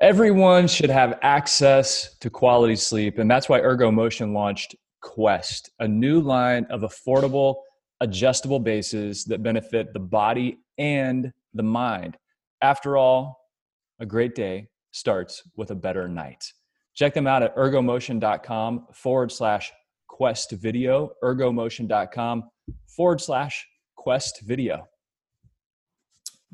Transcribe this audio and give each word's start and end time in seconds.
Everyone 0.00 0.66
should 0.66 0.88
have 0.88 1.18
access 1.20 2.16
to 2.20 2.30
quality 2.30 2.74
sleep, 2.74 3.18
and 3.18 3.30
that's 3.30 3.50
why 3.50 3.60
Ergomotion 3.60 4.32
launched 4.32 4.74
Quest, 5.02 5.70
a 5.78 5.86
new 5.86 6.20
line 6.22 6.64
of 6.70 6.80
affordable, 6.80 7.56
adjustable 8.00 8.60
bases 8.60 9.24
that 9.26 9.42
benefit 9.42 9.92
the 9.92 10.00
body 10.00 10.58
and 10.78 11.30
the 11.52 11.62
mind. 11.62 12.16
After 12.62 12.96
all, 12.96 13.50
a 13.98 14.06
great 14.06 14.34
day 14.34 14.68
starts 14.90 15.42
with 15.56 15.70
a 15.70 15.74
better 15.74 16.08
night. 16.08 16.50
Check 16.94 17.12
them 17.12 17.26
out 17.26 17.42
at 17.42 17.54
ergomotion.com 17.54 18.86
forward 18.94 19.30
slash 19.30 19.70
quest 20.08 20.52
video, 20.52 21.10
ergomotion.com 21.22 22.44
forward 22.88 23.20
slash 23.20 23.66
quest 23.96 24.40
video. 24.46 24.88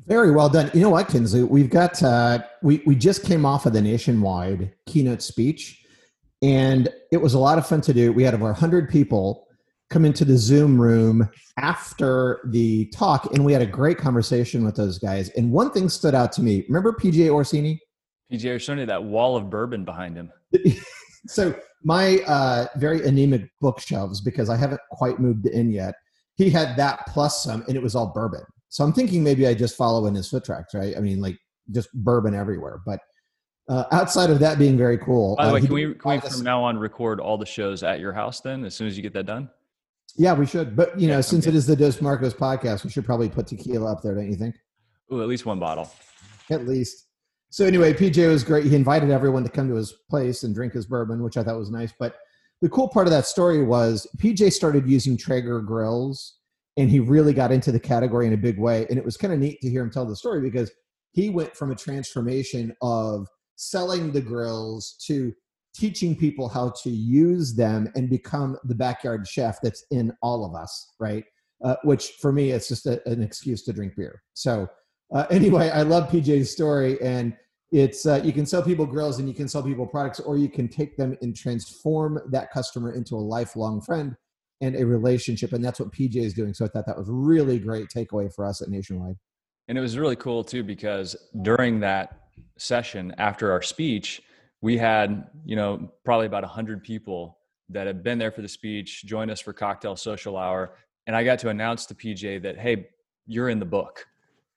Very 0.05 0.31
well 0.31 0.47
done. 0.47 0.71
You 0.73 0.81
know 0.81 0.89
what, 0.89 1.09
Kinsley? 1.09 1.43
We've 1.43 1.69
got 1.69 2.01
uh, 2.01 2.39
we 2.61 2.81
we 2.85 2.95
just 2.95 3.23
came 3.23 3.45
off 3.45 3.65
of 3.65 3.73
the 3.73 3.81
nationwide 3.81 4.73
keynote 4.85 5.21
speech, 5.21 5.83
and 6.41 6.87
it 7.11 7.17
was 7.17 7.33
a 7.33 7.39
lot 7.39 7.57
of 7.57 7.67
fun 7.67 7.81
to 7.81 7.93
do. 7.93 8.13
We 8.13 8.23
had 8.23 8.33
over 8.33 8.53
hundred 8.53 8.89
people 8.89 9.47
come 9.89 10.05
into 10.05 10.25
the 10.25 10.37
Zoom 10.37 10.79
room 10.79 11.29
after 11.57 12.41
the 12.51 12.87
talk, 12.87 13.33
and 13.33 13.43
we 13.43 13.53
had 13.53 13.61
a 13.61 13.67
great 13.67 13.97
conversation 13.97 14.63
with 14.63 14.75
those 14.75 14.99
guys. 14.99 15.29
And 15.29 15.51
one 15.51 15.71
thing 15.71 15.89
stood 15.89 16.13
out 16.13 16.31
to 16.33 16.41
me. 16.41 16.65
Remember 16.67 16.93
PJ 16.93 17.29
Orsini? 17.29 17.79
PJ 18.31 18.45
Orsini, 18.51 18.85
that 18.85 19.03
wall 19.03 19.35
of 19.35 19.49
bourbon 19.49 19.85
behind 19.85 20.17
him. 20.17 20.31
so 21.27 21.55
my 21.83 22.19
uh, 22.27 22.67
very 22.75 23.05
anemic 23.07 23.49
bookshelves, 23.61 24.21
because 24.21 24.49
I 24.49 24.57
haven't 24.57 24.81
quite 24.91 25.19
moved 25.19 25.47
in 25.47 25.71
yet, 25.71 25.95
he 26.35 26.49
had 26.49 26.75
that 26.77 27.07
plus 27.07 27.43
some, 27.43 27.63
and 27.67 27.75
it 27.75 27.81
was 27.81 27.95
all 27.95 28.11
bourbon. 28.13 28.43
So 28.69 28.83
I'm 28.83 28.93
thinking 28.93 29.23
maybe 29.23 29.47
I 29.47 29.53
just 29.53 29.75
follow 29.75 30.05
in 30.07 30.15
his 30.15 30.29
foot 30.29 30.45
tracks, 30.45 30.73
right? 30.73 30.95
I 30.97 30.99
mean, 30.99 31.21
like 31.21 31.37
just 31.71 31.91
bourbon 31.93 32.33
everywhere. 32.33 32.81
But 32.85 32.99
uh, 33.69 33.85
outside 33.91 34.29
of 34.29 34.39
that 34.39 34.57
being 34.57 34.77
very 34.77 34.97
cool. 34.97 35.35
By 35.35 35.45
the 35.45 35.51
uh, 35.51 35.53
way, 35.53 35.61
can 35.61 35.73
we, 35.73 35.93
can 35.93 36.11
we 36.11 36.19
from 36.19 36.43
now 36.43 36.63
on 36.63 36.77
record 36.77 37.19
all 37.19 37.37
the 37.37 37.45
shows 37.45 37.83
at 37.83 37.99
your 37.99 38.13
house 38.13 38.41
then 38.41 38.63
as 38.65 38.75
soon 38.75 38.87
as 38.87 38.95
you 38.95 39.03
get 39.03 39.13
that 39.13 39.25
done? 39.25 39.49
Yeah, 40.15 40.33
we 40.33 40.45
should. 40.45 40.75
But, 40.75 40.99
you 40.99 41.07
know, 41.07 41.21
since 41.21 41.47
it 41.47 41.53
is 41.53 41.67
the 41.67 41.75
Dos 41.75 42.01
Marcos 42.01 42.33
podcast, 42.33 42.83
we 42.83 42.89
should 42.89 43.05
probably 43.05 43.29
put 43.29 43.47
tequila 43.47 43.91
up 43.91 44.01
there, 44.01 44.15
don't 44.15 44.29
you 44.29 44.35
think? 44.35 44.55
Ooh, 45.11 45.21
at 45.21 45.27
least 45.27 45.45
one 45.45 45.59
bottle. 45.59 45.91
At 46.49 46.67
least. 46.67 47.07
So 47.49 47.65
anyway, 47.65 47.93
PJ 47.93 48.27
was 48.27 48.43
great. 48.43 48.65
He 48.65 48.75
invited 48.75 49.09
everyone 49.09 49.43
to 49.43 49.49
come 49.49 49.67
to 49.69 49.75
his 49.75 49.93
place 50.09 50.43
and 50.43 50.55
drink 50.55 50.73
his 50.73 50.85
bourbon, 50.85 51.21
which 51.23 51.37
I 51.37 51.43
thought 51.43 51.57
was 51.57 51.69
nice. 51.69 51.93
But 51.97 52.15
the 52.61 52.69
cool 52.69 52.87
part 52.87 53.05
of 53.05 53.11
that 53.11 53.25
story 53.25 53.63
was 53.63 54.07
PJ 54.17 54.51
started 54.53 54.87
using 54.87 55.17
Traeger 55.17 55.61
grills 55.61 56.36
and 56.77 56.89
he 56.89 56.99
really 56.99 57.33
got 57.33 57.51
into 57.51 57.71
the 57.71 57.79
category 57.79 58.27
in 58.27 58.33
a 58.33 58.37
big 58.37 58.59
way. 58.59 58.85
And 58.89 58.97
it 58.97 59.05
was 59.05 59.17
kind 59.17 59.33
of 59.33 59.39
neat 59.39 59.59
to 59.61 59.69
hear 59.69 59.81
him 59.81 59.89
tell 59.89 60.05
the 60.05 60.15
story 60.15 60.41
because 60.41 60.71
he 61.11 61.29
went 61.29 61.55
from 61.55 61.71
a 61.71 61.75
transformation 61.75 62.75
of 62.81 63.27
selling 63.55 64.11
the 64.11 64.21
grills 64.21 64.95
to 65.07 65.33
teaching 65.75 66.15
people 66.15 66.47
how 66.47 66.71
to 66.83 66.89
use 66.89 67.55
them 67.55 67.91
and 67.95 68.09
become 68.09 68.57
the 68.63 68.75
backyard 68.75 69.27
chef 69.27 69.59
that's 69.61 69.83
in 69.89 70.13
all 70.21 70.45
of 70.45 70.55
us, 70.55 70.93
right? 70.99 71.23
Uh, 71.63 71.75
which 71.83 72.13
for 72.21 72.31
me, 72.31 72.51
it's 72.51 72.67
just 72.67 72.85
a, 72.85 73.01
an 73.09 73.23
excuse 73.23 73.63
to 73.63 73.73
drink 73.73 73.93
beer. 73.95 74.21
So, 74.33 74.67
uh, 75.13 75.25
anyway, 75.31 75.71
I 75.71 75.81
love 75.81 76.09
PJ's 76.09 76.51
story, 76.51 77.01
and 77.01 77.35
it's 77.71 78.05
uh, 78.05 78.21
you 78.23 78.31
can 78.31 78.45
sell 78.45 78.61
people 78.61 78.85
grills 78.85 79.19
and 79.19 79.27
you 79.27 79.33
can 79.33 79.47
sell 79.47 79.63
people 79.63 79.87
products, 79.87 80.19
or 80.19 80.37
you 80.37 80.49
can 80.49 80.67
take 80.67 80.97
them 80.97 81.17
and 81.21 81.35
transform 81.35 82.19
that 82.29 82.51
customer 82.51 82.93
into 82.93 83.15
a 83.15 83.17
lifelong 83.17 83.81
friend 83.81 84.15
and 84.61 84.75
a 84.75 84.85
relationship. 84.85 85.53
And 85.53 85.63
that's 85.63 85.79
what 85.79 85.91
PJ 85.91 86.15
is 86.15 86.33
doing. 86.33 86.53
So 86.53 86.65
I 86.65 86.67
thought 86.67 86.85
that 86.87 86.97
was 86.97 87.07
really 87.09 87.59
great 87.59 87.89
takeaway 87.89 88.33
for 88.33 88.45
us 88.45 88.61
at 88.61 88.69
Nationwide. 88.69 89.15
And 89.67 89.77
it 89.77 89.81
was 89.81 89.97
really 89.97 90.15
cool 90.15 90.43
too, 90.43 90.63
because 90.63 91.15
during 91.41 91.79
that 91.81 92.29
session 92.57 93.13
after 93.17 93.51
our 93.51 93.61
speech, 93.61 94.21
we 94.61 94.77
had, 94.77 95.27
you 95.45 95.55
know, 95.55 95.91
probably 96.03 96.25
about 96.25 96.43
a 96.43 96.47
hundred 96.47 96.83
people 96.83 97.37
that 97.69 97.85
had 97.85 98.01
been 98.01 98.17
there 98.17 98.31
for 98.31 98.41
the 98.41 98.47
speech, 98.47 99.05
joined 99.05 99.29
us 99.29 99.41
for 99.41 99.53
cocktail 99.53 99.95
social 99.95 100.37
hour. 100.37 100.75
And 101.05 101.15
I 101.15 101.23
got 101.23 101.39
to 101.39 101.49
announce 101.49 101.85
to 101.87 101.95
PJ 101.95 102.41
that, 102.43 102.57
Hey, 102.57 102.89
you're 103.27 103.49
in 103.49 103.59
the 103.59 103.65
book. 103.65 104.05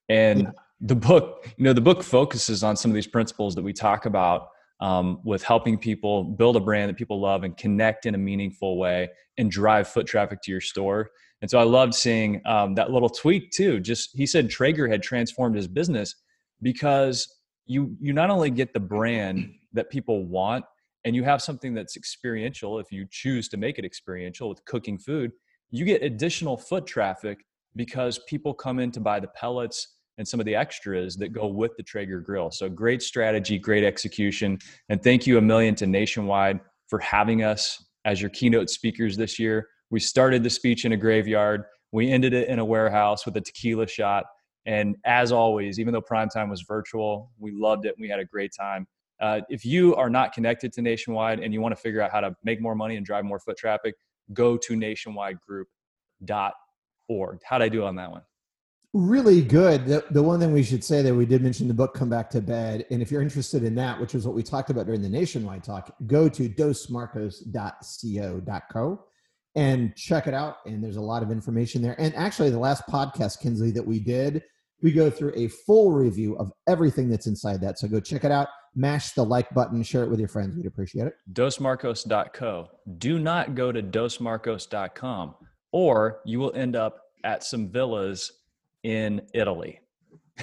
And 0.09 0.43
yeah. 0.43 0.49
the 0.79 0.95
book, 0.95 1.47
you 1.57 1.63
know, 1.65 1.73
the 1.73 1.81
book 1.81 2.03
focuses 2.03 2.63
on 2.63 2.75
some 2.75 2.89
of 2.89 2.95
these 2.95 3.07
principles 3.07 3.53
that 3.55 3.61
we 3.61 3.73
talk 3.73 4.05
about 4.05 4.49
um, 4.81 5.19
with 5.23 5.43
helping 5.43 5.77
people 5.77 6.23
build 6.23 6.55
a 6.55 6.59
brand 6.59 6.89
that 6.89 6.97
people 6.97 7.21
love 7.21 7.43
and 7.43 7.55
connect 7.55 8.05
in 8.05 8.15
a 8.15 8.17
meaningful 8.17 8.77
way 8.77 9.09
and 9.37 9.49
drive 9.51 9.87
foot 9.87 10.07
traffic 10.07 10.41
to 10.41 10.51
your 10.51 10.61
store. 10.61 11.11
And 11.41 11.49
so 11.49 11.59
I 11.59 11.63
loved 11.63 11.93
seeing 11.93 12.41
um, 12.45 12.75
that 12.75 12.91
little 12.91 13.09
tweak 13.09 13.51
too. 13.51 13.79
Just 13.79 14.09
he 14.15 14.25
said 14.25 14.49
Traeger 14.49 14.87
had 14.87 15.01
transformed 15.01 15.55
his 15.55 15.67
business 15.67 16.15
because 16.61 17.27
you 17.65 17.95
you 17.99 18.13
not 18.13 18.29
only 18.29 18.49
get 18.49 18.73
the 18.73 18.79
brand 18.79 19.51
that 19.73 19.89
people 19.89 20.25
want 20.25 20.65
and 21.05 21.15
you 21.15 21.23
have 21.23 21.41
something 21.41 21.73
that's 21.73 21.95
experiential 21.95 22.79
if 22.79 22.91
you 22.91 23.05
choose 23.09 23.47
to 23.49 23.57
make 23.57 23.79
it 23.79 23.85
experiential 23.85 24.49
with 24.49 24.63
cooking 24.65 24.97
food 24.97 25.31
you 25.71 25.85
get 25.85 26.03
additional 26.03 26.57
foot 26.57 26.85
traffic 26.85 27.45
because 27.75 28.19
people 28.27 28.53
come 28.53 28.79
in 28.79 28.91
to 28.91 28.99
buy 28.99 29.19
the 29.19 29.27
pellets 29.29 29.95
and 30.17 30.27
some 30.27 30.39
of 30.39 30.45
the 30.45 30.55
extras 30.55 31.15
that 31.17 31.29
go 31.29 31.47
with 31.47 31.75
the 31.77 31.83
Traeger 31.83 32.19
grill. 32.19 32.51
So 32.51 32.69
great 32.69 33.01
strategy, 33.01 33.57
great 33.57 33.83
execution. 33.83 34.59
And 34.89 35.01
thank 35.01 35.25
you 35.25 35.37
a 35.37 35.41
million 35.41 35.75
to 35.75 35.87
Nationwide 35.87 36.59
for 36.87 36.99
having 36.99 37.43
us 37.43 37.83
as 38.05 38.21
your 38.21 38.29
keynote 38.29 38.69
speakers 38.69 39.17
this 39.17 39.39
year. 39.39 39.67
We 39.89 39.99
started 39.99 40.43
the 40.43 40.49
speech 40.49 40.85
in 40.85 40.93
a 40.93 40.97
graveyard. 40.97 41.63
We 41.91 42.11
ended 42.11 42.33
it 42.33 42.49
in 42.49 42.59
a 42.59 42.65
warehouse 42.65 43.25
with 43.25 43.35
a 43.37 43.41
tequila 43.41 43.87
shot. 43.87 44.25
And 44.65 44.95
as 45.05 45.31
always, 45.31 45.79
even 45.79 45.93
though 45.93 46.01
prime 46.01 46.29
time 46.29 46.49
was 46.49 46.61
virtual, 46.61 47.31
we 47.39 47.51
loved 47.51 47.85
it. 47.85 47.95
We 47.99 48.09
had 48.09 48.19
a 48.19 48.25
great 48.25 48.51
time. 48.57 48.87
Uh, 49.19 49.41
if 49.49 49.65
you 49.65 49.95
are 49.95 50.09
not 50.09 50.33
connected 50.33 50.73
to 50.73 50.81
Nationwide 50.81 51.39
and 51.39 51.53
you 51.53 51.61
want 51.61 51.75
to 51.75 51.81
figure 51.81 52.01
out 52.01 52.11
how 52.11 52.21
to 52.21 52.35
make 52.43 52.61
more 52.61 52.75
money 52.75 52.95
and 52.95 53.05
drive 53.05 53.23
more 53.23 53.39
foot 53.39 53.57
traffic, 53.57 53.95
go 54.33 54.57
to 54.57 54.73
nationwidegroup.org. 54.73 57.39
How'd 57.43 57.61
I 57.61 57.69
do 57.69 57.83
on 57.83 57.95
that 57.95 58.11
one? 58.11 58.21
Really 58.93 59.41
good. 59.41 59.85
The, 59.85 60.03
the 60.11 60.21
one 60.21 60.39
thing 60.39 60.51
we 60.51 60.63
should 60.63 60.83
say 60.83 61.01
that 61.01 61.13
we 61.13 61.25
did 61.25 61.41
mention 61.41 61.67
the 61.67 61.73
book 61.73 61.93
Come 61.93 62.09
Back 62.09 62.29
to 62.31 62.41
Bed. 62.41 62.85
And 62.91 63.01
if 63.01 63.09
you're 63.11 63.21
interested 63.21 63.63
in 63.63 63.75
that, 63.75 63.99
which 63.99 64.15
is 64.15 64.25
what 64.25 64.35
we 64.35 64.43
talked 64.43 64.69
about 64.69 64.85
during 64.85 65.01
the 65.01 65.09
nationwide 65.09 65.63
talk, 65.63 65.93
go 66.07 66.27
to 66.29 66.49
dosmarcos.co.co 66.49 69.05
and 69.55 69.95
check 69.95 70.27
it 70.27 70.33
out. 70.33 70.57
And 70.65 70.83
there's 70.83 70.97
a 70.97 71.01
lot 71.01 71.23
of 71.23 71.31
information 71.31 71.81
there. 71.81 71.95
And 71.99 72.13
actually, 72.15 72.49
the 72.49 72.59
last 72.59 72.83
podcast, 72.87 73.41
Kinsley, 73.41 73.71
that 73.71 73.85
we 73.85 73.99
did, 73.99 74.43
we 74.81 74.91
go 74.91 75.09
through 75.09 75.33
a 75.35 75.47
full 75.47 75.91
review 75.91 76.35
of 76.37 76.51
everything 76.67 77.09
that's 77.09 77.27
inside 77.27 77.61
that. 77.61 77.79
So 77.79 77.87
go 77.87 77.99
check 77.99 78.23
it 78.23 78.31
out. 78.31 78.47
Mash 78.73 79.11
the 79.11 79.23
like 79.23 79.53
button, 79.53 79.83
share 79.83 80.03
it 80.03 80.09
with 80.09 80.19
your 80.19 80.29
friends. 80.29 80.55
We'd 80.55 80.65
appreciate 80.65 81.07
it. 81.07 81.13
Dosmarcos.co. 81.33 82.69
Do 82.97 83.19
not 83.19 83.53
go 83.53 83.71
to 83.71 83.83
dosmarcos.com 83.83 85.35
or 85.73 86.21
you 86.25 86.39
will 86.39 86.53
end 86.55 86.75
up 86.75 87.01
at 87.23 87.43
some 87.43 87.69
villas 87.69 88.31
in 88.83 89.21
Italy. 89.33 89.79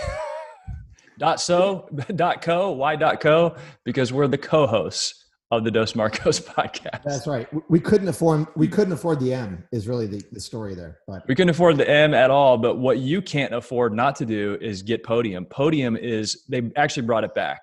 dot 1.19 1.41
so 1.41 1.89
dot 2.15 2.43
co 2.43 2.71
why 2.71 2.97
dot 2.97 3.21
co 3.21 3.57
because 3.85 4.13
we're 4.13 4.29
the 4.29 4.39
co-hosts 4.39 5.25
of 5.51 5.65
the 5.65 5.71
Dos 5.71 5.95
Marcos 5.95 6.39
podcast. 6.57 7.03
That's 7.05 7.27
right. 7.27 7.49
We 7.71 7.81
couldn't 7.81 8.09
afford 8.09 8.47
we 8.55 8.69
couldn't 8.69 8.93
afford 8.93 9.21
the 9.21 9.33
M 9.33 9.65
is 9.73 9.89
really 9.89 10.07
the, 10.07 10.23
the 10.33 10.41
story 10.41 10.75
there. 10.75 10.99
But 11.07 11.23
we 11.27 11.35
couldn't 11.35 11.51
afford 11.51 11.79
the 11.79 11.89
M 11.89 12.15
at 12.15 12.31
all. 12.31 12.59
But 12.59 12.77
what 12.77 12.99
you 12.99 13.23
can't 13.23 13.55
afford 13.55 13.95
not 13.95 14.17
to 14.17 14.27
do 14.27 14.59
is 14.61 14.83
get 14.83 15.05
Podium. 15.05 15.47
Podium 15.47 15.97
is 15.97 16.45
they 16.49 16.71
actually 16.77 17.07
brought 17.07 17.25
it 17.25 17.35
back. 17.35 17.63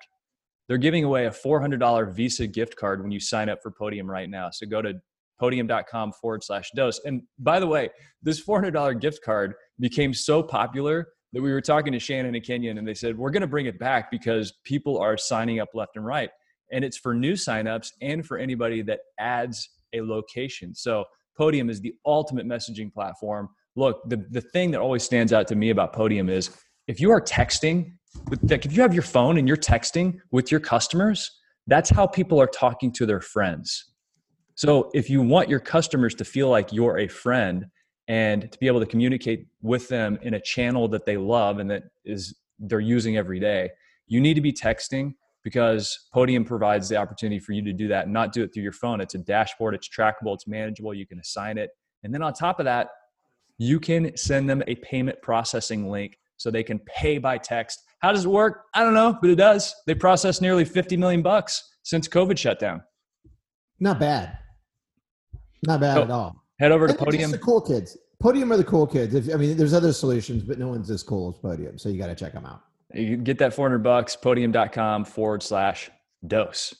They're 0.68 0.78
giving 0.78 1.04
away 1.04 1.26
a 1.26 1.30
$400 1.30 2.12
Visa 2.12 2.48
gift 2.48 2.74
card 2.76 3.00
when 3.00 3.12
you 3.12 3.20
sign 3.20 3.48
up 3.48 3.62
for 3.62 3.70
Podium 3.70 4.10
right 4.10 4.28
now. 4.28 4.50
So 4.50 4.66
go 4.66 4.82
to 4.82 4.94
podium.com 5.38 6.12
forward 6.12 6.42
slash 6.42 6.70
dose. 6.74 7.00
And 7.04 7.22
by 7.38 7.60
the 7.60 7.66
way, 7.66 7.90
this 8.22 8.44
$400 8.44 9.00
gift 9.00 9.22
card 9.24 9.54
became 9.78 10.14
so 10.14 10.42
popular 10.42 11.08
that 11.32 11.42
we 11.42 11.52
were 11.52 11.60
talking 11.60 11.92
to 11.92 11.98
Shannon 11.98 12.34
and 12.34 12.44
Kenyon 12.44 12.78
and 12.78 12.86
they 12.86 12.94
said, 12.94 13.16
we're 13.16 13.30
going 13.30 13.42
to 13.42 13.46
bring 13.46 13.66
it 13.66 13.78
back 13.78 14.10
because 14.10 14.52
people 14.64 14.98
are 14.98 15.16
signing 15.16 15.60
up 15.60 15.68
left 15.74 15.96
and 15.96 16.04
right. 16.04 16.30
And 16.72 16.84
it's 16.84 16.96
for 16.96 17.14
new 17.14 17.34
signups 17.34 17.92
and 18.00 18.24
for 18.24 18.38
anybody 18.38 18.82
that 18.82 19.00
adds 19.18 19.68
a 19.92 20.00
location. 20.00 20.74
So 20.74 21.04
Podium 21.36 21.68
is 21.68 21.80
the 21.80 21.94
ultimate 22.04 22.46
messaging 22.46 22.92
platform. 22.92 23.48
Look, 23.76 24.08
the, 24.08 24.24
the 24.30 24.40
thing 24.40 24.70
that 24.70 24.80
always 24.80 25.02
stands 25.02 25.32
out 25.32 25.46
to 25.48 25.54
me 25.54 25.70
about 25.70 25.92
Podium 25.92 26.28
is 26.28 26.50
if 26.88 27.00
you 27.00 27.10
are 27.10 27.20
texting, 27.20 27.92
like 28.48 28.64
if 28.64 28.72
you 28.72 28.80
have 28.82 28.94
your 28.94 29.02
phone 29.02 29.36
and 29.36 29.46
you're 29.46 29.56
texting 29.56 30.18
with 30.30 30.50
your 30.50 30.60
customers, 30.60 31.30
that's 31.66 31.90
how 31.90 32.06
people 32.06 32.40
are 32.40 32.46
talking 32.46 32.92
to 32.92 33.06
their 33.06 33.20
friends. 33.20 33.92
So 34.56 34.90
if 34.94 35.10
you 35.10 35.20
want 35.22 35.50
your 35.50 35.60
customers 35.60 36.14
to 36.16 36.24
feel 36.24 36.48
like 36.48 36.72
you're 36.72 36.98
a 36.98 37.08
friend 37.08 37.66
and 38.08 38.50
to 38.50 38.58
be 38.58 38.66
able 38.66 38.80
to 38.80 38.86
communicate 38.86 39.46
with 39.60 39.86
them 39.88 40.18
in 40.22 40.34
a 40.34 40.40
channel 40.40 40.88
that 40.88 41.04
they 41.04 41.18
love 41.18 41.58
and 41.58 41.70
that 41.70 41.84
is 42.04 42.34
they're 42.58 42.80
using 42.80 43.18
every 43.18 43.38
day, 43.38 43.70
you 44.06 44.18
need 44.18 44.34
to 44.34 44.40
be 44.40 44.52
texting 44.52 45.12
because 45.44 46.08
Podium 46.12 46.44
provides 46.44 46.88
the 46.88 46.96
opportunity 46.96 47.38
for 47.38 47.52
you 47.52 47.62
to 47.64 47.72
do 47.72 47.86
that 47.88 48.04
and 48.04 48.14
not 48.14 48.32
do 48.32 48.42
it 48.42 48.54
through 48.54 48.62
your 48.62 48.72
phone. 48.72 49.00
It's 49.02 49.14
a 49.14 49.18
dashboard, 49.18 49.74
it's 49.74 49.88
trackable, 49.88 50.34
it's 50.34 50.48
manageable, 50.48 50.94
you 50.94 51.06
can 51.06 51.20
assign 51.20 51.58
it. 51.58 51.70
And 52.02 52.14
then 52.14 52.22
on 52.22 52.32
top 52.32 52.58
of 52.58 52.64
that, 52.64 52.88
you 53.58 53.78
can 53.78 54.16
send 54.16 54.48
them 54.48 54.62
a 54.66 54.74
payment 54.76 55.20
processing 55.22 55.90
link 55.90 56.18
so 56.38 56.50
they 56.50 56.62
can 56.62 56.78
pay 56.80 57.18
by 57.18 57.36
text. 57.36 57.82
How 57.98 58.12
does 58.12 58.24
it 58.24 58.28
work? 58.28 58.64
I 58.72 58.82
don't 58.82 58.94
know, 58.94 59.18
but 59.20 59.28
it 59.28 59.36
does. 59.36 59.74
They 59.86 59.94
processed 59.94 60.40
nearly 60.40 60.64
50 60.64 60.96
million 60.96 61.20
bucks 61.20 61.62
since 61.82 62.08
COVID 62.08 62.38
shutdown. 62.38 62.82
Not 63.78 64.00
bad. 64.00 64.38
Not 65.66 65.80
bad 65.80 65.94
So, 65.96 66.02
at 66.02 66.10
all. 66.10 66.42
Head 66.58 66.72
over 66.72 66.86
to 66.86 66.92
And 66.92 66.98
they're 67.00 67.04
Podium. 67.06 67.30
the 67.30 67.38
cool 67.38 67.60
kids. 67.60 67.96
Podium 68.20 68.50
are 68.52 68.56
the 68.56 68.64
cool 68.64 68.86
kids. 68.86 69.14
If, 69.14 69.32
I 69.32 69.36
mean, 69.36 69.56
there's 69.56 69.74
other 69.74 69.92
solutions, 69.92 70.42
but 70.42 70.58
no 70.58 70.68
one's 70.68 70.90
as 70.90 71.02
cool 71.02 71.28
as 71.34 71.38
Podium. 71.40 71.78
So 71.78 71.88
you 71.90 71.98
got 71.98 72.06
to 72.06 72.14
check 72.14 72.32
them 72.32 72.46
out. 72.46 72.62
You 72.94 73.16
can 73.16 73.24
get 73.24 73.38
that 73.38 73.52
400 73.52 73.78
bucks, 73.82 74.16
podium.com 74.16 75.04
forward 75.04 75.42
slash 75.42 75.90
dose. 76.26 76.74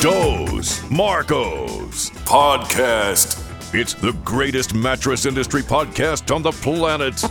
Dos 0.00 0.88
Marcos 0.90 2.10
Podcast. 2.10 3.46
It's 3.74 3.92
the 3.94 4.12
greatest 4.24 4.72
mattress 4.74 5.26
industry 5.26 5.62
podcast 5.62 6.34
on 6.34 6.42
the 6.42 6.52
planet. 6.52 7.22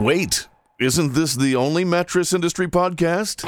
Wait, 0.00 0.48
isn't 0.80 1.14
this 1.14 1.34
the 1.34 1.56
only 1.56 1.84
mattress 1.84 2.32
industry 2.32 2.68
podcast? 2.68 3.42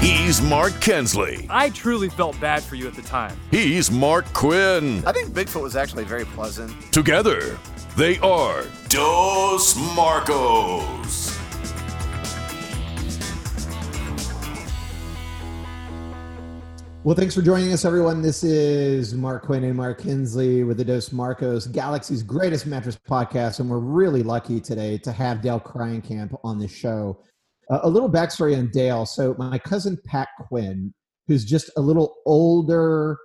He's 0.00 0.42
Mark 0.42 0.78
Kinsley. 0.80 1.46
I 1.48 1.70
truly 1.70 2.08
felt 2.08 2.38
bad 2.40 2.62
for 2.62 2.74
you 2.74 2.86
at 2.86 2.94
the 2.94 3.02
time. 3.02 3.38
He's 3.50 3.90
Mark 3.90 4.26
Quinn. 4.34 5.02
I 5.06 5.12
think 5.12 5.30
Bigfoot 5.30 5.62
was 5.62 5.76
actually 5.76 6.04
very 6.04 6.24
pleasant. 6.26 6.72
Together, 6.92 7.58
they 7.96 8.18
are 8.18 8.64
Dos 8.88 9.76
Marcos. 9.96 11.38
Well, 17.04 17.14
thanks 17.14 17.34
for 17.34 17.42
joining 17.42 17.70
us, 17.74 17.84
everyone. 17.84 18.22
This 18.22 18.42
is 18.42 19.12
Mark 19.12 19.44
Quinn 19.44 19.62
and 19.64 19.76
Mark 19.76 20.00
Kinsley 20.00 20.64
with 20.64 20.78
the 20.78 20.84
Dos 20.86 21.12
Marcos, 21.12 21.66
Galaxy's 21.66 22.22
greatest 22.22 22.64
mattress 22.66 22.96
podcast. 22.96 23.60
And 23.60 23.68
we're 23.68 23.78
really 23.78 24.22
lucky 24.22 24.58
today 24.58 24.96
to 24.98 25.12
have 25.12 25.42
Dale 25.42 25.60
Kreinkamp 25.60 26.38
on 26.42 26.58
the 26.58 26.66
show. 26.66 27.20
Uh, 27.70 27.80
a 27.82 27.88
little 27.88 28.10
backstory 28.10 28.56
on 28.56 28.70
Dale. 28.70 29.06
So, 29.06 29.34
my 29.38 29.58
cousin 29.58 29.98
Pat 30.06 30.28
Quinn, 30.48 30.92
who's 31.26 31.44
just 31.44 31.70
a 31.76 31.80
little 31.80 32.16
older 32.26 33.18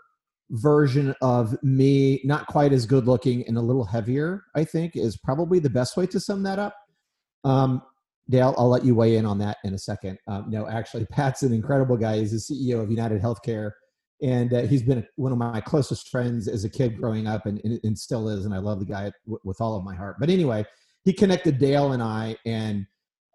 version 0.52 1.14
of 1.22 1.56
me, 1.64 2.22
not 2.24 2.48
quite 2.48 2.74
as 2.74 2.86
good 2.86 3.06
looking 3.06 3.48
and 3.48 3.58
a 3.58 3.62
little 3.62 3.86
heavier, 3.86 4.44
I 4.56 4.64
think, 4.64 4.96
is 4.96 5.18
probably 5.18 5.60
the 5.60 5.70
best 5.70 5.96
way 5.96 6.08
to 6.08 6.20
sum 6.20 6.44
that 6.44 6.60
up. 6.60 6.76
Um, 7.44 7.82
Dale, 8.30 8.54
I'll 8.58 8.70
let 8.70 8.86
you 8.86 8.94
weigh 8.94 9.16
in 9.16 9.26
on 9.26 9.40
that 9.40 9.58
in 9.64 9.74
a 9.74 9.78
second. 9.78 10.20
Um, 10.28 10.46
no, 10.50 10.68
actually, 10.68 11.06
Pat's 11.12 11.44
an 11.44 11.54
incredible 11.54 11.98
guy. 11.98 12.20
He's 12.20 12.48
the 12.48 12.56
CEO 12.56 12.82
of 12.82 12.90
United 12.90 13.22
Healthcare, 13.22 13.72
and 14.22 14.54
uh, 14.54 14.62
he's 14.62 14.84
been 14.84 15.06
one 15.16 15.32
of 15.32 15.38
my 15.38 15.62
closest 15.62 16.10
friends 16.10 16.48
as 16.48 16.64
a 16.64 16.70
kid 16.70 16.98
growing 16.98 17.28
up, 17.28 17.46
and, 17.46 17.60
and, 17.84 17.98
still 17.98 18.30
is. 18.30 18.46
And 18.46 18.54
I 18.54 18.60
love 18.60 18.80
the 18.80 18.86
guy 18.86 19.12
w- 19.26 19.40
with 19.44 19.60
all 19.62 19.76
of 19.76 19.84
my 19.84 19.96
heart. 19.96 20.18
But 20.20 20.30
anyway, 20.30 20.66
he 21.06 21.14
connected 21.14 21.58
Dale 21.58 21.94
and 21.94 22.04
I, 22.04 22.36
and 22.46 22.86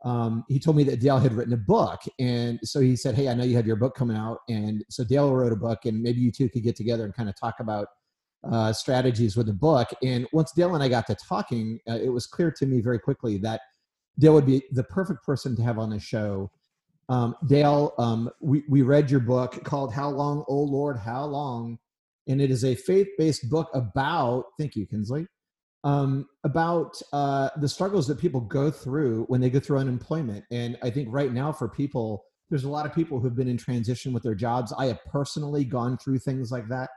um, 0.04 0.44
he 0.48 0.60
told 0.60 0.76
me 0.76 0.84
that 0.84 1.00
Dale 1.00 1.18
had 1.18 1.32
written 1.32 1.54
a 1.54 1.58
book, 1.58 2.00
and 2.18 2.60
so 2.62 2.80
he 2.80 2.94
said, 2.94 3.14
"Hey, 3.14 3.28
I 3.28 3.34
know 3.34 3.44
you 3.44 3.56
have 3.56 3.66
your 3.66 3.76
book 3.76 3.94
coming 3.94 4.16
out," 4.16 4.38
and 4.48 4.84
so 4.90 5.02
Dale 5.02 5.34
wrote 5.34 5.52
a 5.52 5.56
book, 5.56 5.86
and 5.86 6.02
maybe 6.02 6.20
you 6.20 6.30
two 6.30 6.48
could 6.48 6.62
get 6.62 6.76
together 6.76 7.04
and 7.04 7.14
kind 7.14 7.28
of 7.28 7.34
talk 7.40 7.56
about 7.60 7.88
uh, 8.50 8.72
strategies 8.72 9.36
with 9.36 9.46
the 9.46 9.52
book. 9.52 9.88
And 10.02 10.26
once 10.32 10.52
Dale 10.52 10.74
and 10.74 10.82
I 10.82 10.88
got 10.88 11.06
to 11.06 11.14
talking, 11.14 11.80
uh, 11.88 11.98
it 12.02 12.10
was 12.10 12.26
clear 12.26 12.50
to 12.52 12.66
me 12.66 12.80
very 12.80 12.98
quickly 12.98 13.38
that 13.38 13.60
Dale 14.18 14.34
would 14.34 14.46
be 14.46 14.62
the 14.70 14.84
perfect 14.84 15.24
person 15.24 15.56
to 15.56 15.62
have 15.62 15.78
on 15.78 15.90
the 15.90 15.98
show. 15.98 16.50
Um, 17.08 17.34
Dale, 17.46 17.92
um, 17.98 18.30
we, 18.40 18.64
we 18.68 18.82
read 18.82 19.10
your 19.10 19.20
book 19.20 19.62
called 19.64 19.92
How 19.92 20.08
Long, 20.08 20.44
Oh 20.48 20.62
Lord, 20.62 20.98
How 20.98 21.24
Long? 21.24 21.78
And 22.26 22.40
it 22.40 22.50
is 22.50 22.64
a 22.64 22.74
faith 22.74 23.08
based 23.18 23.50
book 23.50 23.68
about, 23.74 24.44
thank 24.58 24.76
you, 24.76 24.86
Kinsley, 24.86 25.26
um, 25.84 26.26
about 26.44 27.00
uh, 27.12 27.50
the 27.60 27.68
struggles 27.68 28.06
that 28.08 28.18
people 28.18 28.40
go 28.40 28.70
through 28.70 29.24
when 29.28 29.40
they 29.40 29.50
go 29.50 29.60
through 29.60 29.78
unemployment. 29.78 30.44
And 30.50 30.78
I 30.82 30.90
think 30.90 31.08
right 31.10 31.32
now 31.32 31.52
for 31.52 31.68
people, 31.68 32.24
there's 32.48 32.64
a 32.64 32.70
lot 32.70 32.86
of 32.86 32.94
people 32.94 33.20
who've 33.20 33.36
been 33.36 33.48
in 33.48 33.58
transition 33.58 34.12
with 34.12 34.22
their 34.22 34.34
jobs. 34.34 34.72
I 34.76 34.86
have 34.86 34.98
personally 35.04 35.64
gone 35.64 35.98
through 35.98 36.20
things 36.20 36.50
like 36.50 36.68
that. 36.68 36.88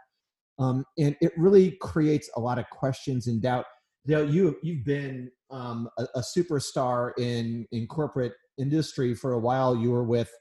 Um, 0.58 0.86
and 0.98 1.16
it 1.22 1.34
really 1.38 1.78
creates 1.82 2.30
a 2.36 2.40
lot 2.40 2.58
of 2.58 2.70
questions 2.70 3.28
and 3.28 3.42
doubt. 3.42 3.66
Dale, 4.06 4.28
you 4.28 4.56
you've 4.64 4.86
been 4.86 5.30
um, 5.52 5.90
a, 6.00 6.04
a, 6.16 6.22
superstar 6.22 7.12
in 7.20 7.68
in 7.72 7.88
corporate 7.88 8.34
industry 8.58 9.14
for 9.14 9.34
a 9.34 9.40
while. 9.40 9.76
You 9.76 9.92
were 9.92 10.06
with 10.06 10.32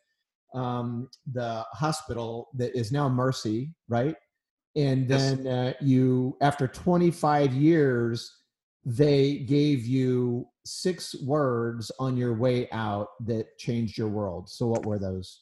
um, 0.54 1.08
the 1.30 1.64
hospital 1.72 2.48
that 2.54 2.76
is 2.78 2.92
now 2.92 3.08
Mercy, 3.08 3.74
right? 3.88 4.14
And 4.76 5.08
then 5.08 5.44
yes. 5.44 5.46
uh, 5.46 5.72
you, 5.80 6.36
after 6.42 6.68
25 6.68 7.54
years, 7.54 8.30
they 8.84 9.38
gave 9.38 9.86
you 9.86 10.46
six 10.64 11.14
words 11.22 11.90
on 11.98 12.16
your 12.16 12.34
way 12.34 12.68
out 12.70 13.08
that 13.24 13.56
changed 13.58 13.96
your 13.96 14.08
world. 14.08 14.50
So, 14.50 14.66
what 14.66 14.84
were 14.84 14.98
those? 14.98 15.40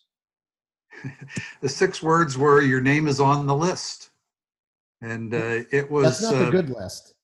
the 1.61 1.69
six 1.69 2.03
words 2.03 2.39
were 2.39 2.63
"Your 2.63 2.81
name 2.81 3.09
is 3.09 3.21
on 3.21 3.47
the 3.47 3.55
list," 3.55 4.11
and 5.03 5.35
uh, 5.35 5.65
it 5.73 5.91
was. 5.91 6.21
That's 6.21 6.23
not 6.23 6.43
uh, 6.43 6.49
a 6.49 6.51
good 6.51 6.71
list. 6.71 7.15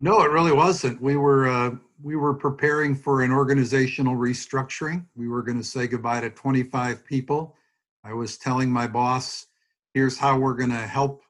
No, 0.00 0.22
it 0.22 0.30
really 0.30 0.52
wasn't. 0.52 1.00
We 1.02 1.16
were 1.16 1.48
uh, 1.48 1.72
we 2.02 2.16
were 2.16 2.34
preparing 2.34 2.94
for 2.94 3.22
an 3.22 3.32
organizational 3.32 4.14
restructuring. 4.14 5.04
We 5.16 5.28
were 5.28 5.42
going 5.42 5.58
to 5.58 5.64
say 5.64 5.86
goodbye 5.86 6.20
to 6.20 6.30
25 6.30 7.04
people. 7.04 7.56
I 8.04 8.12
was 8.12 8.36
telling 8.36 8.70
my 8.70 8.86
boss, 8.86 9.46
"Here's 9.94 10.18
how 10.18 10.38
we're 10.38 10.54
going 10.54 10.70
to 10.70 10.86
help 10.86 11.22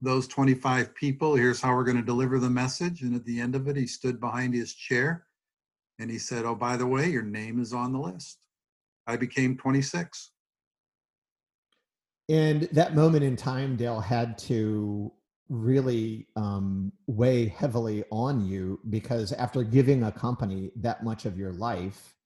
those 0.00 0.28
25 0.28 0.94
people. 0.94 1.34
Here's 1.34 1.60
how 1.60 1.74
we're 1.74 1.84
going 1.84 1.96
to 1.98 2.02
deliver 2.02 2.38
the 2.38 2.50
message." 2.50 3.02
And 3.02 3.14
at 3.14 3.24
the 3.24 3.40
end 3.40 3.54
of 3.54 3.68
it, 3.68 3.76
he 3.76 3.86
stood 3.86 4.20
behind 4.20 4.54
his 4.54 4.74
chair, 4.74 5.26
and 5.98 6.10
he 6.10 6.18
said, 6.18 6.44
"Oh, 6.44 6.54
by 6.54 6.76
the 6.76 6.86
way, 6.86 7.10
your 7.10 7.22
name 7.22 7.60
is 7.60 7.72
on 7.72 7.92
the 7.92 8.00
list." 8.00 8.38
I 9.06 9.16
became 9.16 9.56
26. 9.56 10.32
And 12.28 12.62
that 12.72 12.94
moment 12.94 13.22
in 13.22 13.36
time, 13.36 13.76
Dale 13.76 14.00
had 14.00 14.36
to 14.38 15.12
really 15.48 16.26
um, 16.34 16.92
weigh 17.06 17.46
heavily 17.46 18.02
on 18.10 18.44
you 18.44 18.80
because 18.90 19.32
after 19.32 19.62
giving 19.62 20.02
a 20.02 20.10
company 20.10 20.72
that 20.76 21.04
much 21.04 21.24
of 21.24 21.38
your 21.38 21.52
life 21.52 22.16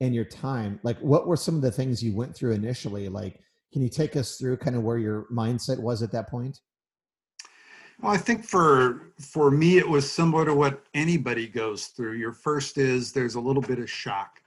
and 0.00 0.12
your 0.12 0.24
time, 0.24 0.80
like 0.82 0.98
what 0.98 1.28
were 1.28 1.36
some 1.36 1.54
of 1.54 1.62
the 1.62 1.70
things 1.70 2.02
you 2.02 2.16
went 2.16 2.34
through 2.34 2.52
initially? 2.52 3.08
Like, 3.08 3.40
can 3.72 3.82
you 3.82 3.88
take 3.88 4.16
us 4.16 4.36
through 4.36 4.56
kind 4.56 4.76
of 4.76 4.82
where 4.82 4.98
your 4.98 5.26
mindset 5.32 5.78
was 5.78 6.02
at 6.02 6.12
that 6.12 6.28
point? 6.28 6.60
Well, 8.00 8.12
I 8.12 8.16
think 8.16 8.44
for 8.44 9.12
for 9.20 9.50
me 9.50 9.78
it 9.78 9.88
was 9.88 10.10
similar 10.10 10.44
to 10.44 10.54
what 10.54 10.84
anybody 10.94 11.48
goes 11.48 11.86
through. 11.86 12.12
Your 12.12 12.32
first 12.32 12.78
is 12.78 13.12
there's 13.12 13.34
a 13.34 13.40
little 13.40 13.62
bit 13.62 13.78
of 13.78 13.90
shock. 13.90 14.40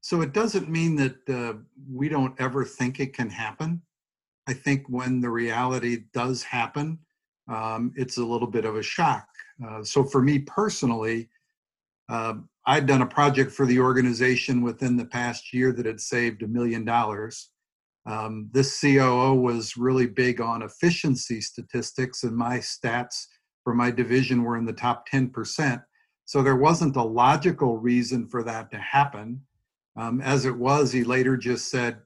So 0.00 0.20
it 0.22 0.32
doesn't 0.32 0.68
mean 0.68 0.96
that 0.96 1.28
uh, 1.28 1.54
we 1.92 2.08
don't 2.08 2.38
ever 2.40 2.64
think 2.64 3.00
it 3.00 3.12
can 3.12 3.30
happen. 3.30 3.82
I 4.46 4.52
think 4.52 4.86
when 4.88 5.20
the 5.20 5.30
reality 5.30 6.04
does 6.12 6.42
happen, 6.42 6.98
um, 7.48 7.92
it's 7.96 8.18
a 8.18 8.24
little 8.24 8.46
bit 8.46 8.64
of 8.64 8.76
a 8.76 8.82
shock. 8.82 9.28
Uh, 9.64 9.82
so 9.82 10.04
for 10.04 10.22
me 10.22 10.40
personally, 10.40 11.28
uh, 12.08 12.34
I'd 12.66 12.86
done 12.86 13.02
a 13.02 13.06
project 13.06 13.52
for 13.52 13.66
the 13.66 13.80
organization 13.80 14.62
within 14.62 14.96
the 14.96 15.04
past 15.04 15.52
year 15.52 15.72
that 15.72 15.86
had 15.86 16.00
saved 16.00 16.42
a 16.42 16.48
million 16.48 16.84
dollars. 16.84 17.50
Um, 18.06 18.48
this 18.52 18.80
COO 18.80 19.34
was 19.34 19.76
really 19.76 20.06
big 20.06 20.40
on 20.40 20.62
efficiency 20.62 21.40
statistics, 21.40 22.22
and 22.22 22.36
my 22.36 22.58
stats 22.58 23.26
for 23.64 23.74
my 23.74 23.90
division 23.90 24.44
were 24.44 24.56
in 24.56 24.64
the 24.64 24.72
top 24.72 25.08
10%. 25.08 25.82
So 26.24 26.42
there 26.42 26.56
wasn't 26.56 26.96
a 26.96 27.02
logical 27.02 27.78
reason 27.78 28.26
for 28.28 28.42
that 28.44 28.70
to 28.70 28.78
happen. 28.78 29.40
Um, 29.96 30.20
as 30.20 30.44
it 30.44 30.56
was, 30.56 30.92
he 30.92 31.04
later 31.04 31.36
just 31.36 31.70
said, 31.70 31.98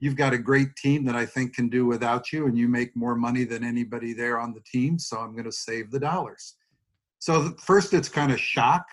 you've 0.00 0.16
got 0.16 0.32
a 0.32 0.38
great 0.38 0.74
team 0.76 1.04
that 1.04 1.16
I 1.16 1.26
think 1.26 1.54
can 1.54 1.68
do 1.68 1.86
without 1.86 2.32
you, 2.32 2.46
and 2.46 2.56
you 2.56 2.68
make 2.68 2.96
more 2.96 3.14
money 3.14 3.44
than 3.44 3.64
anybody 3.64 4.12
there 4.12 4.38
on 4.38 4.54
the 4.54 4.60
team. 4.60 4.98
So 4.98 5.18
I'm 5.18 5.32
going 5.32 5.44
to 5.44 5.52
save 5.52 5.90
the 5.90 6.00
dollars. 6.00 6.54
So 7.18 7.54
first, 7.60 7.94
it's 7.94 8.08
kind 8.08 8.32
of 8.32 8.40
shock, 8.40 8.86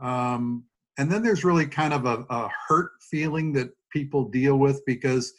um, 0.00 0.64
and 0.98 1.10
then 1.10 1.22
there's 1.22 1.44
really 1.44 1.66
kind 1.66 1.92
of 1.92 2.06
a, 2.06 2.24
a, 2.30 2.48
hurt 2.68 2.92
feeling 3.10 3.52
that 3.52 3.70
people 3.90 4.24
deal 4.24 4.56
with 4.58 4.82
because 4.86 5.34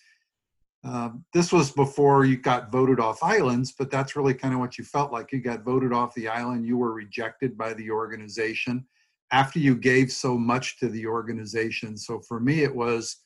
uh, 0.83 1.09
this 1.33 1.51
was 1.51 1.71
before 1.71 2.25
you 2.25 2.37
got 2.37 2.71
voted 2.71 2.99
off 2.99 3.23
islands, 3.23 3.73
but 3.77 3.91
that's 3.91 4.15
really 4.15 4.33
kind 4.33 4.53
of 4.53 4.59
what 4.59 4.77
you 4.77 4.83
felt 4.83 5.11
like. 5.11 5.31
You 5.31 5.41
got 5.41 5.63
voted 5.63 5.91
off 5.91 6.13
the 6.13 6.27
island, 6.27 6.65
you 6.65 6.77
were 6.77 6.93
rejected 6.93 7.57
by 7.57 7.73
the 7.73 7.91
organization 7.91 8.85
after 9.31 9.59
you 9.59 9.75
gave 9.75 10.11
so 10.11 10.37
much 10.37 10.79
to 10.79 10.87
the 10.87 11.05
organization. 11.05 11.97
So 11.97 12.21
for 12.21 12.39
me, 12.39 12.63
it 12.63 12.73
was 12.73 13.17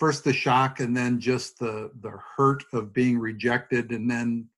first 0.00 0.24
the 0.24 0.32
shock 0.32 0.80
and 0.80 0.96
then 0.96 1.20
just 1.20 1.58
the 1.58 1.90
the 2.00 2.12
hurt 2.36 2.64
of 2.72 2.92
being 2.92 3.18
rejected 3.18 3.92
and 3.92 4.10
then 4.10 4.48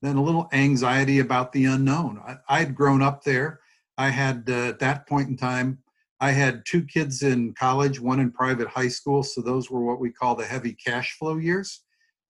then 0.00 0.16
a 0.16 0.22
little 0.22 0.48
anxiety 0.52 1.18
about 1.18 1.52
the 1.52 1.64
unknown 1.64 2.22
I, 2.24 2.36
I'd 2.48 2.74
grown 2.74 3.02
up 3.02 3.24
there 3.24 3.60
i 3.98 4.08
had 4.08 4.44
uh, 4.48 4.68
at 4.68 4.78
that 4.78 5.08
point 5.08 5.28
in 5.28 5.36
time 5.36 5.78
i 6.20 6.30
had 6.30 6.64
two 6.66 6.84
kids 6.84 7.22
in 7.22 7.52
college 7.54 8.00
one 8.00 8.20
in 8.20 8.30
private 8.30 8.68
high 8.68 8.88
school 8.88 9.22
so 9.22 9.40
those 9.40 9.70
were 9.70 9.84
what 9.84 10.00
we 10.00 10.10
call 10.10 10.34
the 10.34 10.44
heavy 10.44 10.72
cash 10.72 11.16
flow 11.18 11.36
years 11.36 11.82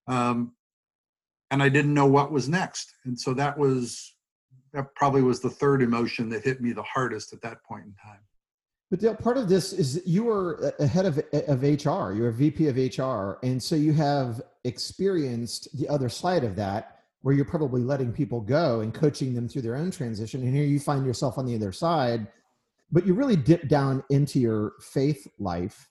um, 0.09 0.53
and 1.51 1.63
i 1.63 1.69
didn't 1.69 1.95
know 1.95 2.07
what 2.07 2.33
was 2.33 2.49
next 2.49 2.93
and 3.05 3.19
so 3.19 3.35
that 3.35 3.59
was 3.59 4.17
that 4.77 4.95
probably 4.95 5.23
was 5.23 5.41
the 5.41 5.51
third 5.51 5.83
emotion 5.83 6.29
that 6.29 6.45
hit 6.45 6.61
me 6.61 6.73
the 6.73 6.83
hardest 6.83 7.33
at 7.33 7.41
that 7.41 7.63
point 7.65 7.85
in 7.87 7.95
time. 7.95 8.21
But 8.91 9.01
Dale, 9.01 9.15
part 9.15 9.39
of 9.39 9.49
this 9.49 9.73
is 9.73 10.03
you 10.07 10.25
were 10.25 10.73
a 10.79 10.87
head 10.87 11.07
of, 11.07 11.19
of 11.49 11.63
HR, 11.63 12.13
you're 12.13 12.29
a 12.29 12.33
VP 12.33 12.69
of 12.69 12.77
HR. 12.77 13.39
And 13.45 13.61
so 13.61 13.75
you 13.75 13.93
have 13.95 14.43
experienced 14.65 15.77
the 15.77 15.89
other 15.89 16.09
side 16.09 16.45
of 16.45 16.55
that, 16.57 16.99
where 17.23 17.35
you're 17.35 17.45
probably 17.45 17.83
letting 17.83 18.13
people 18.13 18.41
go 18.41 18.81
and 18.81 18.95
coaching 18.95 19.35
them 19.35 19.49
through 19.49 19.63
their 19.63 19.77
own 19.77 19.91
transition. 19.91 20.43
And 20.43 20.55
here 20.55 20.67
you 20.67 20.79
find 20.79 21.05
yourself 21.05 21.39
on 21.39 21.47
the 21.47 21.55
other 21.55 21.73
side, 21.73 22.29
but 22.91 23.07
you 23.07 23.15
really 23.15 23.37
dip 23.37 23.69
down 23.69 24.03
into 24.11 24.39
your 24.39 24.75
faith 24.81 25.27
life 25.39 25.89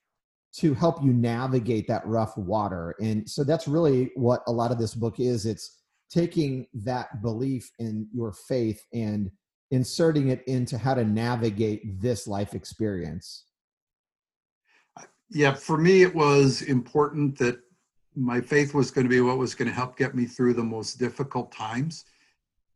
to 0.58 0.74
help 0.74 1.04
you 1.04 1.12
navigate 1.12 1.88
that 1.88 2.06
rough 2.06 2.38
water. 2.38 2.96
And 3.02 3.30
so 3.30 3.44
that's 3.44 3.68
really 3.68 4.12
what 4.16 4.42
a 4.48 4.52
lot 4.52 4.72
of 4.72 4.80
this 4.80 4.96
book 4.96 5.20
is. 5.20 5.46
It's 5.46 5.82
taking 6.10 6.68
that 6.74 7.22
belief 7.22 7.70
in 7.80 8.08
your 8.14 8.32
faith 8.32 8.82
and 8.94 9.30
inserting 9.72 10.30
it 10.30 10.44
into 10.48 10.78
how 10.78 10.94
to 10.94 11.04
navigate 11.04 12.02
this 12.02 12.28
life 12.28 12.54
experience? 12.54 13.46
Yeah, 15.30 15.54
for 15.54 15.78
me, 15.78 16.04
it 16.04 16.14
was 16.14 16.62
important 16.64 17.38
that 17.40 17.58
my 18.16 18.40
faith 18.40 18.74
was 18.74 18.92
going 18.92 19.06
to 19.06 19.10
be 19.10 19.22
what 19.22 19.38
was 19.38 19.56
going 19.56 19.68
to 19.68 19.74
help 19.74 19.98
get 19.98 20.16
me 20.16 20.25
through 20.25 20.54
the 20.54 20.64
most 20.64 21.00
difficult 21.00 21.52
times. 21.52 22.06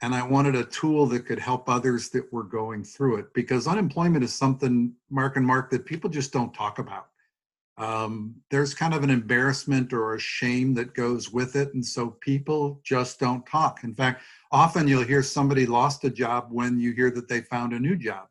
And 0.01 0.15
I 0.15 0.23
wanted 0.23 0.55
a 0.55 0.63
tool 0.63 1.05
that 1.07 1.25
could 1.25 1.39
help 1.39 1.67
others 1.67 2.09
that 2.09 2.31
were 2.31 2.43
going 2.43 2.83
through 2.83 3.17
it 3.17 3.33
because 3.33 3.67
unemployment 3.67 4.23
is 4.23 4.33
something, 4.33 4.93
Mark 5.09 5.35
and 5.35 5.45
Mark, 5.45 5.69
that 5.71 5.85
people 5.85 6.09
just 6.09 6.31
don't 6.31 6.53
talk 6.53 6.79
about. 6.79 7.07
Um, 7.77 8.35
there's 8.51 8.73
kind 8.73 8.93
of 8.93 9.03
an 9.03 9.09
embarrassment 9.09 9.93
or 9.93 10.13
a 10.13 10.19
shame 10.19 10.73
that 10.75 10.93
goes 10.93 11.31
with 11.31 11.55
it. 11.55 11.73
And 11.73 11.85
so 11.85 12.11
people 12.21 12.81
just 12.83 13.19
don't 13.19 13.45
talk. 13.45 13.83
In 13.83 13.93
fact, 13.93 14.21
often 14.51 14.87
you'll 14.87 15.03
hear 15.03 15.23
somebody 15.23 15.65
lost 15.65 16.03
a 16.03 16.09
job 16.09 16.47
when 16.49 16.79
you 16.79 16.91
hear 16.91 17.11
that 17.11 17.29
they 17.29 17.41
found 17.41 17.73
a 17.73 17.79
new 17.79 17.95
job. 17.95 18.27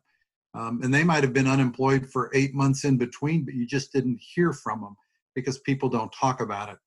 Um, 0.53 0.81
and 0.83 0.93
they 0.93 1.03
might 1.03 1.23
have 1.23 1.33
been 1.33 1.47
unemployed 1.47 2.09
for 2.11 2.31
eight 2.33 2.53
months 2.53 2.83
in 2.83 2.97
between, 2.97 3.43
but 3.43 3.53
you 3.53 3.65
just 3.65 3.93
didn't 3.93 4.19
hear 4.19 4.53
from 4.53 4.81
them 4.81 4.95
because 5.35 5.59
people 5.59 5.89
don't 5.89 6.11
talk 6.11 6.41
about 6.41 6.69
it. 6.69 6.77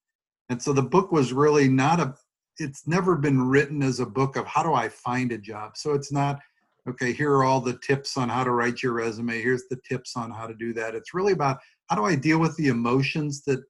And 0.48 0.60
so 0.60 0.72
the 0.72 0.82
book 0.82 1.12
was 1.12 1.32
really 1.32 1.68
not 1.68 2.00
a, 2.00 2.14
it's 2.58 2.86
never 2.86 3.16
been 3.16 3.40
written 3.40 3.82
as 3.82 4.00
a 4.00 4.06
book 4.06 4.36
of 4.36 4.46
how 4.46 4.62
do 4.62 4.74
I 4.74 4.88
find 4.88 5.32
a 5.32 5.38
job. 5.38 5.76
So 5.76 5.94
it's 5.94 6.12
not, 6.12 6.40
okay, 6.88 7.12
here 7.12 7.32
are 7.32 7.44
all 7.44 7.60
the 7.60 7.78
tips 7.78 8.16
on 8.16 8.28
how 8.28 8.44
to 8.44 8.50
write 8.50 8.82
your 8.82 8.92
resume. 8.92 9.40
Here's 9.40 9.68
the 9.68 9.80
tips 9.88 10.16
on 10.16 10.30
how 10.30 10.46
to 10.46 10.54
do 10.54 10.72
that. 10.74 10.94
It's 10.94 11.14
really 11.14 11.32
about 11.32 11.58
how 11.88 11.96
do 11.96 12.04
I 12.04 12.14
deal 12.14 12.38
with 12.38 12.56
the 12.56 12.68
emotions 12.68 13.42
that 13.44 13.62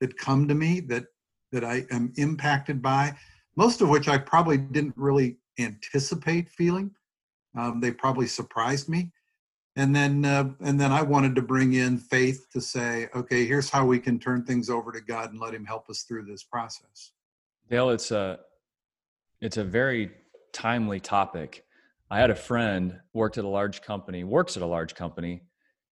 that 0.00 0.16
come 0.18 0.48
to 0.48 0.54
me 0.54 0.80
that 0.80 1.04
that 1.52 1.64
I 1.64 1.84
am 1.90 2.12
impacted 2.16 2.82
by 2.82 3.14
most 3.56 3.80
of 3.80 3.88
which 3.88 4.08
I 4.08 4.18
probably 4.18 4.58
didn't 4.58 4.96
really 4.96 5.36
anticipate 5.58 6.48
feeling. 6.48 6.90
Um, 7.56 7.80
they 7.80 7.90
probably 7.90 8.26
surprised 8.26 8.88
me. 8.88 9.12
And 9.76 9.94
then, 9.94 10.24
uh, 10.24 10.50
and 10.60 10.78
then 10.80 10.92
I 10.92 11.02
wanted 11.02 11.34
to 11.36 11.42
bring 11.42 11.74
in 11.74 11.98
faith 11.98 12.46
to 12.52 12.60
say, 12.60 13.08
okay, 13.14 13.46
here's 13.46 13.70
how 13.70 13.86
we 13.86 13.98
can 13.98 14.18
turn 14.18 14.44
things 14.44 14.68
over 14.68 14.92
to 14.92 15.00
God 15.00 15.30
and 15.30 15.40
let 15.40 15.54
Him 15.54 15.64
help 15.64 15.88
us 15.88 16.02
through 16.02 16.24
this 16.24 16.42
process. 16.42 17.12
Dale, 17.72 17.88
it's 17.88 18.10
a, 18.10 18.38
it's 19.40 19.56
a 19.56 19.64
very 19.64 20.10
timely 20.52 21.00
topic. 21.00 21.64
I 22.10 22.20
had 22.20 22.28
a 22.28 22.34
friend 22.34 23.00
worked 23.14 23.38
at 23.38 23.44
a 23.44 23.48
large 23.48 23.80
company, 23.80 24.24
works 24.24 24.58
at 24.58 24.62
a 24.62 24.66
large 24.66 24.94
company, 24.94 25.44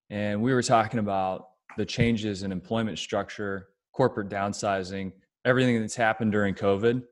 and 0.09 0.41
we 0.41 0.55
were 0.55 0.63
talking 0.63 1.01
about 1.01 1.49
the 1.77 1.85
changes 1.85 2.45
in 2.45 2.53
employment 2.53 3.01
structure, 3.01 3.71
corporate 3.93 4.29
downsizing, 4.29 5.11
everything 5.45 5.81
that's 5.81 5.97
happened 5.97 6.31
during 6.31 6.55
COVID. 6.55 7.03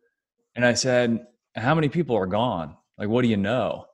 And 0.54 0.64
I 0.64 0.75
said, 0.75 1.26
How 1.57 1.75
many 1.75 1.88
people 1.88 2.14
are 2.14 2.26
gone? 2.26 2.76
Like, 2.97 3.09
what 3.09 3.23
do 3.23 3.28
you 3.28 3.38
know? 3.38 3.87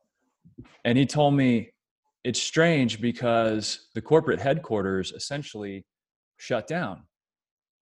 And 0.84 0.98
he 0.98 1.06
told 1.06 1.32
me, 1.32 1.70
It's 2.24 2.42
strange 2.42 3.00
because 3.00 3.88
the 3.94 4.02
corporate 4.02 4.38
headquarters 4.38 5.12
essentially 5.12 5.86
shut 6.36 6.66
down. 6.66 7.04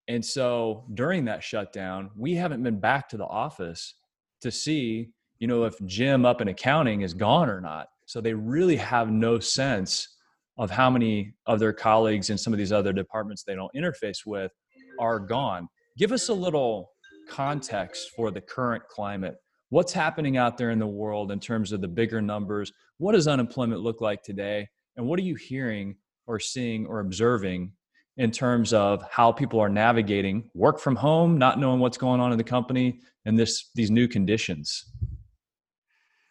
And 0.07 0.23
so 0.23 0.85
during 0.93 1.25
that 1.25 1.43
shutdown, 1.43 2.09
we 2.15 2.33
haven't 2.33 2.63
been 2.63 2.79
back 2.79 3.07
to 3.09 3.17
the 3.17 3.25
office 3.25 3.95
to 4.41 4.51
see, 4.51 5.09
you 5.39 5.47
know, 5.47 5.63
if 5.63 5.75
Jim 5.85 6.25
up 6.25 6.41
in 6.41 6.47
accounting 6.47 7.01
is 7.01 7.13
gone 7.13 7.49
or 7.49 7.61
not. 7.61 7.87
So 8.05 8.19
they 8.19 8.33
really 8.33 8.75
have 8.77 9.09
no 9.09 9.39
sense 9.39 10.17
of 10.57 10.69
how 10.69 10.89
many 10.89 11.33
of 11.45 11.59
their 11.59 11.73
colleagues 11.73 12.29
in 12.29 12.37
some 12.37 12.51
of 12.53 12.59
these 12.59 12.71
other 12.71 12.93
departments 12.93 13.43
they 13.43 13.55
don't 13.55 13.71
interface 13.75 14.25
with 14.25 14.51
are 14.99 15.19
gone. 15.19 15.67
Give 15.97 16.11
us 16.11 16.29
a 16.29 16.33
little 16.33 16.91
context 17.29 18.11
for 18.15 18.31
the 18.31 18.41
current 18.41 18.83
climate. 18.89 19.35
What's 19.69 19.93
happening 19.93 20.35
out 20.35 20.57
there 20.57 20.71
in 20.71 20.79
the 20.79 20.87
world 20.87 21.31
in 21.31 21.39
terms 21.39 21.71
of 21.71 21.79
the 21.79 21.87
bigger 21.87 22.21
numbers? 22.21 22.71
What 22.97 23.13
does 23.13 23.27
unemployment 23.27 23.81
look 23.81 24.01
like 24.01 24.21
today? 24.21 24.67
And 24.97 25.05
what 25.05 25.17
are 25.17 25.23
you 25.23 25.35
hearing 25.35 25.95
or 26.27 26.39
seeing 26.39 26.85
or 26.85 26.99
observing 26.99 27.71
in 28.17 28.31
terms 28.31 28.73
of 28.73 29.03
how 29.09 29.31
people 29.31 29.59
are 29.59 29.69
navigating 29.69 30.49
work 30.53 30.79
from 30.79 30.95
home, 30.95 31.37
not 31.37 31.59
knowing 31.59 31.79
what's 31.79 31.97
going 31.97 32.19
on 32.19 32.31
in 32.31 32.37
the 32.37 32.43
company, 32.43 32.99
and 33.25 33.37
this 33.37 33.69
these 33.75 33.91
new 33.91 34.07
conditions? 34.07 34.85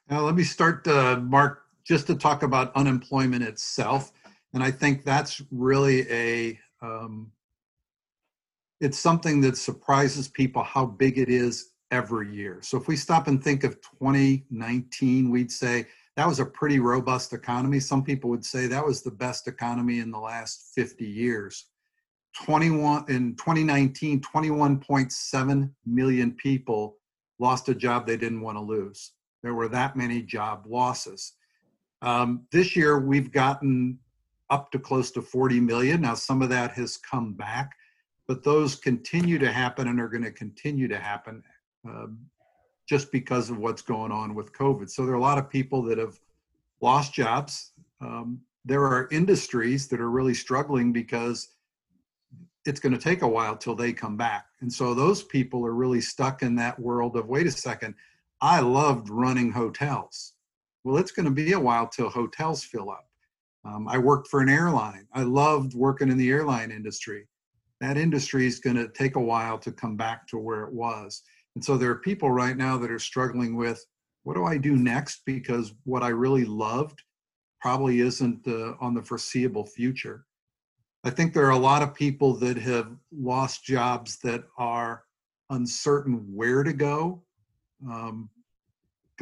Now, 0.09 0.23
let 0.23 0.35
me 0.35 0.43
start, 0.43 0.87
uh, 0.89 1.21
Mark, 1.23 1.63
just 1.85 2.07
to 2.09 2.17
talk 2.17 2.43
about 2.43 2.75
unemployment 2.75 3.45
itself. 3.45 4.13
And 4.55 4.63
I 4.63 4.71
think 4.71 5.05
that's 5.05 5.41
really 5.51 6.11
a 6.11 6.59
um, 6.83 7.31
it's 8.81 8.99
something 8.99 9.41
that 9.43 9.57
surprises 9.57 10.29
people 10.29 10.63
how 10.63 10.87
big 10.87 11.19
it 11.19 11.29
is 11.29 11.73
every 11.91 12.35
year. 12.35 12.61
So 12.63 12.79
if 12.79 12.89
we 12.89 12.97
stop 12.97 13.29
and 13.29 13.43
think 13.43 13.63
of 13.65 13.81
2019, 13.83 15.31
we'd 15.31 15.53
say 15.53 15.87
that 16.21 16.29
was 16.29 16.39
a 16.39 16.45
pretty 16.45 16.81
robust 16.81 17.33
economy. 17.33 17.81
Some 17.81 18.05
people 18.05 18.29
would 18.29 18.45
say 18.45 18.67
that 18.67 18.85
was 18.85 19.01
the 19.01 19.11
best 19.11 19.49
economy 19.49 20.01
in 20.01 20.11
the 20.11 20.19
last 20.19 20.71
50 20.75 21.07
years. 21.07 21.69
21 22.45 23.07
in 23.09 23.35
2019, 23.37 24.21
21.7 24.21 25.71
million 25.87 26.33
people 26.33 26.99
lost 27.39 27.71
a 27.71 27.75
job 27.75 28.07
they 28.07 28.19
didn't 28.19 28.43
want 28.43 28.59
to 28.59 28.61
lose. 28.61 29.13
There 29.43 29.55
were 29.55 29.69
that 29.69 29.97
many 29.97 30.21
job 30.21 30.65
losses. 30.69 31.37
Um, 32.03 32.43
this 32.53 32.77
year, 32.77 32.99
we've 32.99 33.33
gotten 33.33 33.99
up 34.51 34.71
to 34.73 34.79
close 34.79 35.11
to 35.13 35.23
40 35.23 35.59
million. 35.61 36.03
Now, 36.03 36.17
some 36.17 36.43
of 36.43 36.51
that 36.51 36.73
has 36.73 36.99
come 36.99 37.33
back, 37.33 37.71
but 38.29 38.45
those 38.45 38.75
continue 38.75 39.39
to 39.39 39.51
happen 39.51 39.89
and 39.89 39.99
are 39.99 40.09
going 40.09 40.25
to 40.25 40.33
continue 40.33 40.87
to 40.87 40.99
happen 40.99 41.43
um, 41.89 42.19
just 42.91 43.13
because 43.13 43.51
of 43.51 43.59
what's 43.59 43.83
going 43.83 44.11
on 44.11 44.35
with 44.35 44.53
COVID. 44.53 44.91
So 44.91 45.05
there 45.05 45.15
are 45.15 45.19
a 45.19 45.23
lot 45.23 45.39
of 45.39 45.49
people 45.49 45.81
that 45.85 45.97
have 45.97 46.19
lost 46.81 47.15
jobs. 47.15 47.71
Um, 48.01 48.41
there 48.65 48.83
are 48.83 49.07
industries 49.13 49.87
that 49.87 50.01
are 50.01 50.11
really 50.11 50.35
struggling 50.35 50.93
because 50.93 51.55
it's 52.67 52.81
going 52.81 52.93
to 52.93 52.99
take 52.99 53.23
a 53.23 53.29
while 53.29 53.57
till 53.57 53.77
they 53.77 53.93
come 53.93 54.17
back. 54.17 54.47
And 54.61 54.73
so 54.73 54.93
those 54.93 55.23
people 55.23 55.65
are 55.65 55.73
really 55.73 56.01
stuck 56.01 56.43
in 56.43 56.57
that 56.57 56.81
world 56.81 57.15
of 57.17 57.29
wait 57.29 57.47
a 57.47 57.53
second, 57.53 57.95
I 58.41 58.59
loved 58.59 59.09
running 59.09 59.53
hotels. 59.53 60.33
Well, 60.83 60.97
it's 60.97 61.13
going 61.13 61.27
to 61.27 61.31
be 61.31 61.53
a 61.53 61.61
while 61.61 61.87
till 61.87 62.11
hotels 62.11 62.65
fill 62.65 62.91
up. 62.91 63.07
Um, 63.65 63.87
I 63.87 63.99
worked 63.99 64.27
for 64.27 64.41
an 64.41 64.49
airline. 64.49 65.07
I 65.13 65.23
loved 65.23 65.75
working 65.75 66.09
in 66.09 66.19
the 66.19 66.31
airline 66.31 66.73
industry 66.73 67.29
that 67.81 67.97
industry 67.97 68.47
is 68.47 68.61
going 68.61 68.77
to 68.77 68.89
take 68.89 69.17
a 69.17 69.21
while 69.21 69.59
to 69.59 69.73
come 69.73 69.97
back 69.97 70.27
to 70.29 70.39
where 70.39 70.65
it 70.65 70.73
was. 70.73 71.23
And 71.55 71.65
so 71.65 71.77
there 71.77 71.91
are 71.91 71.97
people 71.97 72.31
right 72.31 72.57
now 72.57 72.77
that 72.79 72.91
are 72.91 72.99
struggling 72.99 73.57
with 73.57 73.85
what 74.23 74.35
do 74.35 74.45
I 74.45 74.59
do 74.59 74.77
next? 74.77 75.23
Because 75.25 75.75
what 75.85 76.03
I 76.03 76.09
really 76.09 76.45
loved 76.45 77.03
probably 77.61 78.01
isn't 78.01 78.47
uh, 78.47 78.75
on 78.81 78.95
the 78.95 79.03
foreseeable 79.03 79.67
future. 79.67 80.25
I 81.05 81.11
think 81.11 81.33
there 81.33 81.47
are 81.47 81.51
a 81.51 81.59
lot 81.59 81.83
of 81.83 81.95
people 81.95 82.35
that 82.35 82.59
have 82.59 82.95
lost 83.13 83.65
jobs 83.65 84.19
that 84.19 84.45
are 84.59 85.05
uncertain 85.49 86.27
where 86.33 86.63
to 86.63 86.73
go. 86.73 87.23
Because 87.81 88.11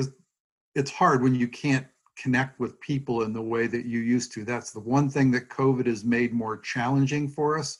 um, 0.08 0.14
it's 0.74 0.90
hard 0.90 1.22
when 1.22 1.34
you 1.34 1.48
can't 1.48 1.86
connect 2.16 2.58
with 2.58 2.80
people 2.80 3.22
in 3.22 3.32
the 3.32 3.40
way 3.40 3.68
that 3.68 3.86
you 3.86 4.00
used 4.00 4.32
to. 4.32 4.44
That's 4.44 4.72
the 4.72 4.80
one 4.80 5.08
thing 5.08 5.30
that 5.30 5.48
COVID 5.48 5.86
has 5.86 6.04
made 6.04 6.32
more 6.32 6.58
challenging 6.58 7.28
for 7.28 7.56
us 7.58 7.78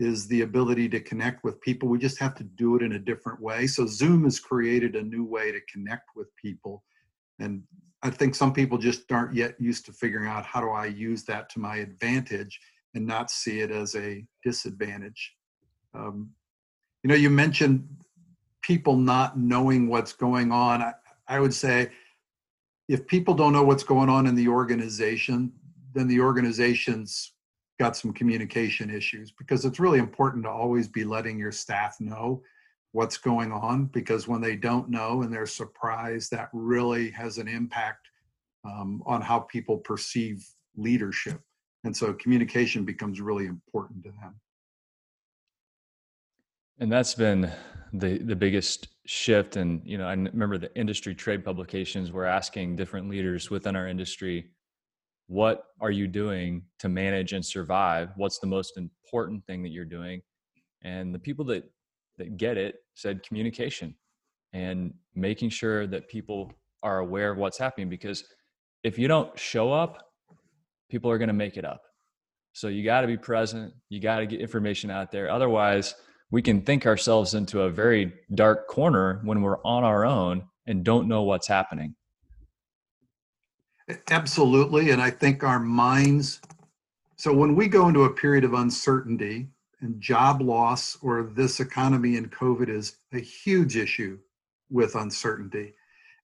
is 0.00 0.26
the 0.26 0.42
ability 0.42 0.88
to 0.88 1.00
connect 1.00 1.44
with 1.44 1.60
people. 1.60 1.88
We 1.88 1.98
just 1.98 2.18
have 2.18 2.34
to 2.36 2.44
do 2.44 2.76
it 2.76 2.82
in 2.82 2.92
a 2.92 2.98
different 2.98 3.40
way. 3.40 3.66
So 3.66 3.86
Zoom 3.86 4.24
has 4.24 4.40
created 4.40 4.96
a 4.96 5.02
new 5.02 5.24
way 5.24 5.52
to 5.52 5.60
connect 5.72 6.10
with 6.16 6.34
people. 6.36 6.82
And 7.38 7.62
I 8.02 8.10
think 8.10 8.34
some 8.34 8.52
people 8.52 8.78
just 8.78 9.10
aren't 9.12 9.34
yet 9.34 9.60
used 9.60 9.84
to 9.86 9.92
figuring 9.92 10.26
out 10.26 10.46
how 10.46 10.60
do 10.60 10.70
I 10.70 10.86
use 10.86 11.24
that 11.24 11.50
to 11.50 11.60
my 11.60 11.76
advantage 11.76 12.58
and 12.94 13.06
not 13.06 13.30
see 13.30 13.60
it 13.60 13.70
as 13.70 13.94
a 13.94 14.24
disadvantage. 14.42 15.34
Um, 15.94 16.30
you 17.02 17.08
know, 17.08 17.14
you 17.14 17.28
mentioned 17.28 17.86
people 18.62 18.96
not 18.96 19.38
knowing 19.38 19.88
what's 19.88 20.12
going 20.14 20.50
on. 20.50 20.82
I, 20.82 20.92
I 21.28 21.40
would 21.40 21.54
say 21.54 21.90
if 22.88 23.06
people 23.06 23.34
don't 23.34 23.52
know 23.52 23.62
what's 23.62 23.84
going 23.84 24.08
on 24.08 24.26
in 24.26 24.34
the 24.34 24.48
organization, 24.48 25.52
then 25.92 26.08
the 26.08 26.20
organization's 26.20 27.32
got 27.80 27.96
some 27.96 28.12
communication 28.12 28.90
issues 28.90 29.32
because 29.32 29.64
it's 29.64 29.80
really 29.80 29.98
important 29.98 30.44
to 30.44 30.50
always 30.50 30.86
be 30.86 31.02
letting 31.02 31.38
your 31.38 31.50
staff 31.50 31.98
know 31.98 32.42
what's 32.92 33.16
going 33.16 33.50
on 33.50 33.86
because 33.86 34.28
when 34.28 34.42
they 34.42 34.54
don't 34.54 34.90
know 34.90 35.22
and 35.22 35.32
they're 35.32 35.46
surprised, 35.46 36.30
that 36.30 36.50
really 36.52 37.10
has 37.10 37.38
an 37.38 37.48
impact 37.48 38.08
um, 38.66 39.02
on 39.06 39.22
how 39.22 39.38
people 39.40 39.78
perceive 39.78 40.46
leadership. 40.76 41.40
And 41.84 41.96
so 41.96 42.12
communication 42.12 42.84
becomes 42.84 43.18
really 43.18 43.46
important 43.46 44.04
to 44.04 44.10
them. 44.10 44.34
And 46.78 46.92
that's 46.92 47.14
been 47.14 47.50
the 47.94 48.18
the 48.18 48.36
biggest 48.36 48.88
shift. 49.06 49.56
And 49.56 49.80
you 49.86 49.96
know, 49.96 50.06
I 50.06 50.12
remember 50.12 50.58
the 50.58 50.74
industry 50.76 51.14
trade 51.14 51.42
publications 51.46 52.12
were 52.12 52.26
asking 52.26 52.76
different 52.76 53.08
leaders 53.08 53.48
within 53.48 53.74
our 53.74 53.88
industry, 53.88 54.50
what 55.30 55.66
are 55.80 55.92
you 55.92 56.08
doing 56.08 56.60
to 56.80 56.88
manage 56.88 57.34
and 57.34 57.46
survive? 57.46 58.10
What's 58.16 58.40
the 58.40 58.48
most 58.48 58.76
important 58.76 59.46
thing 59.46 59.62
that 59.62 59.68
you're 59.68 59.84
doing? 59.84 60.22
And 60.82 61.14
the 61.14 61.20
people 61.20 61.44
that 61.44 61.70
that 62.18 62.36
get 62.36 62.58
it 62.58 62.74
said 62.94 63.22
communication 63.22 63.94
and 64.52 64.92
making 65.14 65.50
sure 65.50 65.86
that 65.86 66.08
people 66.08 66.52
are 66.82 66.98
aware 66.98 67.30
of 67.30 67.38
what's 67.38 67.58
happening 67.58 67.88
because 67.88 68.24
if 68.82 68.98
you 68.98 69.06
don't 69.06 69.38
show 69.38 69.72
up 69.72 70.02
people 70.90 71.10
are 71.10 71.16
going 71.16 71.28
to 71.28 71.34
make 71.34 71.56
it 71.56 71.64
up 71.64 71.82
so 72.52 72.66
you 72.66 72.84
got 72.84 73.02
to 73.02 73.06
be 73.06 73.16
present 73.16 73.72
you 73.88 74.00
got 74.00 74.18
to 74.18 74.26
get 74.26 74.40
information 74.40 74.90
out 74.90 75.10
there 75.10 75.30
otherwise 75.30 75.94
we 76.30 76.42
can 76.42 76.60
think 76.60 76.84
ourselves 76.84 77.34
into 77.34 77.62
a 77.62 77.70
very 77.70 78.12
dark 78.34 78.66
corner 78.68 79.20
when 79.24 79.40
we're 79.40 79.62
on 79.64 79.84
our 79.84 80.04
own 80.04 80.42
and 80.66 80.84
don't 80.84 81.08
know 81.08 81.22
what's 81.22 81.46
happening 81.46 81.94
absolutely 84.10 84.90
and 84.90 85.00
i 85.00 85.10
think 85.10 85.42
our 85.42 85.60
minds 85.60 86.40
so 87.16 87.32
when 87.32 87.54
we 87.54 87.68
go 87.68 87.88
into 87.88 88.04
a 88.04 88.14
period 88.14 88.44
of 88.44 88.54
uncertainty 88.54 89.48
and 89.80 90.00
job 90.00 90.40
loss 90.40 90.98
or 91.02 91.22
this 91.22 91.60
economy 91.60 92.16
and 92.16 92.30
COVID 92.30 92.68
is 92.68 92.96
a 93.12 93.20
huge 93.20 93.76
issue 93.76 94.18
with 94.70 94.94
uncertainty. 94.94 95.74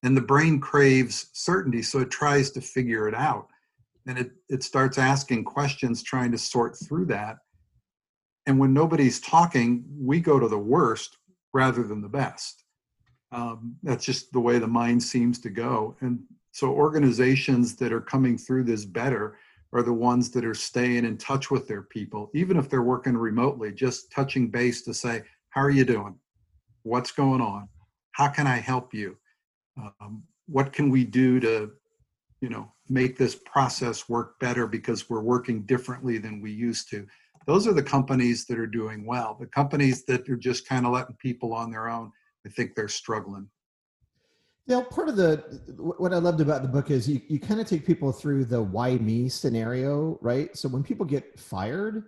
And 0.02 0.16
the 0.16 0.22
brain 0.22 0.60
craves 0.60 1.28
certainty, 1.32 1.82
so 1.82 2.00
it 2.00 2.10
tries 2.10 2.50
to 2.52 2.60
figure 2.60 3.08
it 3.08 3.14
out. 3.14 3.48
And 4.06 4.18
it, 4.18 4.32
it 4.48 4.62
starts 4.62 4.98
asking 4.98 5.44
questions, 5.44 6.02
trying 6.02 6.30
to 6.32 6.38
sort 6.38 6.76
through 6.78 7.06
that. 7.06 7.38
And 8.46 8.58
when 8.58 8.72
nobody's 8.72 9.20
talking, 9.20 9.84
we 9.98 10.20
go 10.20 10.38
to 10.38 10.48
the 10.48 10.58
worst 10.58 11.16
rather 11.52 11.82
than 11.82 12.02
the 12.02 12.08
best. 12.08 12.62
Um, 13.32 13.76
that's 13.82 14.04
just 14.04 14.32
the 14.32 14.40
way 14.40 14.58
the 14.58 14.68
mind 14.68 15.02
seems 15.02 15.40
to 15.40 15.50
go. 15.50 15.96
And 16.00 16.20
so 16.56 16.68
organizations 16.68 17.76
that 17.76 17.92
are 17.92 18.00
coming 18.00 18.38
through 18.38 18.64
this 18.64 18.86
better 18.86 19.36
are 19.74 19.82
the 19.82 19.92
ones 19.92 20.30
that 20.30 20.42
are 20.42 20.54
staying 20.54 21.04
in 21.04 21.18
touch 21.18 21.50
with 21.50 21.68
their 21.68 21.82
people, 21.82 22.30
even 22.32 22.56
if 22.56 22.70
they're 22.70 22.82
working 22.82 23.14
remotely, 23.14 23.70
just 23.74 24.10
touching 24.10 24.48
base 24.48 24.80
to 24.80 24.94
say, 24.94 25.22
How 25.50 25.60
are 25.60 25.70
you 25.70 25.84
doing? 25.84 26.18
What's 26.82 27.12
going 27.12 27.42
on? 27.42 27.68
How 28.12 28.28
can 28.28 28.46
I 28.46 28.56
help 28.56 28.94
you? 28.94 29.18
Um, 29.76 30.22
what 30.46 30.72
can 30.72 30.88
we 30.88 31.04
do 31.04 31.40
to, 31.40 31.72
you 32.40 32.48
know, 32.48 32.72
make 32.88 33.18
this 33.18 33.34
process 33.34 34.08
work 34.08 34.40
better 34.40 34.66
because 34.66 35.10
we're 35.10 35.20
working 35.20 35.60
differently 35.66 36.16
than 36.16 36.40
we 36.40 36.52
used 36.52 36.88
to? 36.88 37.06
Those 37.46 37.66
are 37.66 37.74
the 37.74 37.82
companies 37.82 38.46
that 38.46 38.58
are 38.58 38.66
doing 38.66 39.04
well. 39.04 39.36
The 39.38 39.46
companies 39.46 40.06
that 40.06 40.26
are 40.30 40.38
just 40.38 40.66
kind 40.66 40.86
of 40.86 40.92
letting 40.94 41.16
people 41.16 41.52
on 41.52 41.70
their 41.70 41.90
own, 41.90 42.12
I 42.46 42.48
think 42.48 42.74
they're 42.74 42.88
struggling. 42.88 43.46
Now, 44.68 44.82
part 44.82 45.08
of 45.08 45.16
the 45.16 45.36
what 45.76 46.12
I 46.12 46.18
loved 46.18 46.40
about 46.40 46.62
the 46.62 46.68
book 46.68 46.90
is 46.90 47.08
you, 47.08 47.20
you 47.28 47.38
kind 47.38 47.60
of 47.60 47.68
take 47.68 47.86
people 47.86 48.10
through 48.10 48.46
the 48.46 48.60
why 48.60 48.96
me 48.96 49.28
scenario, 49.28 50.18
right? 50.20 50.56
So 50.56 50.68
when 50.68 50.82
people 50.82 51.06
get 51.06 51.38
fired 51.38 52.04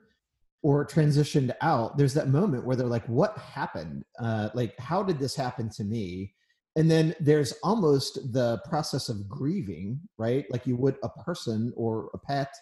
or 0.62 0.84
transitioned 0.84 1.54
out, 1.60 1.96
there's 1.96 2.14
that 2.14 2.28
moment 2.28 2.64
where 2.66 2.74
they're 2.74 2.86
like, 2.86 3.06
"What 3.06 3.38
happened? 3.38 4.04
Uh, 4.18 4.48
like, 4.54 4.76
how 4.78 5.04
did 5.04 5.20
this 5.20 5.36
happen 5.36 5.70
to 5.70 5.84
me?" 5.84 6.34
And 6.74 6.90
then 6.90 7.14
there's 7.20 7.52
almost 7.62 8.32
the 8.32 8.60
process 8.68 9.08
of 9.08 9.28
grieving, 9.28 10.00
right? 10.16 10.44
Like 10.50 10.66
you 10.66 10.76
would 10.76 10.96
a 11.04 11.08
person 11.08 11.72
or 11.76 12.10
a 12.12 12.18
pet, 12.18 12.52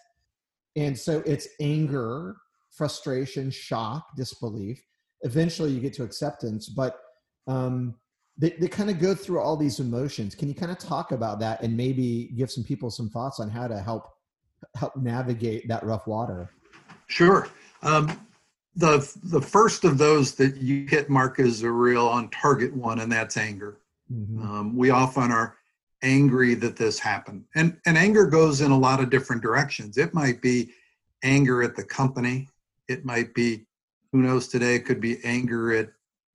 and 0.75 0.97
so 0.97 1.23
it's 1.25 1.47
anger, 1.59 2.37
frustration, 2.69 3.49
shock, 3.49 4.15
disbelief. 4.15 4.79
Eventually, 5.21 5.71
you 5.71 5.79
get 5.79 5.93
to 5.93 6.03
acceptance, 6.03 6.69
but 6.69 6.99
um, 7.47 7.95
they, 8.37 8.51
they 8.51 8.67
kind 8.67 8.89
of 8.89 8.99
go 8.99 9.15
through 9.15 9.39
all 9.39 9.57
these 9.57 9.79
emotions. 9.79 10.35
Can 10.35 10.47
you 10.47 10.53
kind 10.53 10.71
of 10.71 10.77
talk 10.77 11.11
about 11.11 11.39
that 11.39 11.61
and 11.63 11.75
maybe 11.75 12.31
give 12.35 12.51
some 12.51 12.63
people 12.63 12.91
some 12.91 13.09
thoughts 13.09 13.39
on 13.39 13.49
how 13.49 13.67
to 13.67 13.79
help 13.79 14.13
help 14.75 14.95
navigate 14.95 15.67
that 15.67 15.83
rough 15.83 16.07
water? 16.07 16.51
Sure. 17.07 17.47
Um, 17.81 18.19
the 18.75 19.11
the 19.23 19.41
first 19.41 19.83
of 19.83 19.97
those 19.97 20.35
that 20.35 20.57
you 20.57 20.85
hit 20.87 21.09
mark 21.09 21.39
is 21.39 21.63
a 21.63 21.71
real 21.71 22.05
on 22.05 22.29
target 22.29 22.75
one 22.75 22.99
and 22.99 23.11
that's 23.11 23.37
anger. 23.37 23.79
Mm-hmm. 24.11 24.41
um, 24.41 24.77
we 24.77 24.89
often 24.89 25.31
are 25.31 25.57
angry 26.01 26.53
that 26.53 26.77
this 26.77 26.97
happened 26.97 27.43
and 27.55 27.75
and 27.85 27.97
anger 27.97 28.25
goes 28.25 28.61
in 28.61 28.71
a 28.71 28.77
lot 28.77 29.01
of 29.01 29.09
different 29.09 29.41
directions. 29.41 29.97
It 29.97 30.13
might 30.13 30.41
be 30.41 30.71
anger 31.23 31.63
at 31.63 31.75
the 31.75 31.83
company. 31.83 32.47
It 32.87 33.03
might 33.03 33.33
be 33.33 33.65
who 34.11 34.19
knows 34.19 34.47
today 34.47 34.75
it 34.75 34.85
could 34.85 35.01
be 35.01 35.17
anger 35.23 35.73
at 35.73 35.89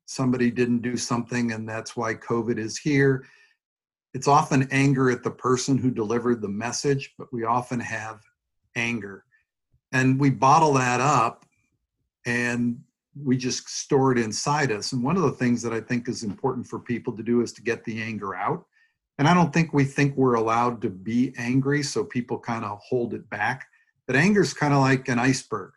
somebody 0.07 0.51
didn't 0.51 0.83
do 0.83 0.97
something 0.97 1.53
and 1.53 1.69
that's 1.69 1.97
why 1.97 2.15
COVID 2.15 2.59
is 2.59 2.79
here. 2.79 3.25
It's 4.15 4.29
often 4.29 4.69
anger 4.71 5.11
at 5.11 5.23
the 5.23 5.31
person 5.31 5.79
who 5.79 5.91
delivered 5.91 6.43
the 6.43 6.49
message, 6.49 7.15
but 7.19 7.33
we 7.33 7.45
often 7.45 7.81
have 7.81 8.21
anger. 8.77 9.25
And 9.93 10.19
we 10.21 10.31
bottle 10.31 10.75
that 10.75 11.01
up 11.01 11.45
and 12.27 12.81
we 13.21 13.37
just 13.37 13.69
store 13.69 14.13
it 14.13 14.19
inside 14.19 14.73
us. 14.73 14.93
And 14.93 15.03
one 15.03 15.17
of 15.17 15.23
the 15.23 15.33
things 15.33 15.63
that 15.63 15.73
I 15.73 15.81
think 15.81 16.09
is 16.09 16.23
important 16.23 16.67
for 16.67 16.79
people 16.79 17.15
to 17.17 17.23
do 17.23 17.43
is 17.43 17.53
to 17.55 17.63
get 17.63 17.85
the 17.85 18.03
anger 18.03 18.35
out. 18.35 18.65
And 19.19 19.29
I 19.29 19.35
don't 19.35 19.53
think 19.53 19.73
we 19.73 19.85
think 19.85 20.17
we're 20.17 20.35
allowed 20.35 20.81
to 20.83 20.91
be 20.91 21.35
angry, 21.37 21.83
so 21.83 22.05
people 22.05 22.39
kind 22.39 22.65
of 22.65 22.79
hold 22.83 23.13
it 23.13 23.29
back. 23.29 23.67
But 24.07 24.17
anger 24.17 24.41
is 24.41 24.55
kind 24.55 24.73
of 24.73 24.81
like 24.81 25.09
an 25.09 25.19
iceberg 25.19 25.73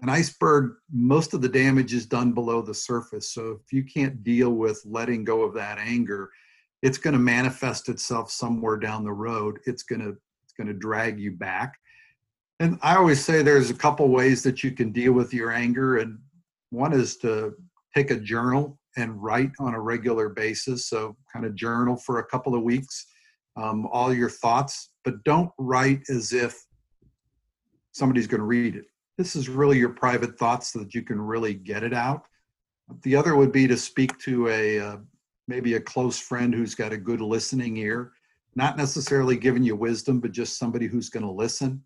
an 0.00 0.08
iceberg, 0.08 0.74
most 0.92 1.34
of 1.34 1.40
the 1.40 1.48
damage 1.48 1.92
is 1.92 2.06
done 2.06 2.32
below 2.32 2.62
the 2.62 2.74
surface. 2.74 3.32
So 3.32 3.60
if 3.64 3.72
you 3.72 3.84
can't 3.84 4.22
deal 4.22 4.50
with 4.50 4.80
letting 4.84 5.24
go 5.24 5.42
of 5.42 5.54
that 5.54 5.78
anger, 5.78 6.30
it's 6.82 6.98
going 6.98 7.14
to 7.14 7.20
manifest 7.20 7.88
itself 7.88 8.30
somewhere 8.30 8.76
down 8.76 9.04
the 9.04 9.12
road. 9.12 9.58
It's 9.66 9.82
going 9.82 10.00
to 10.00 10.16
it's 10.44 10.52
going 10.56 10.68
to 10.68 10.74
drag 10.74 11.18
you 11.18 11.32
back. 11.32 11.74
And 12.60 12.78
I 12.82 12.96
always 12.96 13.24
say 13.24 13.42
there's 13.42 13.70
a 13.70 13.74
couple 13.74 14.08
ways 14.08 14.42
that 14.44 14.62
you 14.62 14.70
can 14.70 14.92
deal 14.92 15.12
with 15.12 15.34
your 15.34 15.50
anger, 15.50 15.98
and 15.98 16.18
one 16.70 16.92
is 16.92 17.16
to 17.18 17.54
take 17.94 18.10
a 18.10 18.18
journal 18.18 18.78
and 18.96 19.20
write 19.22 19.52
on 19.60 19.74
a 19.74 19.80
regular 19.80 20.28
basis. 20.28 20.88
So 20.88 21.16
kind 21.32 21.44
of 21.44 21.54
journal 21.54 21.96
for 21.96 22.18
a 22.18 22.26
couple 22.26 22.54
of 22.54 22.62
weeks, 22.62 23.06
um, 23.56 23.86
all 23.92 24.12
your 24.14 24.30
thoughts, 24.30 24.90
but 25.04 25.22
don't 25.24 25.50
write 25.58 26.02
as 26.08 26.32
if 26.32 26.56
somebody's 27.92 28.26
going 28.26 28.40
to 28.40 28.46
read 28.46 28.76
it 28.76 28.84
this 29.18 29.34
is 29.34 29.48
really 29.48 29.76
your 29.76 29.90
private 29.90 30.38
thoughts 30.38 30.72
so 30.72 30.78
that 30.78 30.94
you 30.94 31.02
can 31.02 31.20
really 31.20 31.52
get 31.52 31.82
it 31.82 31.92
out. 31.92 32.26
The 33.02 33.16
other 33.16 33.36
would 33.36 33.52
be 33.52 33.66
to 33.66 33.76
speak 33.76 34.16
to 34.20 34.48
a 34.48 34.78
uh, 34.78 34.96
maybe 35.48 35.74
a 35.74 35.80
close 35.80 36.18
friend 36.18 36.54
who's 36.54 36.74
got 36.74 36.92
a 36.92 36.96
good 36.96 37.20
listening 37.20 37.76
ear, 37.76 38.12
not 38.54 38.76
necessarily 38.76 39.36
giving 39.36 39.64
you 39.64 39.74
wisdom, 39.74 40.20
but 40.20 40.30
just 40.30 40.56
somebody 40.56 40.86
who's 40.86 41.10
going 41.10 41.24
to 41.24 41.30
listen. 41.30 41.82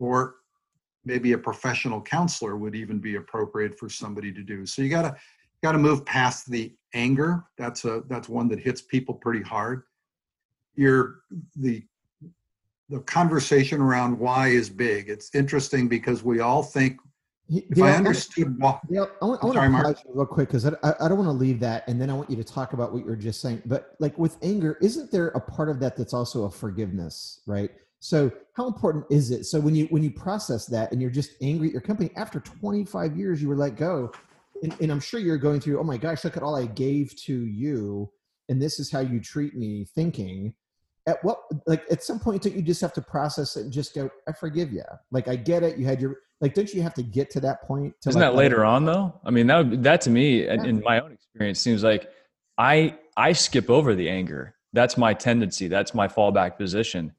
Or 0.00 0.36
maybe 1.04 1.32
a 1.32 1.38
professional 1.38 2.00
counselor 2.00 2.56
would 2.56 2.74
even 2.74 2.98
be 2.98 3.16
appropriate 3.16 3.78
for 3.78 3.88
somebody 3.88 4.32
to 4.32 4.42
do. 4.42 4.64
So 4.64 4.80
you 4.82 4.88
got 4.88 5.02
to 5.02 5.14
got 5.62 5.72
to 5.72 5.78
move 5.78 6.04
past 6.06 6.50
the 6.50 6.74
anger. 6.94 7.44
That's 7.58 7.84
a 7.84 8.02
that's 8.08 8.28
one 8.28 8.48
that 8.48 8.58
hits 8.58 8.80
people 8.80 9.14
pretty 9.14 9.42
hard. 9.42 9.82
Your 10.76 11.20
the 11.56 11.84
the 12.88 13.00
conversation 13.00 13.80
around 13.80 14.18
why 14.18 14.48
is 14.48 14.68
big. 14.68 15.08
It's 15.08 15.34
interesting 15.34 15.88
because 15.88 16.22
we 16.22 16.40
all 16.40 16.62
think 16.62 16.98
if 17.48 17.80
I 17.82 17.92
understood 17.92 18.58
why. 18.58 18.78
Yeah, 18.88 19.04
I 19.20 19.26
want, 19.26 19.42
I 19.42 19.46
want 19.46 19.56
sorry, 19.56 19.68
to 19.68 19.82
pause 19.82 20.04
real 20.08 20.26
quick 20.26 20.48
because 20.48 20.66
I, 20.66 20.72
I 20.82 21.08
don't 21.08 21.18
want 21.18 21.28
to 21.28 21.32
leave 21.32 21.60
that, 21.60 21.86
and 21.88 22.00
then 22.00 22.08
I 22.08 22.14
want 22.14 22.30
you 22.30 22.36
to 22.36 22.44
talk 22.44 22.72
about 22.72 22.92
what 22.92 23.04
you 23.04 23.10
are 23.10 23.16
just 23.16 23.40
saying. 23.40 23.62
But 23.66 23.96
like 24.00 24.16
with 24.18 24.36
anger, 24.42 24.78
isn't 24.80 25.10
there 25.10 25.28
a 25.28 25.40
part 25.40 25.68
of 25.68 25.78
that 25.80 25.96
that's 25.96 26.14
also 26.14 26.44
a 26.44 26.50
forgiveness, 26.50 27.42
right? 27.46 27.70
So 28.00 28.30
how 28.54 28.66
important 28.66 29.06
is 29.10 29.30
it? 29.30 29.44
So 29.44 29.60
when 29.60 29.74
you 29.74 29.86
when 29.86 30.02
you 30.02 30.10
process 30.10 30.66
that 30.66 30.92
and 30.92 31.00
you're 31.00 31.10
just 31.10 31.32
angry 31.42 31.68
at 31.68 31.72
your 31.72 31.82
company 31.82 32.10
after 32.16 32.40
25 32.40 33.16
years, 33.16 33.42
you 33.42 33.48
were 33.48 33.56
let 33.56 33.76
go, 33.76 34.12
and, 34.62 34.74
and 34.80 34.90
I'm 34.90 35.00
sure 35.00 35.20
you're 35.20 35.36
going 35.36 35.60
through, 35.60 35.78
oh 35.78 35.84
my 35.84 35.98
gosh, 35.98 36.24
look 36.24 36.36
at 36.36 36.42
all 36.42 36.56
I 36.56 36.66
gave 36.66 37.14
to 37.24 37.44
you, 37.44 38.10
and 38.48 38.60
this 38.60 38.78
is 38.78 38.90
how 38.90 39.00
you 39.00 39.20
treat 39.20 39.54
me, 39.54 39.86
thinking 39.94 40.54
at 41.06 41.22
what 41.22 41.42
like 41.66 41.84
at 41.90 42.02
some 42.02 42.18
point 42.18 42.42
don't 42.42 42.54
you 42.54 42.62
just 42.62 42.80
have 42.80 42.92
to 42.92 43.02
process 43.02 43.56
it 43.56 43.64
and 43.64 43.72
just 43.72 43.94
go 43.94 44.08
i 44.28 44.32
forgive 44.32 44.72
you 44.72 44.82
like 45.10 45.28
i 45.28 45.36
get 45.36 45.62
it 45.62 45.76
you 45.76 45.84
had 45.84 46.00
your 46.00 46.16
like 46.40 46.54
don't 46.54 46.72
you 46.74 46.82
have 46.82 46.94
to 46.94 47.02
get 47.02 47.30
to 47.30 47.40
that 47.40 47.62
point 47.62 47.94
to 48.02 48.10
isn't 48.10 48.20
like, 48.20 48.30
that 48.30 48.36
later 48.36 48.64
on 48.64 48.84
though? 48.84 49.18
I 49.24 49.30
mean 49.30 49.46
that 49.46 49.66
would, 49.66 49.82
that 49.84 50.00
to 50.02 50.10
me 50.10 50.44
yeah. 50.44 50.62
in 50.62 50.82
my 50.82 51.00
own 51.00 51.12
experience 51.12 51.60
seems 51.60 51.82
like 51.82 52.10
i 52.58 52.96
i 53.16 53.32
skip 53.32 53.70
over 53.70 53.94
the 53.94 54.08
anger. 54.08 54.54
That's 54.72 54.98
my 54.98 55.14
tendency. 55.14 55.68
That's 55.68 55.94
my 55.94 56.08
fallback 56.08 56.58
position. 56.58 57.12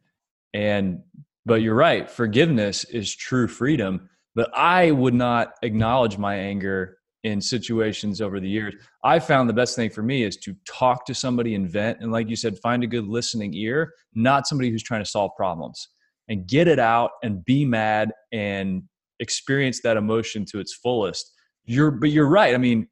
And 0.53 1.01
but 1.45 1.61
you're 1.61 1.75
right 1.75 2.09
forgiveness 2.09 2.83
is 2.85 3.13
true 3.15 3.47
freedom 3.47 4.09
but 4.35 4.49
i 4.55 4.91
would 4.91 5.13
not 5.13 5.55
acknowledge 5.61 6.17
my 6.17 6.35
anger 6.35 6.97
in 7.25 7.41
situations 7.41 8.21
over 8.21 8.39
the 8.39 8.47
years. 8.47 8.75
I 9.03 9.17
found 9.17 9.49
the 9.49 9.53
best 9.53 9.75
thing 9.75 9.89
for 9.89 10.03
me 10.03 10.23
is 10.23 10.37
to 10.37 10.55
talk 10.67 11.07
to 11.07 11.15
somebody 11.15 11.55
and 11.55 11.67
vent. 11.67 11.97
And 11.99 12.11
like 12.11 12.29
you 12.29 12.35
said, 12.35 12.55
find 12.59 12.83
a 12.83 12.87
good 12.87 13.07
listening 13.07 13.55
ear, 13.55 13.93
not 14.13 14.45
somebody 14.45 14.69
who's 14.69 14.83
trying 14.83 15.03
to 15.03 15.09
solve 15.09 15.31
problems 15.35 15.89
and 16.29 16.45
get 16.45 16.67
it 16.67 16.77
out 16.77 17.09
and 17.23 17.43
be 17.43 17.65
mad 17.65 18.11
and 18.31 18.83
experience 19.19 19.81
that 19.81 19.97
emotion 19.97 20.45
to 20.51 20.59
its 20.59 20.75
fullest. 20.75 21.31
You're, 21.65 21.89
but 21.89 22.11
you're 22.11 22.29
right. 22.29 22.53
I 22.53 22.59
mean, 22.59 22.87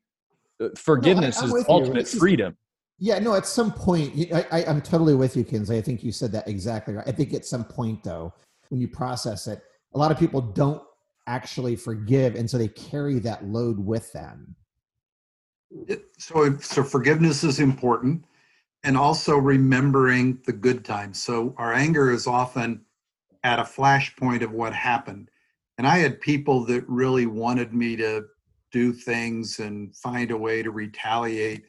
uh, 0.60 0.70
forgiveness 0.76 1.40
no, 1.40 1.56
I, 1.56 1.60
is 1.60 1.66
ultimate 1.70 2.08
freedom. 2.08 2.58
Yeah, 2.98 3.20
no, 3.20 3.36
at 3.36 3.46
some 3.46 3.72
point, 3.72 4.34
I, 4.34 4.48
I, 4.52 4.66
I'm 4.66 4.82
totally 4.82 5.14
with 5.14 5.38
you, 5.38 5.44
Kinsley. 5.44 5.78
I 5.78 5.82
think 5.82 6.04
you 6.04 6.12
said 6.12 6.32
that 6.32 6.48
exactly 6.48 6.96
right. 6.96 7.08
I 7.08 7.12
think 7.12 7.36
at 7.36 7.46
some 7.46 7.66
point, 7.66 8.04
though, 8.04 8.34
when 8.70 8.82
you 8.82 8.88
process 8.88 9.46
it, 9.46 9.62
a 9.94 9.98
lot 9.98 10.12
of 10.12 10.18
people 10.18 10.42
don't 10.42 10.82
actually 11.28 11.76
forgive 11.76 12.36
and 12.36 12.50
so 12.50 12.58
they 12.58 12.68
carry 12.68 13.20
that 13.20 13.46
load 13.46 13.80
with 13.80 14.12
them. 14.14 14.56
So 16.18 16.58
so 16.58 16.84
forgiveness 16.84 17.44
is 17.44 17.60
important 17.60 18.26
and 18.84 18.98
also 18.98 19.38
remembering 19.38 20.40
the 20.46 20.54
good 20.54 20.84
times. 20.86 21.22
So 21.22 21.56
our 21.58 21.74
anger 21.74 22.12
is 22.12 22.28
often 22.28 22.82
at 23.44 23.60
a 23.60 23.64
flashpoint 23.64 24.44
of 24.44 24.52
what 24.52 24.74
happened. 24.74 25.30
And 25.78 25.88
i 25.88 25.98
had 25.98 26.22
people 26.22 26.66
that 26.66 26.88
really 26.88 27.26
wanted 27.26 27.74
me 27.74 27.96
to 27.96 28.26
do 28.72 28.94
things 28.94 29.60
and 29.60 29.96
find 29.96 30.32
a 30.32 30.38
way 30.38 30.62
to 30.64 30.72
retaliate. 30.72 31.64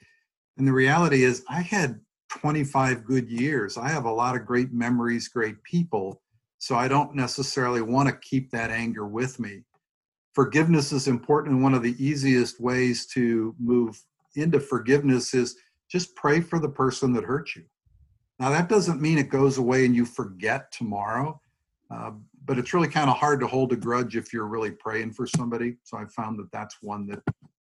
And 0.58 0.66
the 0.66 0.72
reality 0.72 1.24
is 1.24 1.44
i 1.48 1.60
had 1.60 2.00
25 2.30 3.04
good 3.04 3.28
years. 3.30 3.76
I 3.76 3.88
have 3.88 4.06
a 4.06 4.12
lot 4.12 4.34
of 4.34 4.44
great 4.44 4.72
memories 4.72 5.28
great 5.28 5.62
people 5.62 6.20
so 6.64 6.76
I 6.76 6.88
don't 6.88 7.14
necessarily 7.14 7.82
want 7.82 8.08
to 8.08 8.16
keep 8.26 8.50
that 8.52 8.70
anger 8.70 9.06
with 9.06 9.38
me. 9.38 9.64
Forgiveness 10.32 10.92
is 10.92 11.08
important. 11.08 11.56
And 11.56 11.62
one 11.62 11.74
of 11.74 11.82
the 11.82 11.94
easiest 12.02 12.58
ways 12.58 13.04
to 13.08 13.54
move 13.58 14.02
into 14.34 14.58
forgiveness 14.58 15.34
is 15.34 15.56
just 15.90 16.16
pray 16.16 16.40
for 16.40 16.58
the 16.58 16.70
person 16.70 17.12
that 17.12 17.24
hurt 17.24 17.54
you. 17.54 17.64
Now, 18.38 18.48
that 18.48 18.70
doesn't 18.70 19.02
mean 19.02 19.18
it 19.18 19.28
goes 19.28 19.58
away 19.58 19.84
and 19.84 19.94
you 19.94 20.06
forget 20.06 20.72
tomorrow, 20.72 21.38
uh, 21.90 22.12
but 22.46 22.56
it's 22.56 22.72
really 22.72 22.88
kind 22.88 23.10
of 23.10 23.16
hard 23.18 23.40
to 23.40 23.46
hold 23.46 23.74
a 23.74 23.76
grudge 23.76 24.16
if 24.16 24.32
you're 24.32 24.46
really 24.46 24.70
praying 24.70 25.12
for 25.12 25.26
somebody. 25.26 25.76
So 25.82 25.98
I 25.98 26.06
found 26.06 26.38
that 26.38 26.50
that's 26.50 26.78
one 26.80 27.06
that 27.08 27.20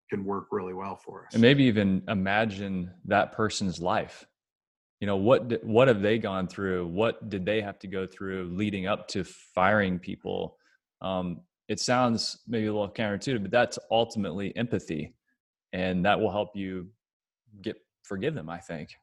can 0.09 0.25
work 0.25 0.47
really 0.49 0.73
well 0.73 0.95
for 0.95 1.27
us. 1.27 1.33
And 1.33 1.41
maybe 1.43 1.65
even 1.65 2.01
imagine 2.07 2.89
that 3.05 3.31
person's 3.31 3.79
life 3.79 4.25
you 4.99 5.07
know 5.07 5.17
what 5.17 5.63
what 5.63 5.87
have 5.87 6.01
they 6.01 6.17
gone 6.17 6.47
through? 6.47 6.87
What 6.87 7.29
did 7.29 7.45
they 7.45 7.61
have 7.61 7.79
to 7.79 7.87
go 7.87 8.07
through 8.07 8.49
leading 8.53 8.87
up 8.87 9.07
to 9.09 9.23
firing 9.23 9.99
people? 9.99 10.57
Um, 11.01 11.41
it 11.67 11.79
sounds 11.79 12.39
maybe 12.47 12.67
a 12.67 12.73
little 12.73 12.89
counterintuitive 12.89 13.41
but 13.41 13.51
that's 13.51 13.77
ultimately 13.91 14.55
empathy 14.55 15.13
and 15.73 16.05
that 16.05 16.19
will 16.19 16.31
help 16.31 16.55
you 16.55 16.87
get 17.61 17.77
forgive 18.03 18.33
them 18.33 18.49
i 18.49 18.57
think. 18.57 18.95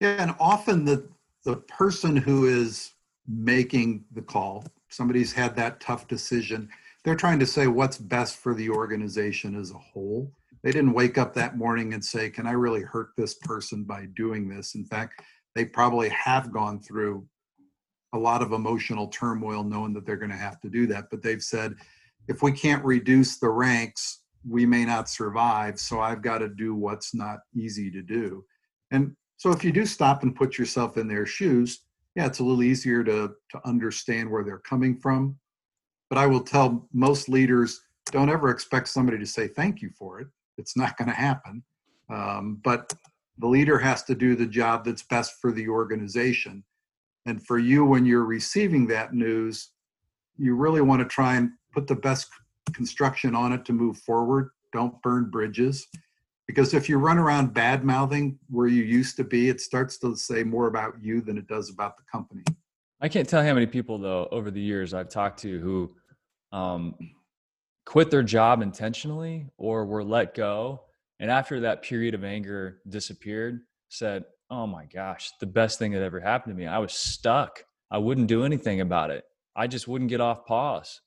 Yeah 0.00 0.16
and 0.22 0.34
often 0.40 0.84
the 0.84 1.08
the 1.44 1.56
person 1.56 2.16
who 2.16 2.46
is 2.46 2.92
making 3.26 4.04
the 4.12 4.22
call 4.22 4.64
somebody's 4.88 5.32
had 5.32 5.56
that 5.56 5.80
tough 5.80 6.08
decision 6.08 6.68
they're 7.04 7.14
trying 7.14 7.38
to 7.38 7.46
say 7.46 7.66
what's 7.66 7.98
best 7.98 8.36
for 8.38 8.54
the 8.54 8.70
organization 8.70 9.58
as 9.58 9.70
a 9.70 9.78
whole 9.78 10.32
they 10.64 10.72
didn't 10.72 10.94
wake 10.94 11.18
up 11.18 11.34
that 11.34 11.58
morning 11.58 11.92
and 11.92 12.02
say, 12.02 12.30
Can 12.30 12.46
I 12.46 12.52
really 12.52 12.80
hurt 12.80 13.10
this 13.16 13.34
person 13.34 13.84
by 13.84 14.06
doing 14.16 14.48
this? 14.48 14.74
In 14.74 14.84
fact, 14.86 15.22
they 15.54 15.66
probably 15.66 16.08
have 16.08 16.52
gone 16.52 16.80
through 16.80 17.26
a 18.14 18.18
lot 18.18 18.42
of 18.42 18.52
emotional 18.52 19.08
turmoil 19.08 19.62
knowing 19.62 19.92
that 19.92 20.06
they're 20.06 20.16
going 20.16 20.30
to 20.30 20.36
have 20.36 20.60
to 20.62 20.70
do 20.70 20.86
that. 20.86 21.04
But 21.10 21.22
they've 21.22 21.42
said, 21.42 21.74
If 22.28 22.42
we 22.42 22.50
can't 22.50 22.82
reduce 22.82 23.38
the 23.38 23.50
ranks, 23.50 24.22
we 24.48 24.64
may 24.64 24.86
not 24.86 25.10
survive. 25.10 25.78
So 25.78 26.00
I've 26.00 26.22
got 26.22 26.38
to 26.38 26.48
do 26.48 26.74
what's 26.74 27.14
not 27.14 27.40
easy 27.54 27.90
to 27.90 28.00
do. 28.00 28.42
And 28.90 29.14
so 29.36 29.50
if 29.50 29.64
you 29.64 29.72
do 29.72 29.84
stop 29.84 30.22
and 30.22 30.34
put 30.34 30.56
yourself 30.56 30.96
in 30.96 31.08
their 31.08 31.26
shoes, 31.26 31.80
yeah, 32.16 32.24
it's 32.26 32.38
a 32.38 32.44
little 32.44 32.62
easier 32.62 33.04
to, 33.04 33.34
to 33.50 33.60
understand 33.66 34.30
where 34.30 34.44
they're 34.44 34.58
coming 34.58 34.96
from. 34.96 35.36
But 36.08 36.18
I 36.18 36.26
will 36.26 36.42
tell 36.42 36.88
most 36.92 37.28
leaders 37.28 37.80
don't 38.06 38.30
ever 38.30 38.48
expect 38.48 38.88
somebody 38.88 39.18
to 39.18 39.26
say 39.26 39.48
thank 39.48 39.82
you 39.82 39.90
for 39.98 40.20
it. 40.20 40.28
It's 40.58 40.76
not 40.76 40.96
going 40.96 41.08
to 41.08 41.14
happen. 41.14 41.62
Um, 42.10 42.60
but 42.62 42.92
the 43.38 43.46
leader 43.46 43.78
has 43.78 44.02
to 44.04 44.14
do 44.14 44.36
the 44.36 44.46
job 44.46 44.84
that's 44.84 45.02
best 45.02 45.34
for 45.40 45.52
the 45.52 45.68
organization. 45.68 46.64
And 47.26 47.44
for 47.46 47.58
you, 47.58 47.84
when 47.84 48.04
you're 48.04 48.24
receiving 48.24 48.86
that 48.88 49.14
news, 49.14 49.70
you 50.36 50.54
really 50.54 50.82
want 50.82 51.00
to 51.00 51.06
try 51.06 51.36
and 51.36 51.50
put 51.72 51.86
the 51.86 51.94
best 51.94 52.28
construction 52.72 53.34
on 53.34 53.52
it 53.52 53.64
to 53.64 53.72
move 53.72 53.98
forward. 53.98 54.50
Don't 54.72 55.00
burn 55.02 55.30
bridges. 55.30 55.86
Because 56.46 56.74
if 56.74 56.88
you 56.88 56.98
run 56.98 57.18
around 57.18 57.54
bad 57.54 57.84
mouthing 57.84 58.38
where 58.50 58.66
you 58.66 58.82
used 58.82 59.16
to 59.16 59.24
be, 59.24 59.48
it 59.48 59.60
starts 59.60 59.98
to 59.98 60.14
say 60.14 60.44
more 60.44 60.66
about 60.66 60.94
you 61.00 61.22
than 61.22 61.38
it 61.38 61.46
does 61.46 61.70
about 61.70 61.96
the 61.96 62.02
company. 62.12 62.42
I 63.00 63.08
can't 63.08 63.28
tell 63.28 63.42
how 63.42 63.54
many 63.54 63.66
people, 63.66 63.98
though, 63.98 64.28
over 64.30 64.50
the 64.50 64.60
years 64.60 64.92
I've 64.92 65.08
talked 65.08 65.40
to 65.40 65.58
who 65.58 65.94
um, 66.52 66.94
quit 67.84 68.10
their 68.10 68.22
job 68.22 68.62
intentionally 68.62 69.46
or 69.58 69.84
were 69.84 70.04
let 70.04 70.34
go 70.34 70.82
and 71.20 71.30
after 71.30 71.60
that 71.60 71.82
period 71.82 72.14
of 72.14 72.24
anger 72.24 72.78
disappeared 72.88 73.60
said 73.88 74.24
oh 74.50 74.66
my 74.66 74.84
gosh 74.86 75.30
the 75.40 75.46
best 75.46 75.78
thing 75.78 75.92
that 75.92 76.02
ever 76.02 76.20
happened 76.20 76.54
to 76.54 76.58
me. 76.58 76.66
I 76.66 76.78
was 76.78 76.92
stuck. 76.92 77.64
I 77.90 77.98
wouldn't 77.98 78.26
do 78.26 78.44
anything 78.44 78.80
about 78.80 79.10
it. 79.10 79.24
I 79.54 79.66
just 79.66 79.86
wouldn't 79.86 80.10
get 80.10 80.20
off 80.20 80.46
pause. 80.46 81.00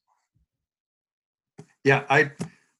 Yeah 1.83 2.03
i 2.09 2.31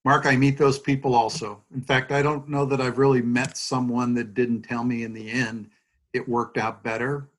mark 0.06 0.26
i 0.26 0.36
meet 0.36 0.58
those 0.58 0.80
people 0.80 1.16
also. 1.16 1.64
In 1.74 1.82
fact 1.82 2.12
i 2.12 2.22
don't 2.22 2.48
know 2.48 2.66
that 2.66 2.82
i've 2.82 2.98
really 2.98 3.22
met 3.22 3.58
someone 3.58 4.14
that 4.16 4.34
didn't 4.34 4.64
tell 4.64 4.84
me 4.84 5.04
in 5.04 5.14
the 5.14 5.30
end 5.30 5.70
it 6.14 6.28
worked 6.28 6.58
out 6.58 6.84
better 6.84 7.30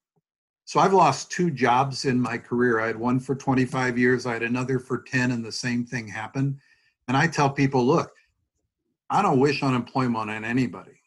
so 0.68 0.80
I've 0.80 0.92
lost 0.92 1.30
two 1.30 1.50
jobs 1.50 2.04
in 2.04 2.20
my 2.20 2.36
career. 2.36 2.78
I 2.78 2.88
had 2.88 2.98
one 2.98 3.20
for 3.20 3.34
25 3.34 3.96
years, 3.96 4.26
I 4.26 4.34
had 4.34 4.42
another 4.42 4.78
for 4.78 4.98
10, 4.98 5.30
and 5.30 5.42
the 5.42 5.50
same 5.50 5.86
thing 5.86 6.06
happened. 6.06 6.58
And 7.08 7.16
I 7.16 7.26
tell 7.26 7.48
people, 7.48 7.82
look, 7.82 8.10
I 9.08 9.22
don't 9.22 9.40
wish 9.40 9.62
unemployment 9.62 10.28
on 10.28 10.44
anybody. 10.44 11.00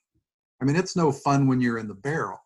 I 0.59 0.65
mean, 0.65 0.75
it's 0.75 0.95
no 0.95 1.11
fun 1.11 1.45
when 1.47 1.61
you're 1.61 1.77
in 1.77 1.87
the 1.87 1.93
barrel, 1.93 2.39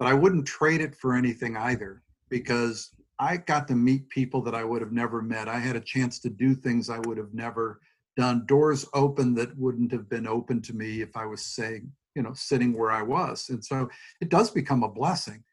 but 0.00 0.08
I 0.08 0.14
wouldn't 0.14 0.44
trade 0.44 0.80
it 0.80 0.96
for 0.96 1.14
anything 1.14 1.56
either 1.56 2.02
because 2.30 2.90
I 3.20 3.36
got 3.36 3.68
to 3.68 3.76
meet 3.76 4.08
people 4.08 4.42
that 4.42 4.56
I 4.56 4.64
would 4.64 4.82
have 4.82 4.90
never 4.90 5.22
met. 5.22 5.46
I 5.46 5.60
had 5.60 5.76
a 5.76 5.80
chance 5.80 6.18
to 6.18 6.28
do 6.28 6.56
things 6.56 6.90
I 6.90 6.98
would 6.98 7.16
have 7.16 7.32
never 7.32 7.80
done, 8.16 8.44
doors 8.46 8.84
open 8.92 9.36
that 9.36 9.56
wouldn't 9.56 9.92
have 9.92 10.08
been 10.08 10.26
open 10.26 10.60
to 10.62 10.74
me 10.74 11.00
if 11.00 11.16
I 11.16 11.26
was 11.26 11.46
saying, 11.46 11.92
you 12.16 12.22
know, 12.22 12.32
sitting 12.34 12.76
where 12.76 12.90
I 12.90 13.02
was. 13.02 13.50
And 13.50 13.64
so 13.64 13.88
it 14.20 14.30
does 14.30 14.50
become 14.50 14.82
a 14.82 14.88
blessing 14.88 15.44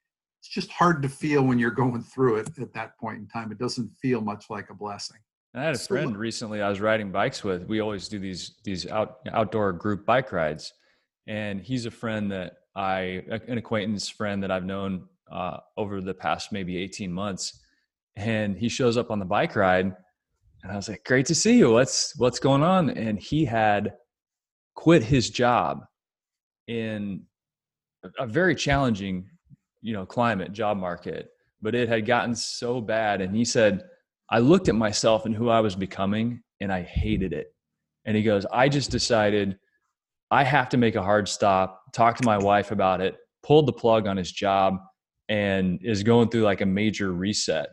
it's 0.44 0.50
just 0.50 0.70
hard 0.72 1.02
to 1.02 1.08
feel 1.08 1.42
when 1.42 1.58
you're 1.58 1.72
going 1.72 2.04
through 2.04 2.36
it 2.36 2.60
at 2.60 2.74
that 2.74 2.98
point 3.00 3.18
in 3.18 3.28
time. 3.28 3.50
It 3.54 3.60
doesn't 3.60 3.90
feel 4.02 4.20
much 4.20 4.50
like 4.50 4.70
a 4.70 4.74
blessing. 4.74 5.20
I 5.56 5.64
had 5.64 5.76
a 5.76 5.80
friend 5.80 6.18
recently 6.18 6.62
I 6.62 6.68
was 6.68 6.82
riding 6.82 7.14
bikes 7.14 7.46
with. 7.46 7.64
We 7.64 7.80
always 7.80 8.10
do 8.10 8.20
these 8.20 8.56
these 8.66 8.86
out 8.88 9.20
outdoor 9.32 9.72
group 9.72 10.06
bike 10.06 10.34
rides, 10.34 10.74
and 11.28 11.62
he's 11.62 11.86
a 11.86 11.92
friend 11.92 12.30
that 12.34 12.58
I 12.76 13.24
an 13.48 13.58
acquaintance 13.58 14.10
friend 14.10 14.44
that 14.44 14.52
I've 14.52 14.66
known 14.66 15.08
uh, 15.32 15.60
over 15.78 16.02
the 16.02 16.14
past 16.14 16.52
maybe 16.52 16.76
eighteen 16.76 17.14
months, 17.14 17.62
and 18.18 18.58
he 18.58 18.68
shows 18.68 18.98
up 18.98 19.12
on 19.12 19.20
the 19.20 19.26
bike 19.26 19.56
ride, 19.56 19.96
and 20.64 20.72
I 20.72 20.76
was 20.76 20.90
like, 20.90 21.06
"Great 21.06 21.28
to 21.28 21.36
see 21.36 21.58
you. 21.58 21.72
What's 21.72 22.18
what's 22.18 22.40
going 22.40 22.64
on?" 22.64 22.90
And 22.90 23.18
he 23.18 23.46
had 23.46 23.94
quit 24.76 25.04
his 25.04 25.30
job 25.30 25.86
in 26.68 27.22
a 28.20 28.28
very 28.28 28.56
challenging 28.56 29.30
you 29.84 29.94
know 29.94 30.06
climate 30.06 30.52
job 30.52 30.78
market 30.78 31.30
but 31.62 31.76
it 31.76 31.88
had 31.88 32.06
gotten 32.06 32.36
so 32.36 32.82
bad. 32.82 33.22
And 33.22 33.36
he 33.36 33.46
said 33.46 33.84
i 34.30 34.40
looked 34.40 34.70
at 34.70 34.76
myself 34.76 35.26
and 35.26 35.36
who 35.36 35.50
i 35.50 35.60
was 35.60 35.76
becoming 35.76 36.42
and 36.60 36.74
i 36.74 36.82
hated 36.82 37.34
it. 37.34 37.54
And 38.06 38.18
he 38.18 38.24
goes 38.24 38.46
i 38.52 38.68
just 38.68 38.90
decided 38.90 39.60
i 40.32 40.44
have 40.44 40.70
to 40.70 40.78
make 40.78 40.96
a 40.96 41.04
hard 41.04 41.28
stop 41.28 41.82
talk 41.94 42.18
to 42.18 42.26
my 42.26 42.38
wife 42.38 42.72
about 42.72 43.02
it 43.02 43.18
pulled 43.44 43.68
the 43.68 43.74
plug 43.74 44.08
on 44.08 44.18
his 44.18 44.32
job 44.32 44.78
and 45.30 45.80
is 45.84 46.02
going 46.02 46.30
through 46.30 46.44
like 46.44 46.62
a 46.62 46.66
major 46.66 47.14
reset. 47.14 47.68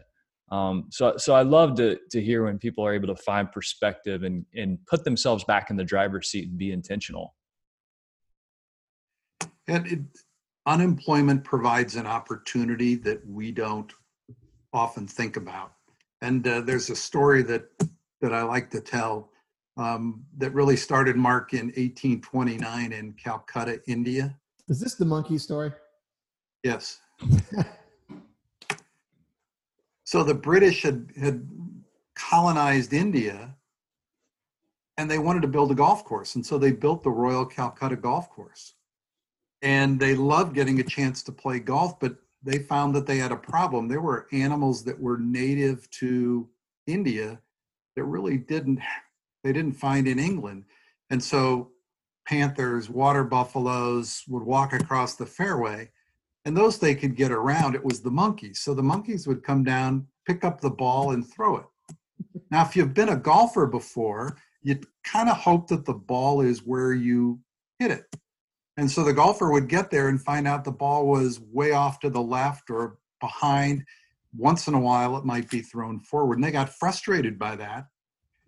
Um, 0.52 0.86
so, 0.90 1.16
so 1.16 1.34
I 1.34 1.42
love 1.42 1.76
to 1.76 1.96
to 2.10 2.20
hear 2.20 2.44
when 2.44 2.58
people 2.58 2.84
are 2.84 2.92
able 2.92 3.06
to 3.06 3.22
find 3.22 3.50
perspective 3.50 4.24
and 4.24 4.44
and 4.54 4.78
put 4.86 5.04
themselves 5.04 5.44
back 5.44 5.70
in 5.70 5.76
the 5.76 5.84
driver's 5.84 6.28
seat 6.28 6.48
and 6.48 6.58
be 6.58 6.72
intentional. 6.72 7.34
And 9.68 9.86
it, 9.86 10.00
unemployment 10.66 11.44
provides 11.44 11.96
an 11.96 12.06
opportunity 12.06 12.94
that 12.96 13.26
we 13.26 13.50
don't 13.50 13.92
often 14.72 15.06
think 15.06 15.36
about. 15.36 15.72
And 16.22 16.46
uh, 16.46 16.60
there's 16.60 16.90
a 16.90 16.96
story 16.96 17.42
that 17.44 17.70
that 18.20 18.34
I 18.34 18.42
like 18.42 18.70
to 18.70 18.80
tell 18.80 19.30
um, 19.76 20.24
that 20.36 20.52
really 20.52 20.76
started 20.76 21.16
Mark 21.16 21.54
in 21.54 21.66
1829 21.68 22.92
in 22.92 23.12
Calcutta, 23.14 23.80
India. 23.86 24.36
Is 24.68 24.78
this 24.78 24.94
the 24.94 25.06
monkey 25.06 25.38
story? 25.38 25.72
Yes. 26.62 27.00
so 30.04 30.22
the 30.22 30.34
British 30.34 30.82
had 30.82 31.10
had 31.18 31.48
colonized 32.14 32.92
India, 32.92 33.56
and 34.98 35.10
they 35.10 35.18
wanted 35.18 35.40
to 35.42 35.48
build 35.48 35.70
a 35.70 35.74
golf 35.74 36.04
course. 36.04 36.34
And 36.34 36.44
so 36.44 36.58
they 36.58 36.72
built 36.72 37.02
the 37.02 37.10
Royal 37.10 37.46
Calcutta 37.46 37.96
Golf 37.96 38.28
Course. 38.28 38.74
And 39.62 40.00
they 40.00 40.14
loved 40.14 40.54
getting 40.54 40.80
a 40.80 40.84
chance 40.84 41.22
to 41.24 41.32
play 41.32 41.58
golf, 41.58 42.00
but 42.00 42.16
they 42.42 42.58
found 42.58 42.94
that 42.94 43.06
they 43.06 43.18
had 43.18 43.32
a 43.32 43.36
problem. 43.36 43.88
There 43.88 44.00
were 44.00 44.26
animals 44.32 44.84
that 44.84 44.98
were 44.98 45.18
native 45.18 45.90
to 45.90 46.48
India 46.86 47.38
that 47.96 48.04
really 48.04 48.38
didn't 48.38 48.80
they 49.42 49.52
didn't 49.52 49.72
find 49.72 50.06
in 50.06 50.18
England. 50.18 50.64
And 51.08 51.22
so 51.22 51.70
panthers, 52.26 52.90
water 52.90 53.24
buffaloes 53.24 54.22
would 54.28 54.42
walk 54.42 54.74
across 54.74 55.16
the 55.16 55.26
fairway 55.26 55.90
and 56.44 56.56
those 56.56 56.78
they 56.78 56.94
could 56.94 57.16
get 57.16 57.32
around. 57.32 57.74
It 57.74 57.84
was 57.84 58.00
the 58.00 58.10
monkeys. 58.10 58.60
So 58.60 58.74
the 58.74 58.82
monkeys 58.82 59.26
would 59.26 59.42
come 59.42 59.64
down, 59.64 60.06
pick 60.26 60.44
up 60.44 60.60
the 60.60 60.70
ball 60.70 61.12
and 61.12 61.26
throw 61.26 61.56
it. 61.56 61.64
Now, 62.50 62.64
if 62.64 62.76
you've 62.76 62.94
been 62.94 63.10
a 63.10 63.16
golfer 63.16 63.66
before, 63.66 64.36
you 64.62 64.78
kind 65.04 65.28
of 65.28 65.36
hope 65.36 65.68
that 65.68 65.84
the 65.84 65.94
ball 65.94 66.40
is 66.40 66.64
where 66.64 66.92
you 66.92 67.40
hit 67.78 67.90
it. 67.90 68.16
And 68.80 68.90
so 68.90 69.04
the 69.04 69.12
golfer 69.12 69.50
would 69.50 69.68
get 69.68 69.90
there 69.90 70.08
and 70.08 70.18
find 70.18 70.48
out 70.48 70.64
the 70.64 70.72
ball 70.72 71.06
was 71.06 71.38
way 71.38 71.72
off 71.72 72.00
to 72.00 72.08
the 72.08 72.22
left 72.22 72.70
or 72.70 72.96
behind. 73.20 73.84
Once 74.34 74.68
in 74.68 74.74
a 74.74 74.80
while, 74.80 75.18
it 75.18 75.24
might 75.26 75.50
be 75.50 75.60
thrown 75.60 76.00
forward. 76.00 76.38
And 76.38 76.44
they 76.44 76.50
got 76.50 76.70
frustrated 76.70 77.38
by 77.38 77.56
that. 77.56 77.88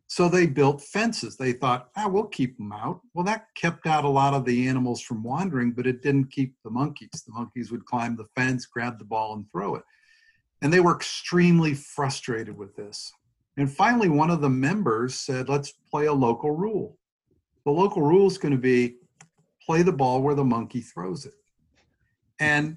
So 0.07 0.31
they 0.31 0.47
built 0.47 0.81
fences. 0.81 1.37
They 1.37 1.53
thought, 1.53 1.91
ah, 1.97 2.09
we'll 2.09 2.29
keep 2.29 2.57
them 2.57 2.73
out. 2.73 3.03
Well, 3.13 3.27
that 3.27 3.49
kept 3.55 3.87
out 3.87 4.07
a 4.07 4.09
lot 4.09 4.33
of 4.33 4.47
the 4.47 4.67
animals 4.69 5.03
from 5.03 5.23
wandering, 5.23 5.73
but 5.73 5.87
it 5.87 6.01
didn't 6.01 6.33
keep 6.33 6.55
the 6.65 6.71
monkeys. 6.71 7.11
The 7.27 7.35
monkeys 7.35 7.71
would 7.71 7.85
climb 7.85 8.17
the 8.17 8.29
fence, 8.35 8.65
grab 8.65 8.99
the 8.99 9.05
ball, 9.05 9.35
and 9.35 9.45
throw 9.53 9.75
it. 9.75 9.85
And 10.63 10.73
they 10.73 10.81
were 10.81 10.97
extremely 10.97 11.75
frustrated 11.75 12.57
with 12.57 12.75
this. 12.75 13.13
And 13.59 13.71
finally, 13.71 14.09
one 14.09 14.31
of 14.31 14.41
the 14.41 14.49
members 14.49 15.15
said, 15.15 15.51
let's 15.51 15.75
play 15.91 16.07
a 16.07 16.13
local 16.15 16.53
rule. 16.53 16.97
The 17.67 17.71
local 17.71 18.01
rule 18.01 18.29
is 18.29 18.39
going 18.39 18.53
to 18.53 18.59
be 18.59 18.97
play 19.67 19.83
the 19.83 19.93
ball 19.93 20.23
where 20.23 20.35
the 20.35 20.45
monkey 20.45 20.81
throws 20.81 21.27
it. 21.27 21.35
And 22.41 22.77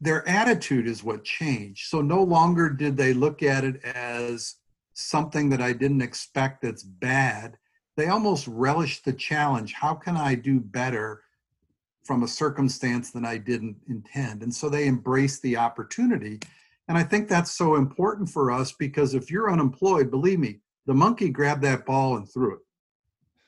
their 0.00 0.28
attitude 0.28 0.86
is 0.86 1.02
what 1.02 1.24
changed. 1.24 1.88
So 1.88 2.00
no 2.00 2.22
longer 2.22 2.68
did 2.68 2.96
they 2.96 3.14
look 3.14 3.42
at 3.42 3.64
it 3.64 3.82
as 3.84 4.56
something 4.92 5.48
that 5.50 5.60
I 5.60 5.72
didn't 5.72 6.02
expect 6.02 6.62
that's 6.62 6.82
bad. 6.82 7.56
They 7.96 8.08
almost 8.08 8.46
relished 8.46 9.04
the 9.04 9.12
challenge. 9.12 9.72
How 9.72 9.94
can 9.94 10.16
I 10.16 10.34
do 10.34 10.60
better 10.60 11.22
from 12.04 12.22
a 12.22 12.28
circumstance 12.28 13.10
that 13.12 13.24
I 13.24 13.38
didn't 13.38 13.76
intend? 13.88 14.42
And 14.42 14.54
so 14.54 14.68
they 14.68 14.86
embraced 14.86 15.42
the 15.42 15.56
opportunity 15.56 16.40
and 16.88 16.96
I 16.96 17.02
think 17.02 17.28
that's 17.28 17.50
so 17.50 17.76
important 17.76 18.28
for 18.28 18.50
us 18.52 18.72
because 18.72 19.14
if 19.14 19.30
you're 19.30 19.50
unemployed, 19.50 20.10
believe 20.10 20.38
me, 20.38 20.60
the 20.86 20.94
monkey 20.94 21.30
grabbed 21.30 21.62
that 21.62 21.84
ball 21.84 22.16
and 22.16 22.30
threw 22.30 22.54
it. 22.54 22.60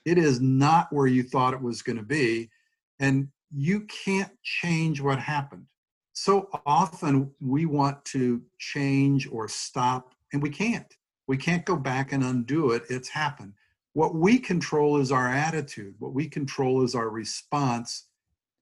It 0.05 0.19
is 0.19 0.41
not 0.41 0.93
where 0.93 1.07
you 1.07 1.23
thought 1.23 1.55
it 1.55 1.63
was 1.63 1.83
going 1.83 1.99
to 1.99 2.03
be. 2.05 2.51
And 3.01 3.29
you 3.51 3.81
can't 3.83 4.33
change 4.43 5.01
what 5.01 5.19
happened. 5.19 5.67
So 6.13 6.49
often 6.67 7.31
we 7.41 7.65
want 7.65 8.05
to 8.07 8.43
change 8.59 9.29
or 9.31 9.49
stop, 9.49 10.15
and 10.33 10.43
we 10.43 10.51
can't. 10.51 10.93
We 11.29 11.37
can't 11.37 11.65
go 11.65 11.77
back 11.77 12.13
and 12.13 12.25
undo 12.25 12.73
it. 12.73 12.85
It's 12.91 13.09
happened. 13.09 13.53
What 13.93 14.15
we 14.15 14.39
control 14.39 15.01
is 15.01 15.13
our 15.13 15.29
attitude, 15.29 15.95
what 15.99 16.15
we 16.15 16.29
control 16.29 16.83
is 16.83 16.95
our 16.95 17.09
response 17.09 18.07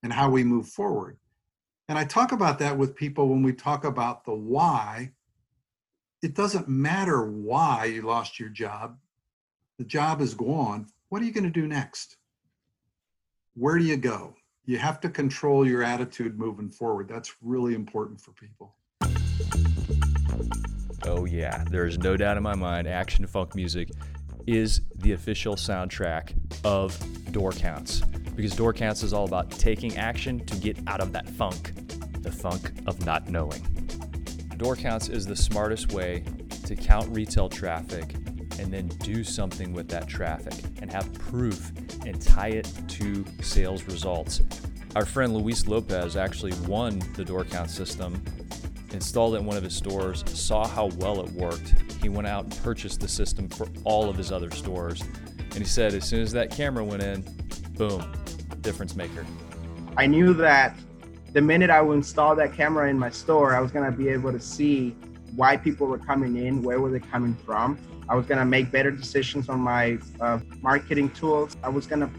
and 0.02 0.12
how 0.12 0.30
we 0.30 0.44
move 0.44 0.68
forward. 0.68 1.18
And 1.88 1.98
I 1.98 2.04
talk 2.04 2.32
about 2.32 2.58
that 2.58 2.76
with 2.76 2.96
people 2.96 3.28
when 3.28 3.42
we 3.42 3.52
talk 3.52 3.84
about 3.84 4.24
the 4.24 4.34
why. 4.34 5.12
It 6.22 6.34
doesn't 6.34 6.68
matter 6.68 7.24
why 7.24 7.84
you 7.86 8.02
lost 8.02 8.40
your 8.40 8.48
job. 8.48 8.98
The 9.78 9.84
job 9.84 10.20
is 10.20 10.34
gone. 10.34 10.88
What 11.08 11.22
are 11.22 11.24
you 11.24 11.32
going 11.32 11.44
to 11.44 11.50
do 11.50 11.66
next? 11.68 12.16
Where 13.58 13.78
do 13.78 13.84
you 13.86 13.96
go? 13.96 14.34
You 14.66 14.76
have 14.76 15.00
to 15.00 15.08
control 15.08 15.66
your 15.66 15.82
attitude 15.82 16.38
moving 16.38 16.68
forward. 16.68 17.08
That's 17.08 17.36
really 17.40 17.74
important 17.74 18.20
for 18.20 18.32
people. 18.32 18.74
Oh, 21.06 21.24
yeah, 21.24 21.64
there 21.70 21.86
is 21.86 21.96
no 21.98 22.18
doubt 22.18 22.36
in 22.36 22.42
my 22.42 22.54
mind, 22.54 22.86
Action 22.86 23.26
Funk 23.26 23.54
Music 23.54 23.88
is 24.46 24.82
the 24.96 25.12
official 25.12 25.56
soundtrack 25.56 26.34
of 26.64 27.00
Door 27.32 27.52
Counts 27.52 28.02
because 28.34 28.54
Door 28.54 28.74
Counts 28.74 29.02
is 29.02 29.14
all 29.14 29.24
about 29.24 29.50
taking 29.50 29.96
action 29.96 30.44
to 30.44 30.56
get 30.58 30.76
out 30.86 31.00
of 31.00 31.12
that 31.12 31.26
funk, 31.26 31.72
the 32.20 32.30
funk 32.30 32.72
of 32.86 33.06
not 33.06 33.30
knowing. 33.30 33.62
Door 34.58 34.76
Counts 34.76 35.08
is 35.08 35.24
the 35.24 35.34
smartest 35.34 35.94
way 35.94 36.24
to 36.66 36.76
count 36.76 37.08
retail 37.08 37.48
traffic 37.48 38.16
and 38.58 38.72
then 38.72 38.88
do 39.02 39.22
something 39.24 39.72
with 39.72 39.88
that 39.88 40.08
traffic 40.08 40.54
and 40.80 40.90
have 40.90 41.12
proof 41.14 41.72
and 42.04 42.20
tie 42.20 42.48
it 42.48 42.70
to 42.88 43.24
sales 43.42 43.84
results. 43.84 44.42
Our 44.94 45.04
friend 45.04 45.34
Luis 45.34 45.66
Lopez 45.66 46.16
actually 46.16 46.54
won 46.66 47.00
the 47.14 47.24
door 47.24 47.44
count 47.44 47.70
system, 47.70 48.22
installed 48.92 49.34
it 49.34 49.38
in 49.38 49.44
one 49.44 49.56
of 49.56 49.62
his 49.62 49.74
stores, 49.74 50.24
saw 50.26 50.66
how 50.66 50.86
well 50.96 51.20
it 51.20 51.30
worked. 51.32 51.74
He 52.00 52.08
went 52.08 52.26
out 52.26 52.44
and 52.44 52.56
purchased 52.62 53.00
the 53.00 53.08
system 53.08 53.48
for 53.48 53.66
all 53.84 54.08
of 54.08 54.16
his 54.16 54.32
other 54.32 54.50
stores. 54.50 55.02
And 55.02 55.58
he 55.58 55.64
said, 55.64 55.94
as 55.94 56.04
soon 56.04 56.22
as 56.22 56.32
that 56.32 56.50
camera 56.50 56.84
went 56.84 57.02
in, 57.02 57.22
boom, 57.76 58.10
difference 58.62 58.96
maker. 58.96 59.24
I 59.96 60.06
knew 60.06 60.34
that 60.34 60.76
the 61.32 61.40
minute 61.42 61.70
I 61.70 61.82
would 61.82 61.94
install 61.94 62.34
that 62.36 62.54
camera 62.54 62.88
in 62.88 62.98
my 62.98 63.10
store, 63.10 63.54
I 63.54 63.60
was 63.60 63.70
gonna 63.70 63.92
be 63.92 64.08
able 64.08 64.32
to 64.32 64.40
see 64.40 64.96
why 65.34 65.56
people 65.56 65.86
were 65.86 65.98
coming 65.98 66.36
in, 66.36 66.62
where 66.62 66.80
were 66.80 66.90
they 66.90 67.00
coming 67.00 67.34
from. 67.34 67.78
I 68.08 68.14
was 68.14 68.26
gonna 68.26 68.44
make 68.44 68.70
better 68.70 68.90
decisions 68.90 69.48
on 69.48 69.60
my 69.60 69.98
uh, 70.20 70.38
marketing 70.62 71.10
tools. 71.10 71.56
I 71.62 71.68
was 71.68 71.86
gonna 71.86 72.10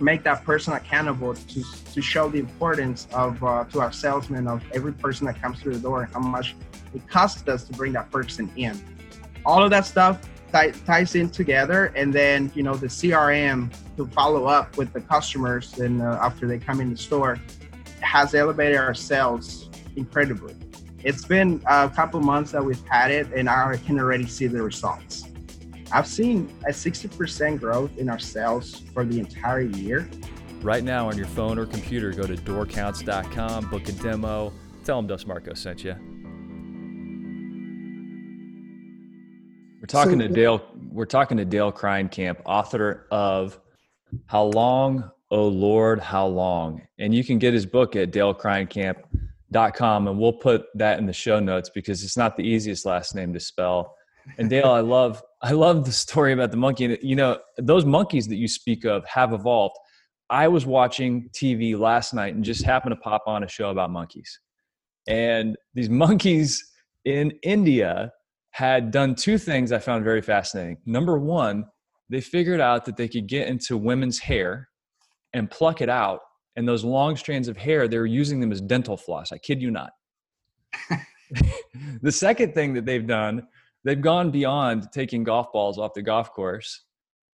make 0.00 0.22
that 0.22 0.44
person 0.44 0.72
accountable 0.74 1.34
to 1.34 1.64
to 1.94 2.00
show 2.00 2.28
the 2.28 2.38
importance 2.38 3.08
of 3.12 3.42
uh, 3.42 3.64
to 3.64 3.80
our 3.80 3.92
salesmen 3.92 4.46
of 4.46 4.62
every 4.72 4.92
person 4.92 5.26
that 5.26 5.40
comes 5.40 5.60
through 5.60 5.74
the 5.74 5.80
door 5.80 6.02
and 6.02 6.12
how 6.12 6.20
much 6.20 6.54
it 6.94 7.06
costs 7.08 7.46
us 7.48 7.64
to 7.64 7.72
bring 7.72 7.92
that 7.92 8.10
person 8.10 8.50
in. 8.56 8.80
All 9.44 9.62
of 9.62 9.70
that 9.70 9.86
stuff 9.86 10.20
ties 10.52 11.14
in 11.14 11.28
together 11.28 11.92
and 11.94 12.12
then 12.12 12.50
you 12.54 12.62
know 12.62 12.74
the 12.74 12.86
crm 12.86 13.70
to 13.96 14.06
follow 14.06 14.46
up 14.46 14.76
with 14.78 14.92
the 14.92 15.00
customers 15.00 15.78
and 15.78 16.00
uh, 16.00 16.18
after 16.22 16.46
they 16.46 16.58
come 16.58 16.80
in 16.80 16.90
the 16.90 16.96
store 16.96 17.38
has 18.00 18.34
elevated 18.34 18.76
our 18.76 18.94
sales 18.94 19.68
incredibly 19.96 20.54
it's 21.04 21.24
been 21.24 21.62
a 21.66 21.88
couple 21.88 22.20
months 22.20 22.52
that 22.52 22.64
we've 22.64 22.84
had 22.86 23.10
it 23.10 23.26
and 23.34 23.48
i 23.48 23.76
can 23.78 23.98
already 23.98 24.26
see 24.26 24.46
the 24.46 24.62
results. 24.62 25.24
I've 25.90 26.06
seen 26.06 26.52
a 26.66 26.70
60% 26.70 27.58
growth 27.60 27.96
in 27.96 28.10
our 28.10 28.18
sales 28.18 28.82
for 28.92 29.04
the 29.04 29.18
entire 29.18 29.62
year. 29.62 30.08
Right 30.60 30.84
now 30.84 31.08
on 31.08 31.16
your 31.16 31.26
phone 31.28 31.58
or 31.58 31.64
computer 31.66 32.12
go 32.12 32.26
to 32.26 32.34
doorcounts.com 32.34 33.70
book 33.70 33.88
a 33.88 33.92
demo 33.92 34.52
tell 34.84 34.96
them 34.96 35.06
dos 35.06 35.26
marco 35.26 35.54
sent 35.54 35.84
you 35.84 35.94
We're 39.80 39.86
talking 39.86 40.20
so, 40.20 40.26
to 40.26 40.28
Dale. 40.28 40.62
We're 40.90 41.06
talking 41.06 41.36
to 41.36 41.44
Dale 41.44 41.72
Kreinkamp, 41.72 42.42
author 42.44 43.06
of 43.10 43.58
"How 44.26 44.44
Long, 44.44 45.10
Oh 45.30 45.46
Lord, 45.48 46.00
How 46.00 46.26
Long," 46.26 46.82
and 46.98 47.14
you 47.14 47.22
can 47.24 47.38
get 47.38 47.54
his 47.54 47.64
book 47.64 47.94
at 47.94 48.10
dale 48.10 48.34
DaleKreinkamp.com, 48.34 49.27
and 49.52 50.18
we'll 50.18 50.32
put 50.32 50.66
that 50.74 50.98
in 50.98 51.06
the 51.06 51.12
show 51.12 51.40
notes 51.40 51.70
because 51.74 52.02
it's 52.04 52.16
not 52.16 52.36
the 52.36 52.42
easiest 52.42 52.84
last 52.84 53.14
name 53.14 53.32
to 53.32 53.40
spell. 53.40 53.94
And 54.36 54.50
Dale, 54.50 54.70
I 54.70 54.80
love 54.80 55.22
I 55.40 55.52
love 55.52 55.86
the 55.86 55.92
story 55.92 56.32
about 56.32 56.50
the 56.50 56.56
monkey. 56.56 56.84
And 56.84 56.98
you 57.02 57.16
know, 57.16 57.38
those 57.56 57.84
monkeys 57.84 58.26
that 58.28 58.36
you 58.36 58.48
speak 58.48 58.84
of 58.84 59.04
have 59.06 59.32
evolved. 59.32 59.76
I 60.30 60.48
was 60.48 60.66
watching 60.66 61.30
TV 61.30 61.78
last 61.78 62.12
night 62.12 62.34
and 62.34 62.44
just 62.44 62.62
happened 62.62 62.92
to 62.92 63.00
pop 63.00 63.22
on 63.26 63.44
a 63.44 63.48
show 63.48 63.70
about 63.70 63.90
monkeys. 63.90 64.38
And 65.06 65.56
these 65.74 65.88
monkeys 66.04 66.62
in 67.04 67.32
India 67.42 68.12
had 68.50 68.90
done 68.90 69.14
two 69.14 69.38
things 69.38 69.72
I 69.72 69.78
found 69.78 70.04
very 70.04 70.20
fascinating. 70.20 70.78
Number 70.84 71.18
one, 71.18 71.64
they 72.10 72.20
figured 72.20 72.60
out 72.60 72.84
that 72.86 72.96
they 72.96 73.08
could 73.08 73.26
get 73.26 73.48
into 73.48 73.76
women's 73.76 74.18
hair 74.18 74.68
and 75.32 75.50
pluck 75.50 75.80
it 75.80 75.88
out. 75.88 76.20
And 76.58 76.66
those 76.66 76.84
long 76.84 77.14
strands 77.14 77.46
of 77.46 77.56
hair, 77.56 77.86
they 77.86 77.98
were 77.98 78.04
using 78.04 78.40
them 78.40 78.50
as 78.50 78.60
dental 78.60 78.96
floss. 78.96 79.30
I 79.30 79.38
kid 79.38 79.62
you 79.62 79.70
not. 79.70 79.92
the 82.02 82.10
second 82.10 82.52
thing 82.52 82.74
that 82.74 82.84
they've 82.84 83.06
done, 83.06 83.46
they've 83.84 84.00
gone 84.00 84.32
beyond 84.32 84.88
taking 84.92 85.22
golf 85.22 85.52
balls 85.52 85.78
off 85.78 85.94
the 85.94 86.02
golf 86.02 86.32
course 86.32 86.82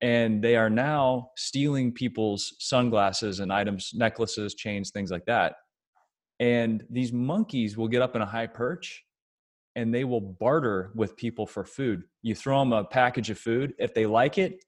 and 0.02 0.44
they 0.44 0.56
are 0.56 0.68
now 0.68 1.30
stealing 1.38 1.90
people's 1.90 2.54
sunglasses 2.58 3.40
and 3.40 3.50
items, 3.50 3.92
necklaces, 3.94 4.54
chains, 4.56 4.90
things 4.90 5.10
like 5.10 5.24
that. 5.24 5.54
And 6.38 6.84
these 6.90 7.10
monkeys 7.10 7.78
will 7.78 7.88
get 7.88 8.02
up 8.02 8.14
in 8.14 8.20
a 8.20 8.26
high 8.26 8.46
perch 8.46 9.04
and 9.74 9.94
they 9.94 10.04
will 10.04 10.20
barter 10.20 10.92
with 10.94 11.16
people 11.16 11.46
for 11.46 11.64
food. 11.64 12.02
You 12.20 12.34
throw 12.34 12.58
them 12.58 12.74
a 12.74 12.84
package 12.84 13.30
of 13.30 13.38
food. 13.38 13.72
If 13.78 13.94
they 13.94 14.04
like 14.04 14.36
it, 14.36 14.62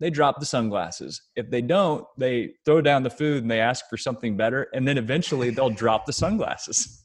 they 0.00 0.10
drop 0.10 0.40
the 0.40 0.46
sunglasses. 0.46 1.22
If 1.34 1.50
they 1.50 1.60
don't, 1.60 2.06
they 2.16 2.54
throw 2.64 2.80
down 2.80 3.02
the 3.02 3.10
food 3.10 3.42
and 3.42 3.50
they 3.50 3.60
ask 3.60 3.88
for 3.88 3.96
something 3.96 4.36
better. 4.36 4.68
And 4.72 4.86
then 4.86 4.98
eventually 4.98 5.50
they'll 5.50 5.70
drop 5.84 6.06
the 6.06 6.12
sunglasses. 6.12 7.04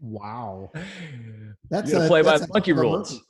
Wow. 0.00 0.72
That's 1.70 1.92
a, 1.92 2.08
play 2.08 2.22
by 2.22 2.38
the 2.38 2.48
monkey 2.48 2.72
rules. 2.72 3.20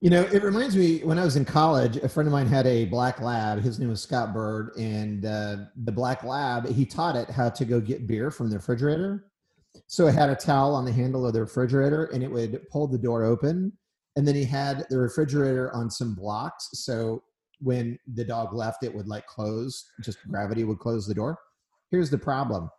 You 0.00 0.10
know, 0.10 0.22
it 0.22 0.42
reminds 0.42 0.76
me 0.76 1.00
when 1.00 1.18
I 1.18 1.24
was 1.24 1.36
in 1.36 1.44
college, 1.44 1.96
a 1.98 2.08
friend 2.08 2.26
of 2.26 2.32
mine 2.32 2.46
had 2.46 2.66
a 2.66 2.86
black 2.86 3.20
lab. 3.20 3.60
His 3.60 3.78
name 3.78 3.90
was 3.90 4.02
Scott 4.02 4.32
Bird. 4.32 4.70
And 4.78 5.24
uh, 5.24 5.56
the 5.84 5.92
black 5.92 6.24
lab, 6.24 6.68
he 6.68 6.84
taught 6.84 7.16
it 7.16 7.28
how 7.30 7.50
to 7.50 7.64
go 7.64 7.80
get 7.80 8.06
beer 8.06 8.30
from 8.30 8.48
the 8.50 8.56
refrigerator. 8.56 9.26
So 9.86 10.06
it 10.06 10.14
had 10.14 10.30
a 10.30 10.34
towel 10.34 10.74
on 10.74 10.84
the 10.84 10.92
handle 10.92 11.26
of 11.26 11.34
the 11.34 11.40
refrigerator 11.40 12.06
and 12.06 12.22
it 12.22 12.30
would 12.30 12.66
pull 12.70 12.88
the 12.88 12.98
door 12.98 13.24
open. 13.24 13.72
And 14.16 14.26
then 14.26 14.34
he 14.34 14.44
had 14.44 14.86
the 14.88 14.98
refrigerator 14.98 15.72
on 15.74 15.90
some 15.90 16.14
blocks. 16.14 16.70
So 16.72 17.22
when 17.60 17.98
the 18.14 18.24
dog 18.24 18.52
left, 18.54 18.82
it 18.84 18.94
would 18.94 19.08
like 19.08 19.26
close, 19.26 19.84
just 20.02 20.18
gravity 20.28 20.64
would 20.64 20.78
close 20.78 21.06
the 21.06 21.14
door. 21.14 21.38
Here's 21.90 22.10
the 22.10 22.18
problem 22.18 22.70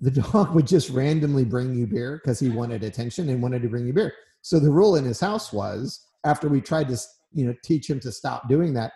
the 0.00 0.10
dog 0.32 0.54
would 0.54 0.66
just 0.66 0.90
randomly 0.90 1.44
bring 1.44 1.74
you 1.74 1.86
beer 1.86 2.20
because 2.22 2.38
he 2.38 2.50
wanted 2.50 2.84
attention 2.84 3.28
and 3.30 3.40
wanted 3.42 3.62
to 3.62 3.68
bring 3.68 3.86
you 3.86 3.92
beer. 3.94 4.12
So 4.42 4.58
the 4.60 4.70
rule 4.70 4.96
in 4.96 5.04
his 5.04 5.20
house 5.20 5.52
was 5.52 6.04
after 6.24 6.48
we 6.48 6.60
tried 6.60 6.88
to 6.88 6.98
you 7.32 7.46
know 7.46 7.54
teach 7.64 7.88
him 7.88 8.00
to 8.00 8.12
stop 8.12 8.48
doing 8.48 8.74
that, 8.74 8.92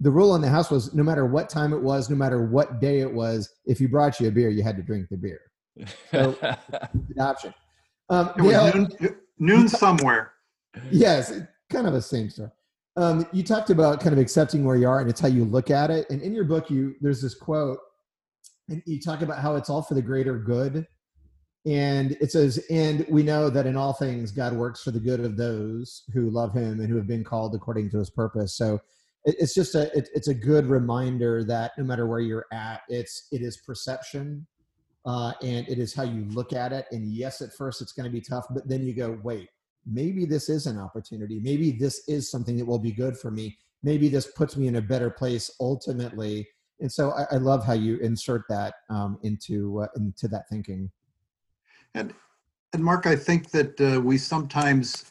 the 0.00 0.10
rule 0.10 0.34
in 0.36 0.40
the 0.42 0.48
house 0.48 0.70
was 0.70 0.94
no 0.94 1.02
matter 1.02 1.26
what 1.26 1.48
time 1.50 1.72
it 1.72 1.80
was, 1.82 2.08
no 2.08 2.16
matter 2.16 2.46
what 2.46 2.80
day 2.80 3.00
it 3.00 3.12
was, 3.12 3.50
if 3.66 3.78
he 3.78 3.86
brought 3.86 4.18
you 4.20 4.28
a 4.28 4.30
beer, 4.30 4.48
you 4.48 4.62
had 4.62 4.76
to 4.76 4.82
drink 4.82 5.08
the 5.10 5.16
beer. 5.16 5.40
So 6.10 6.36
adoption. 7.10 7.52
Um, 8.08 8.30
It 8.38 8.42
was 8.42 8.52
Dale- 8.52 8.74
noon, 8.74 9.16
noon 9.38 9.68
somewhere. 9.84 10.32
yes, 10.90 11.32
kind 11.70 11.86
of 11.86 11.92
the 11.92 12.00
same 12.02 12.30
story. 12.30 12.50
Um, 12.98 13.28
you 13.32 13.44
talked 13.44 13.70
about 13.70 14.00
kind 14.00 14.12
of 14.12 14.18
accepting 14.18 14.64
where 14.64 14.74
you 14.74 14.88
are, 14.88 14.98
and 14.98 15.08
it's 15.08 15.20
how 15.20 15.28
you 15.28 15.44
look 15.44 15.70
at 15.70 15.88
it. 15.88 16.10
And 16.10 16.20
in 16.20 16.34
your 16.34 16.42
book, 16.42 16.68
you 16.68 16.96
there's 17.00 17.22
this 17.22 17.36
quote, 17.36 17.78
and 18.68 18.82
you 18.86 19.00
talk 19.00 19.22
about 19.22 19.38
how 19.38 19.54
it's 19.54 19.70
all 19.70 19.82
for 19.82 19.94
the 19.94 20.02
greater 20.02 20.36
good. 20.36 20.84
And 21.64 22.16
it 22.20 22.32
says, 22.32 22.58
"And 22.70 23.06
we 23.08 23.22
know 23.22 23.50
that 23.50 23.66
in 23.66 23.76
all 23.76 23.92
things, 23.92 24.32
God 24.32 24.52
works 24.52 24.82
for 24.82 24.90
the 24.90 24.98
good 24.98 25.20
of 25.20 25.36
those 25.36 26.02
who 26.12 26.28
love 26.28 26.52
Him 26.52 26.80
and 26.80 26.88
who 26.88 26.96
have 26.96 27.06
been 27.06 27.22
called 27.22 27.54
according 27.54 27.88
to 27.90 27.98
His 27.98 28.10
purpose." 28.10 28.56
So 28.56 28.80
it, 29.24 29.36
it's 29.38 29.54
just 29.54 29.76
a 29.76 29.96
it, 29.96 30.08
it's 30.12 30.28
a 30.28 30.34
good 30.34 30.66
reminder 30.66 31.44
that 31.44 31.78
no 31.78 31.84
matter 31.84 32.08
where 32.08 32.18
you're 32.18 32.46
at, 32.52 32.80
it's 32.88 33.28
it 33.30 33.42
is 33.42 33.58
perception, 33.58 34.44
uh, 35.06 35.34
and 35.40 35.68
it 35.68 35.78
is 35.78 35.94
how 35.94 36.02
you 36.02 36.24
look 36.30 36.52
at 36.52 36.72
it. 36.72 36.86
And 36.90 37.12
yes, 37.12 37.42
at 37.42 37.54
first 37.54 37.80
it's 37.80 37.92
going 37.92 38.06
to 38.06 38.12
be 38.12 38.22
tough, 38.22 38.46
but 38.50 38.66
then 38.68 38.84
you 38.84 38.92
go, 38.92 39.20
wait, 39.22 39.50
maybe 39.90 40.24
this 40.24 40.48
is 40.48 40.66
an 40.66 40.78
opportunity. 40.78 41.40
Maybe 41.40 41.72
this 41.72 42.08
is 42.08 42.30
something 42.30 42.56
that 42.56 42.64
will 42.64 42.78
be 42.78 42.92
good 42.92 43.16
for 43.16 43.30
me. 43.30 43.56
Maybe 43.82 44.08
this 44.08 44.26
puts 44.26 44.56
me 44.56 44.66
in 44.66 44.76
a 44.76 44.82
better 44.82 45.10
place 45.10 45.50
ultimately. 45.60 46.48
And 46.80 46.90
so 46.90 47.12
I, 47.12 47.34
I 47.34 47.36
love 47.38 47.64
how 47.64 47.72
you 47.72 47.98
insert 47.98 48.42
that 48.48 48.74
um, 48.90 49.18
into 49.22 49.82
uh, 49.82 49.88
into 49.96 50.28
that 50.28 50.48
thinking. 50.50 50.90
And, 51.94 52.14
and 52.72 52.84
Mark, 52.84 53.06
I 53.06 53.16
think 53.16 53.50
that 53.50 53.80
uh, 53.80 54.00
we 54.00 54.18
sometimes, 54.18 55.10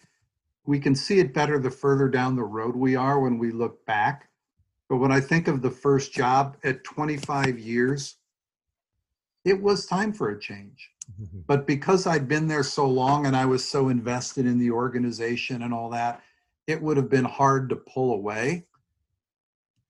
we 0.65 0.79
can 0.79 0.95
see 0.95 1.19
it 1.19 1.33
better 1.33 1.59
the 1.59 1.71
further 1.71 2.07
down 2.07 2.35
the 2.35 2.43
road 2.43 2.75
we 2.75 2.95
are 2.95 3.19
when 3.19 3.37
we 3.37 3.51
look 3.51 3.85
back. 3.85 4.29
But 4.89 4.97
when 4.97 5.11
I 5.11 5.19
think 5.19 5.47
of 5.47 5.61
the 5.61 5.71
first 5.71 6.13
job 6.13 6.55
at 6.63 6.83
25 6.83 7.59
years, 7.59 8.15
it 9.43 9.61
was 9.61 9.85
time 9.85 10.13
for 10.13 10.29
a 10.29 10.39
change. 10.39 10.91
But 11.47 11.65
because 11.65 12.05
I'd 12.05 12.27
been 12.27 12.47
there 12.47 12.63
so 12.63 12.87
long 12.87 13.25
and 13.25 13.35
I 13.35 13.45
was 13.45 13.67
so 13.67 13.89
invested 13.89 14.45
in 14.45 14.57
the 14.57 14.71
organization 14.71 15.63
and 15.63 15.73
all 15.73 15.89
that, 15.91 16.21
it 16.67 16.81
would 16.81 16.97
have 16.97 17.09
been 17.09 17.25
hard 17.25 17.69
to 17.69 17.75
pull 17.75 18.13
away. 18.13 18.65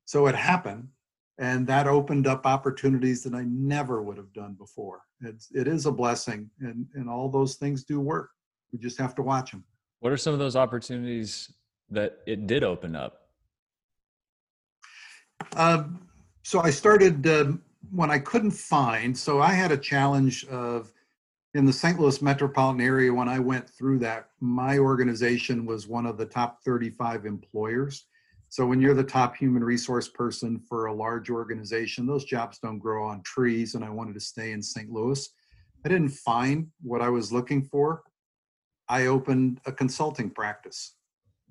So 0.06 0.28
it 0.28 0.36
happened. 0.36 0.90
And 1.40 1.68
that 1.68 1.88
opened 1.88 2.26
up 2.26 2.46
opportunities 2.46 3.24
that 3.24 3.36
I 3.36 3.44
never 3.44 4.02
would 4.02 4.18
have 4.18 4.34
done 4.34 4.54
before. 4.54 5.02
It's, 5.22 5.50
it 5.52 5.68
is 5.68 5.86
a 5.86 5.92
blessing, 5.92 6.50
and, 6.62 6.88
and 6.96 7.08
all 7.08 7.30
those 7.30 7.56
things 7.56 7.84
do 7.84 8.00
work. 8.00 8.32
We 8.72 8.80
just 8.80 8.98
have 8.98 9.14
to 9.16 9.22
watch 9.22 9.52
them. 9.52 9.64
what 10.00 10.12
are 10.12 10.18
some 10.18 10.34
of 10.34 10.40
those 10.40 10.56
opportunities 10.56 11.52
that 11.92 12.20
it 12.26 12.48
did 12.48 12.64
open 12.64 12.96
up? 12.96 13.28
Um, 15.56 16.08
so 16.42 16.60
I 16.60 16.72
started 16.72 17.28
um, 17.28 17.62
when 17.92 18.10
I 18.10 18.18
couldn't 18.18 18.52
find. 18.52 19.16
So 19.16 19.42
I 19.42 19.52
had 19.52 19.72
a 19.72 19.78
challenge 19.78 20.46
of 20.48 20.92
in 21.54 21.66
the 21.66 21.74
St. 21.74 22.00
Louis 22.00 22.22
metropolitan 22.22 22.82
area 22.82 23.14
when 23.14 23.30
I 23.30 23.40
went 23.40 23.70
through 23.70 24.00
that. 24.00 24.30
My 24.40 24.78
organization 24.78 25.66
was 25.66 25.88
one 25.88 26.06
of 26.06 26.18
the 26.18 26.26
top 26.26 26.62
35 26.64 27.26
employers. 27.26 28.06
So 28.50 28.66
when 28.66 28.80
you're 28.80 28.94
the 28.94 29.04
top 29.04 29.36
human 29.36 29.64
resource 29.64 30.08
person 30.08 30.60
for 30.70 30.86
a 30.86 30.94
large 30.94 31.30
organization, 31.30 32.06
those 32.06 32.26
jobs 32.26 32.60
don't 32.60 32.80
grow 32.80 33.06
on 33.06 33.22
trees. 33.24 33.76
And 33.76 33.84
I 33.84 33.90
wanted 33.90 34.14
to 34.14 34.20
stay 34.20 34.52
in 34.52 34.62
St. 34.62 34.90
Louis. 34.90 35.28
I 35.86 35.90
didn't 35.90 36.10
find 36.10 36.68
what 36.82 37.02
I 37.02 37.10
was 37.10 37.32
looking 37.32 37.64
for. 37.64 38.04
I 38.90 39.08
opened 39.08 39.60
a 39.66 39.72
consulting 39.72 40.30
practice 40.30 40.96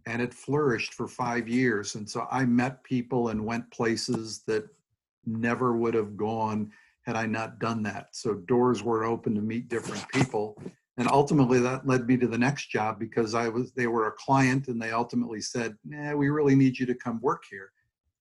and 0.06 0.22
it 0.22 0.32
flourished 0.32 0.94
for 0.94 1.08
five 1.08 1.48
years. 1.48 1.96
And 1.96 2.08
so 2.08 2.26
I 2.30 2.44
met 2.44 2.82
people 2.84 3.28
and 3.28 3.44
went 3.44 3.70
places 3.70 4.42
that 4.46 4.64
never 5.26 5.76
would 5.76 5.94
have 5.94 6.16
gone 6.16 6.70
had 7.06 7.16
I 7.16 7.26
not 7.26 7.60
done 7.60 7.82
that. 7.84 8.08
So 8.12 8.34
doors 8.34 8.82
were 8.82 9.04
open 9.04 9.34
to 9.36 9.40
meet 9.40 9.68
different 9.68 10.06
people. 10.08 10.60
And 10.98 11.08
ultimately 11.08 11.60
that 11.60 11.86
led 11.86 12.06
me 12.06 12.16
to 12.16 12.26
the 12.26 12.38
next 12.38 12.68
job 12.68 12.98
because 12.98 13.34
I 13.34 13.48
was 13.48 13.72
they 13.72 13.86
were 13.86 14.08
a 14.08 14.12
client 14.12 14.68
and 14.68 14.82
they 14.82 14.90
ultimately 14.90 15.40
said, 15.40 15.76
nah, 15.84 16.16
we 16.16 16.30
really 16.30 16.56
need 16.56 16.78
you 16.78 16.86
to 16.86 16.94
come 16.94 17.20
work 17.20 17.44
here. 17.48 17.70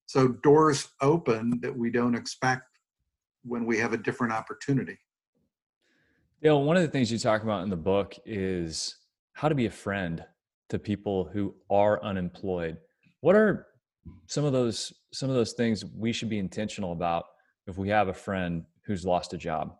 So 0.06 0.28
doors 0.28 0.90
open 1.02 1.60
that 1.62 1.76
we 1.76 1.90
don't 1.90 2.16
expect 2.16 2.64
when 3.44 3.66
we 3.66 3.80
have 3.80 3.94
a 3.94 3.98
different 3.98 4.34
opportunity. 4.34 4.98
Dale, 6.44 6.62
one 6.62 6.76
of 6.76 6.84
the 6.84 6.90
things 6.90 7.12
you 7.12 7.18
talk 7.18 7.42
about 7.42 7.64
in 7.64 7.70
the 7.70 7.76
book 7.76 8.16
is 8.26 8.98
how 9.34 9.50
to 9.50 9.56
be 9.56 9.66
a 9.66 9.72
friend 9.72 10.24
to 10.70 10.78
people 10.78 11.30
who 11.34 11.56
are 11.72 12.04
unemployed. 12.04 12.78
What 13.22 13.36
are 13.36 13.68
some 14.28 14.46
of 14.46 14.54
those 14.54 14.94
some 15.12 15.30
of 15.30 15.36
those 15.36 15.54
things 15.54 15.84
we 15.96 16.12
should 16.12 16.30
be 16.30 16.38
intentional 16.38 16.92
about 16.92 17.26
if 17.66 17.78
we 17.78 17.90
have 17.90 18.10
a 18.10 18.14
friend 18.14 18.64
who's 18.86 19.06
lost 19.06 19.34
a 19.34 19.38
job? 19.38 19.76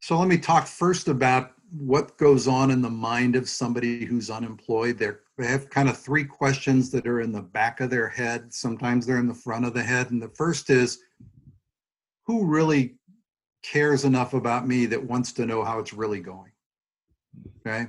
So 0.00 0.18
let 0.18 0.28
me 0.28 0.38
talk 0.38 0.66
first 0.66 1.08
about 1.08 1.52
what 1.72 2.16
goes 2.18 2.48
on 2.48 2.70
in 2.70 2.82
the 2.82 2.90
mind 2.90 3.36
of 3.36 3.48
somebody 3.48 4.04
who's 4.04 4.30
unemployed. 4.30 4.98
They're, 4.98 5.20
they 5.38 5.46
have 5.46 5.70
kind 5.70 5.88
of 5.88 5.96
three 5.96 6.24
questions 6.24 6.90
that 6.90 7.06
are 7.06 7.20
in 7.20 7.32
the 7.32 7.42
back 7.42 7.80
of 7.80 7.90
their 7.90 8.08
head. 8.08 8.52
Sometimes 8.52 9.06
they're 9.06 9.18
in 9.18 9.28
the 9.28 9.34
front 9.34 9.64
of 9.64 9.74
the 9.74 9.82
head. 9.82 10.10
And 10.10 10.20
the 10.20 10.30
first 10.30 10.70
is, 10.70 10.98
who 12.26 12.44
really 12.44 12.96
cares 13.62 14.04
enough 14.04 14.34
about 14.34 14.66
me 14.66 14.86
that 14.86 15.02
wants 15.02 15.32
to 15.32 15.46
know 15.46 15.62
how 15.62 15.78
it's 15.78 15.92
really 15.92 16.20
going? 16.20 16.50
Okay. 17.60 17.86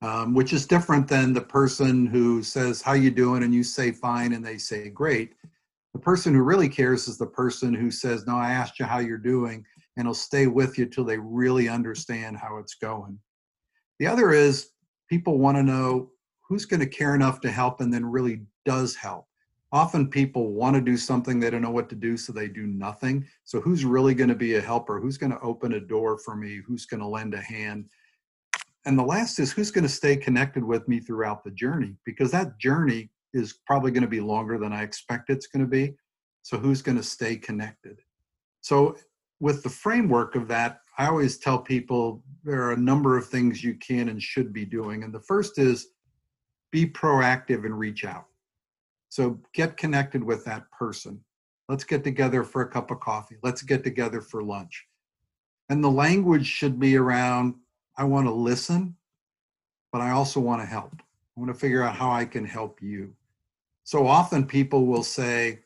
Um, 0.00 0.34
which 0.34 0.52
is 0.52 0.66
different 0.66 1.08
than 1.08 1.32
the 1.32 1.40
person 1.40 2.06
who 2.06 2.42
says, 2.42 2.82
how 2.82 2.92
you 2.92 3.10
doing? 3.10 3.42
And 3.42 3.52
you 3.52 3.64
say 3.64 3.90
fine 3.90 4.32
and 4.32 4.46
they 4.46 4.58
say 4.58 4.90
great. 4.90 5.34
The 5.94 6.00
person 6.00 6.34
who 6.34 6.42
really 6.42 6.68
cares 6.68 7.08
is 7.08 7.18
the 7.18 7.26
person 7.26 7.74
who 7.74 7.90
says, 7.90 8.26
no, 8.26 8.36
I 8.36 8.52
asked 8.52 8.78
you 8.78 8.84
how 8.84 8.98
you're 8.98 9.18
doing 9.18 9.64
and 9.96 10.06
will 10.06 10.14
stay 10.14 10.46
with 10.46 10.78
you 10.78 10.86
till 10.86 11.04
they 11.04 11.18
really 11.18 11.68
understand 11.68 12.36
how 12.36 12.58
it's 12.58 12.74
going. 12.74 13.18
The 13.98 14.06
other 14.06 14.32
is 14.32 14.70
people 15.08 15.38
want 15.38 15.56
to 15.56 15.62
know 15.62 16.10
who's 16.48 16.64
going 16.64 16.80
to 16.80 16.86
care 16.86 17.14
enough 17.14 17.40
to 17.40 17.50
help 17.50 17.80
and 17.80 17.92
then 17.92 18.04
really 18.04 18.42
does 18.64 18.94
help. 18.94 19.26
Often 19.70 20.08
people 20.08 20.52
want 20.52 20.76
to 20.76 20.80
do 20.80 20.96
something, 20.96 21.38
they 21.38 21.50
don't 21.50 21.60
know 21.60 21.70
what 21.70 21.90
to 21.90 21.94
do, 21.94 22.16
so 22.16 22.32
they 22.32 22.48
do 22.48 22.66
nothing. 22.66 23.26
So, 23.44 23.60
who's 23.60 23.84
really 23.84 24.14
going 24.14 24.30
to 24.30 24.34
be 24.34 24.54
a 24.54 24.62
helper? 24.62 24.98
Who's 24.98 25.18
going 25.18 25.32
to 25.32 25.40
open 25.40 25.74
a 25.74 25.80
door 25.80 26.16
for 26.16 26.34
me? 26.34 26.62
Who's 26.66 26.86
going 26.86 27.00
to 27.00 27.06
lend 27.06 27.34
a 27.34 27.40
hand? 27.40 27.84
And 28.86 28.98
the 28.98 29.04
last 29.04 29.38
is 29.38 29.52
who's 29.52 29.70
going 29.70 29.84
to 29.84 29.88
stay 29.90 30.16
connected 30.16 30.64
with 30.64 30.88
me 30.88 31.00
throughout 31.00 31.44
the 31.44 31.50
journey? 31.50 31.96
Because 32.06 32.30
that 32.30 32.58
journey 32.58 33.10
is 33.34 33.58
probably 33.66 33.90
going 33.90 34.02
to 34.02 34.08
be 34.08 34.20
longer 34.20 34.58
than 34.58 34.72
I 34.72 34.82
expect 34.82 35.30
it's 35.30 35.46
going 35.46 35.64
to 35.64 35.70
be. 35.70 35.94
So, 36.42 36.58
who's 36.58 36.82
going 36.82 36.96
to 36.96 37.02
stay 37.02 37.36
connected? 37.36 38.00
So, 38.60 38.96
with 39.40 39.62
the 39.62 39.70
framework 39.70 40.34
of 40.34 40.48
that, 40.48 40.80
I 40.98 41.06
always 41.06 41.38
tell 41.38 41.58
people 41.58 42.22
there 42.42 42.62
are 42.62 42.72
a 42.72 42.76
number 42.76 43.16
of 43.16 43.28
things 43.28 43.62
you 43.62 43.74
can 43.74 44.08
and 44.08 44.20
should 44.20 44.52
be 44.52 44.64
doing. 44.64 45.04
And 45.04 45.14
the 45.14 45.20
first 45.20 45.58
is 45.58 45.88
be 46.72 46.86
proactive 46.86 47.64
and 47.64 47.78
reach 47.78 48.04
out. 48.04 48.26
So 49.08 49.40
get 49.54 49.76
connected 49.76 50.22
with 50.22 50.44
that 50.44 50.70
person. 50.70 51.20
Let's 51.68 51.84
get 51.84 52.04
together 52.04 52.44
for 52.44 52.62
a 52.62 52.68
cup 52.68 52.90
of 52.90 53.00
coffee. 53.00 53.36
Let's 53.42 53.62
get 53.62 53.84
together 53.84 54.20
for 54.20 54.42
lunch. 54.42 54.86
And 55.68 55.82
the 55.82 55.90
language 55.90 56.46
should 56.46 56.78
be 56.78 56.96
around 56.96 57.54
I 57.96 58.04
want 58.04 58.26
to 58.28 58.32
listen, 58.32 58.94
but 59.92 60.00
I 60.00 60.10
also 60.10 60.38
want 60.38 60.62
to 60.62 60.66
help. 60.66 60.94
I 61.00 61.40
want 61.40 61.52
to 61.52 61.58
figure 61.58 61.82
out 61.82 61.96
how 61.96 62.12
I 62.12 62.24
can 62.24 62.44
help 62.44 62.80
you. 62.80 63.12
So 63.88 64.06
often 64.06 64.44
people 64.44 64.84
will 64.84 65.02
say, 65.02 65.60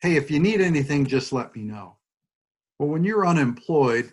Hey, 0.00 0.16
if 0.16 0.28
you 0.28 0.40
need 0.40 0.60
anything, 0.60 1.06
just 1.06 1.32
let 1.32 1.54
me 1.54 1.62
know. 1.62 1.98
Well, 2.76 2.88
when 2.88 3.04
you're 3.04 3.24
unemployed, 3.24 4.12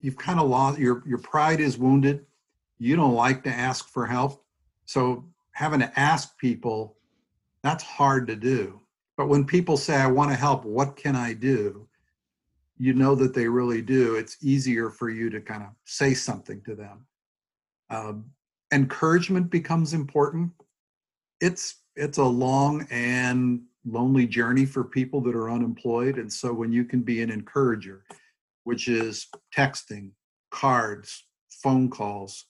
you've 0.00 0.16
kind 0.16 0.40
of 0.40 0.48
lost 0.48 0.78
your 0.78 1.02
your 1.06 1.18
pride 1.18 1.60
is 1.60 1.76
wounded. 1.76 2.24
You 2.78 2.96
don't 2.96 3.12
like 3.12 3.44
to 3.44 3.50
ask 3.50 3.90
for 3.90 4.06
help. 4.06 4.46
So 4.86 5.26
having 5.52 5.80
to 5.80 6.00
ask 6.00 6.38
people, 6.38 6.96
that's 7.62 7.84
hard 7.84 8.26
to 8.28 8.34
do. 8.34 8.80
But 9.18 9.28
when 9.28 9.44
people 9.44 9.76
say, 9.76 9.96
I 9.96 10.06
want 10.06 10.30
to 10.30 10.36
help, 10.36 10.64
what 10.64 10.96
can 10.96 11.16
I 11.16 11.34
do? 11.34 11.86
You 12.78 12.94
know 12.94 13.14
that 13.16 13.34
they 13.34 13.46
really 13.46 13.82
do. 13.82 14.16
It's 14.16 14.38
easier 14.40 14.88
for 14.88 15.10
you 15.10 15.28
to 15.28 15.42
kind 15.42 15.64
of 15.64 15.68
say 15.84 16.14
something 16.14 16.62
to 16.62 16.74
them. 16.74 17.04
Um, 17.90 18.24
encouragement 18.72 19.50
becomes 19.50 19.92
important. 19.92 20.50
It's 21.42 21.82
it's 21.98 22.18
a 22.18 22.24
long 22.24 22.86
and 22.90 23.62
lonely 23.84 24.26
journey 24.26 24.64
for 24.64 24.84
people 24.84 25.20
that 25.22 25.34
are 25.34 25.50
unemployed. 25.50 26.18
And 26.18 26.32
so 26.32 26.52
when 26.52 26.72
you 26.72 26.84
can 26.84 27.02
be 27.02 27.22
an 27.22 27.30
encourager, 27.30 28.04
which 28.64 28.88
is 28.88 29.26
texting, 29.56 30.10
cards, 30.50 31.24
phone 31.48 31.90
calls, 31.90 32.46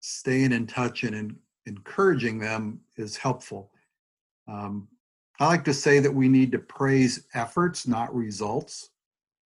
staying 0.00 0.52
in 0.52 0.66
touch 0.66 1.02
and 1.02 1.14
in, 1.14 1.36
encouraging 1.66 2.38
them 2.38 2.80
is 2.96 3.16
helpful. 3.16 3.70
Um, 4.48 4.88
I 5.40 5.46
like 5.46 5.64
to 5.64 5.74
say 5.74 5.98
that 5.98 6.14
we 6.14 6.28
need 6.28 6.52
to 6.52 6.58
praise 6.58 7.26
efforts, 7.34 7.86
not 7.86 8.14
results, 8.14 8.90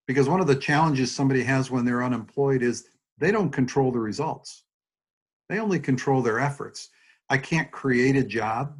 because 0.06 0.28
one 0.28 0.40
of 0.40 0.46
the 0.46 0.54
challenges 0.54 1.10
somebody 1.10 1.42
has 1.42 1.70
when 1.70 1.84
they're 1.84 2.04
unemployed 2.04 2.62
is 2.62 2.88
they 3.18 3.32
don't 3.32 3.50
control 3.50 3.90
the 3.90 3.98
results. 3.98 4.64
They 5.48 5.58
only 5.58 5.80
control 5.80 6.22
their 6.22 6.38
efforts. 6.38 6.90
I 7.28 7.38
can't 7.38 7.70
create 7.70 8.16
a 8.16 8.22
job. 8.22 8.76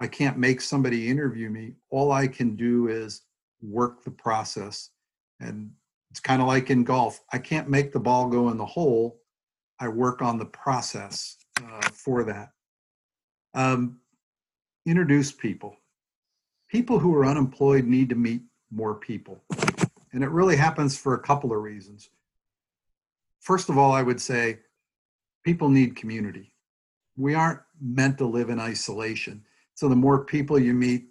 I 0.00 0.06
can't 0.06 0.38
make 0.38 0.60
somebody 0.60 1.08
interview 1.08 1.50
me. 1.50 1.74
All 1.90 2.12
I 2.12 2.28
can 2.28 2.56
do 2.56 2.88
is 2.88 3.22
work 3.60 4.04
the 4.04 4.10
process. 4.10 4.90
And 5.40 5.70
it's 6.10 6.20
kind 6.20 6.40
of 6.40 6.48
like 6.48 6.70
in 6.70 6.84
golf. 6.84 7.20
I 7.32 7.38
can't 7.38 7.68
make 7.68 7.92
the 7.92 8.00
ball 8.00 8.28
go 8.28 8.48
in 8.50 8.58
the 8.58 8.66
hole. 8.66 9.20
I 9.80 9.88
work 9.88 10.22
on 10.22 10.38
the 10.38 10.46
process 10.46 11.36
uh, 11.62 11.80
for 11.92 12.24
that. 12.24 12.50
Um, 13.54 14.00
introduce 14.86 15.32
people. 15.32 15.76
People 16.68 16.98
who 16.98 17.14
are 17.14 17.26
unemployed 17.26 17.84
need 17.84 18.08
to 18.10 18.14
meet 18.14 18.42
more 18.70 18.94
people. 18.94 19.42
And 20.12 20.22
it 20.22 20.30
really 20.30 20.56
happens 20.56 20.96
for 20.96 21.14
a 21.14 21.20
couple 21.20 21.52
of 21.52 21.62
reasons. 21.62 22.10
First 23.40 23.68
of 23.68 23.78
all, 23.78 23.92
I 23.92 24.02
would 24.02 24.20
say 24.20 24.60
people 25.44 25.68
need 25.68 25.96
community. 25.96 26.52
We 27.16 27.34
aren't 27.34 27.60
meant 27.80 28.18
to 28.18 28.26
live 28.26 28.50
in 28.50 28.60
isolation. 28.60 29.44
So 29.78 29.88
the 29.88 29.94
more 29.94 30.24
people 30.24 30.58
you 30.58 30.74
meet, 30.74 31.04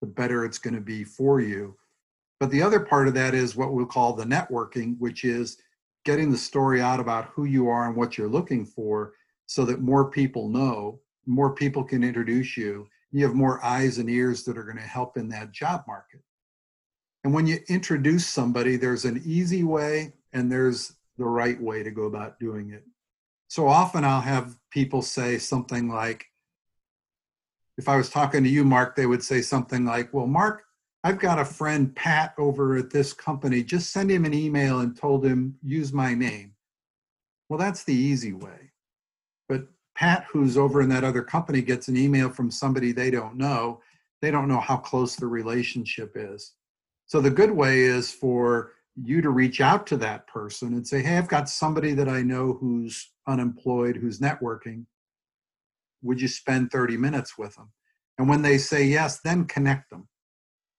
the 0.00 0.06
better 0.06 0.44
it's 0.44 0.58
going 0.58 0.76
to 0.76 0.80
be 0.80 1.02
for 1.02 1.40
you. 1.40 1.76
But 2.38 2.48
the 2.52 2.62
other 2.62 2.78
part 2.78 3.08
of 3.08 3.14
that 3.14 3.34
is 3.34 3.56
what 3.56 3.72
we'll 3.72 3.86
call 3.86 4.12
the 4.12 4.22
networking, 4.22 4.96
which 5.00 5.24
is 5.24 5.56
getting 6.04 6.30
the 6.30 6.38
story 6.38 6.80
out 6.80 7.00
about 7.00 7.30
who 7.34 7.44
you 7.44 7.68
are 7.68 7.88
and 7.88 7.96
what 7.96 8.16
you're 8.16 8.28
looking 8.28 8.64
for 8.64 9.14
so 9.46 9.64
that 9.64 9.80
more 9.80 10.12
people 10.12 10.48
know, 10.48 11.00
more 11.26 11.56
people 11.56 11.82
can 11.82 12.04
introduce 12.04 12.56
you. 12.56 12.86
You 13.10 13.24
have 13.24 13.34
more 13.34 13.64
eyes 13.64 13.98
and 13.98 14.08
ears 14.08 14.44
that 14.44 14.56
are 14.56 14.62
going 14.62 14.76
to 14.76 14.82
help 14.82 15.16
in 15.16 15.28
that 15.30 15.50
job 15.50 15.82
market. 15.88 16.20
And 17.24 17.34
when 17.34 17.48
you 17.48 17.58
introduce 17.68 18.28
somebody, 18.28 18.76
there's 18.76 19.06
an 19.06 19.22
easy 19.24 19.64
way 19.64 20.12
and 20.32 20.52
there's 20.52 20.92
the 21.18 21.24
right 21.24 21.60
way 21.60 21.82
to 21.82 21.90
go 21.90 22.04
about 22.04 22.38
doing 22.38 22.70
it. 22.70 22.84
So 23.48 23.66
often 23.66 24.04
I'll 24.04 24.20
have 24.20 24.56
people 24.70 25.02
say 25.02 25.36
something 25.36 25.88
like, 25.88 26.26
if 27.76 27.88
I 27.88 27.96
was 27.96 28.08
talking 28.08 28.44
to 28.44 28.48
you, 28.48 28.64
Mark, 28.64 28.94
they 28.96 29.06
would 29.06 29.22
say 29.22 29.42
something 29.42 29.84
like, 29.84 30.12
Well, 30.12 30.26
Mark, 30.26 30.64
I've 31.02 31.18
got 31.18 31.38
a 31.38 31.44
friend, 31.44 31.94
Pat, 31.94 32.34
over 32.38 32.76
at 32.76 32.90
this 32.90 33.12
company. 33.12 33.62
Just 33.62 33.92
send 33.92 34.10
him 34.10 34.24
an 34.24 34.32
email 34.32 34.80
and 34.80 34.96
told 34.96 35.24
him, 35.24 35.54
use 35.62 35.92
my 35.92 36.14
name. 36.14 36.52
Well, 37.48 37.58
that's 37.58 37.84
the 37.84 37.94
easy 37.94 38.32
way. 38.32 38.72
But 39.48 39.66
Pat, 39.94 40.24
who's 40.30 40.56
over 40.56 40.80
in 40.80 40.88
that 40.88 41.04
other 41.04 41.22
company, 41.22 41.60
gets 41.60 41.88
an 41.88 41.96
email 41.98 42.30
from 42.30 42.50
somebody 42.50 42.92
they 42.92 43.10
don't 43.10 43.36
know. 43.36 43.80
They 44.22 44.30
don't 44.30 44.48
know 44.48 44.60
how 44.60 44.78
close 44.78 45.14
the 45.14 45.26
relationship 45.26 46.12
is. 46.14 46.54
So 47.04 47.20
the 47.20 47.30
good 47.30 47.50
way 47.50 47.80
is 47.80 48.10
for 48.10 48.72
you 48.96 49.20
to 49.20 49.28
reach 49.28 49.60
out 49.60 49.86
to 49.88 49.98
that 49.98 50.26
person 50.26 50.72
and 50.72 50.86
say, 50.86 51.02
Hey, 51.02 51.18
I've 51.18 51.28
got 51.28 51.50
somebody 51.50 51.92
that 51.92 52.08
I 52.08 52.22
know 52.22 52.54
who's 52.54 53.10
unemployed, 53.26 53.96
who's 53.96 54.20
networking 54.20 54.86
would 56.04 56.20
you 56.20 56.28
spend 56.28 56.70
30 56.70 56.96
minutes 56.96 57.36
with 57.36 57.56
them? 57.56 57.70
And 58.18 58.28
when 58.28 58.42
they 58.42 58.58
say 58.58 58.84
yes, 58.84 59.20
then 59.20 59.44
connect 59.46 59.90
them 59.90 60.08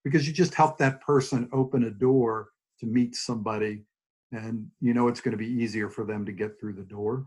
because 0.03 0.27
you 0.27 0.33
just 0.33 0.53
help 0.53 0.77
that 0.77 1.01
person 1.01 1.49
open 1.51 1.83
a 1.83 1.89
door 1.89 2.49
to 2.79 2.85
meet 2.85 3.15
somebody 3.15 3.83
and 4.31 4.69
you 4.81 4.93
know 4.93 5.07
it's 5.07 5.21
going 5.21 5.31
to 5.31 5.37
be 5.37 5.47
easier 5.47 5.89
for 5.89 6.05
them 6.05 6.25
to 6.25 6.31
get 6.31 6.59
through 6.59 6.73
the 6.73 6.83
door. 6.83 7.25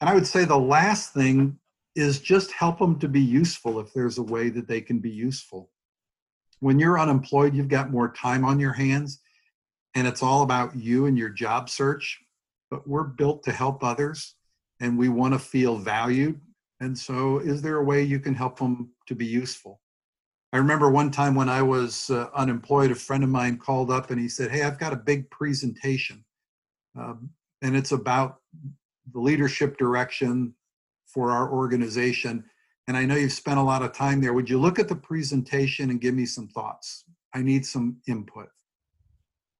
And 0.00 0.08
I 0.08 0.14
would 0.14 0.26
say 0.26 0.44
the 0.44 0.58
last 0.58 1.12
thing 1.12 1.58
is 1.96 2.20
just 2.20 2.52
help 2.52 2.78
them 2.78 2.98
to 3.00 3.08
be 3.08 3.20
useful 3.20 3.80
if 3.80 3.92
there's 3.92 4.18
a 4.18 4.22
way 4.22 4.48
that 4.50 4.68
they 4.68 4.80
can 4.80 5.00
be 5.00 5.10
useful. 5.10 5.70
When 6.60 6.78
you're 6.78 6.98
unemployed, 6.98 7.54
you've 7.54 7.68
got 7.68 7.90
more 7.90 8.12
time 8.12 8.44
on 8.44 8.60
your 8.60 8.72
hands 8.72 9.20
and 9.94 10.06
it's 10.06 10.22
all 10.22 10.42
about 10.42 10.76
you 10.76 11.06
and 11.06 11.18
your 11.18 11.30
job 11.30 11.68
search, 11.68 12.20
but 12.70 12.86
we're 12.86 13.04
built 13.04 13.42
to 13.44 13.52
help 13.52 13.82
others 13.82 14.36
and 14.80 14.96
we 14.96 15.08
want 15.08 15.34
to 15.34 15.38
feel 15.40 15.76
valued 15.76 16.40
and 16.80 16.96
so, 16.96 17.38
is 17.38 17.60
there 17.60 17.76
a 17.76 17.84
way 17.84 18.02
you 18.02 18.20
can 18.20 18.34
help 18.34 18.58
them 18.58 18.90
to 19.06 19.14
be 19.14 19.26
useful? 19.26 19.80
I 20.52 20.56
remember 20.56 20.90
one 20.90 21.10
time 21.10 21.34
when 21.34 21.48
I 21.48 21.60
was 21.60 22.08
uh, 22.08 22.28
unemployed, 22.34 22.90
a 22.90 22.94
friend 22.94 23.22
of 23.22 23.30
mine 23.30 23.58
called 23.58 23.90
up 23.90 24.10
and 24.10 24.20
he 24.20 24.28
said, 24.28 24.50
Hey, 24.50 24.62
I've 24.62 24.78
got 24.78 24.92
a 24.92 24.96
big 24.96 25.30
presentation. 25.30 26.24
Um, 26.98 27.30
and 27.60 27.76
it's 27.76 27.92
about 27.92 28.36
the 29.12 29.20
leadership 29.20 29.76
direction 29.76 30.54
for 31.06 31.30
our 31.30 31.52
organization. 31.52 32.44
And 32.86 32.96
I 32.96 33.04
know 33.04 33.16
you've 33.16 33.32
spent 33.32 33.58
a 33.58 33.62
lot 33.62 33.82
of 33.82 33.92
time 33.92 34.20
there. 34.20 34.32
Would 34.32 34.48
you 34.48 34.58
look 34.58 34.78
at 34.78 34.88
the 34.88 34.96
presentation 34.96 35.90
and 35.90 36.00
give 36.00 36.14
me 36.14 36.24
some 36.24 36.48
thoughts? 36.48 37.04
I 37.34 37.42
need 37.42 37.66
some 37.66 37.98
input. 38.06 38.48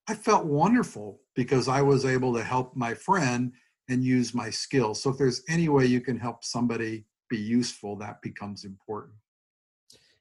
I 0.09 0.15
felt 0.15 0.47
wonderful 0.47 1.21
because 1.35 1.69
I 1.69 1.83
was 1.83 2.07
able 2.07 2.33
to 2.35 2.43
help 2.43 2.75
my 2.75 2.95
friend 2.95 3.53
and 3.91 4.03
use 4.03 4.35
my 4.35 4.49
skills. 4.49 5.03
So 5.03 5.11
if 5.11 5.19
there's 5.19 5.43
any 5.49 5.69
way 5.69 5.85
you 5.85 6.01
can 6.01 6.19
help 6.19 6.45
somebody 6.45 7.05
be 7.29 7.39
useful, 7.39 7.97
that 7.97 8.21
becomes 8.23 8.65
important. 8.65 9.15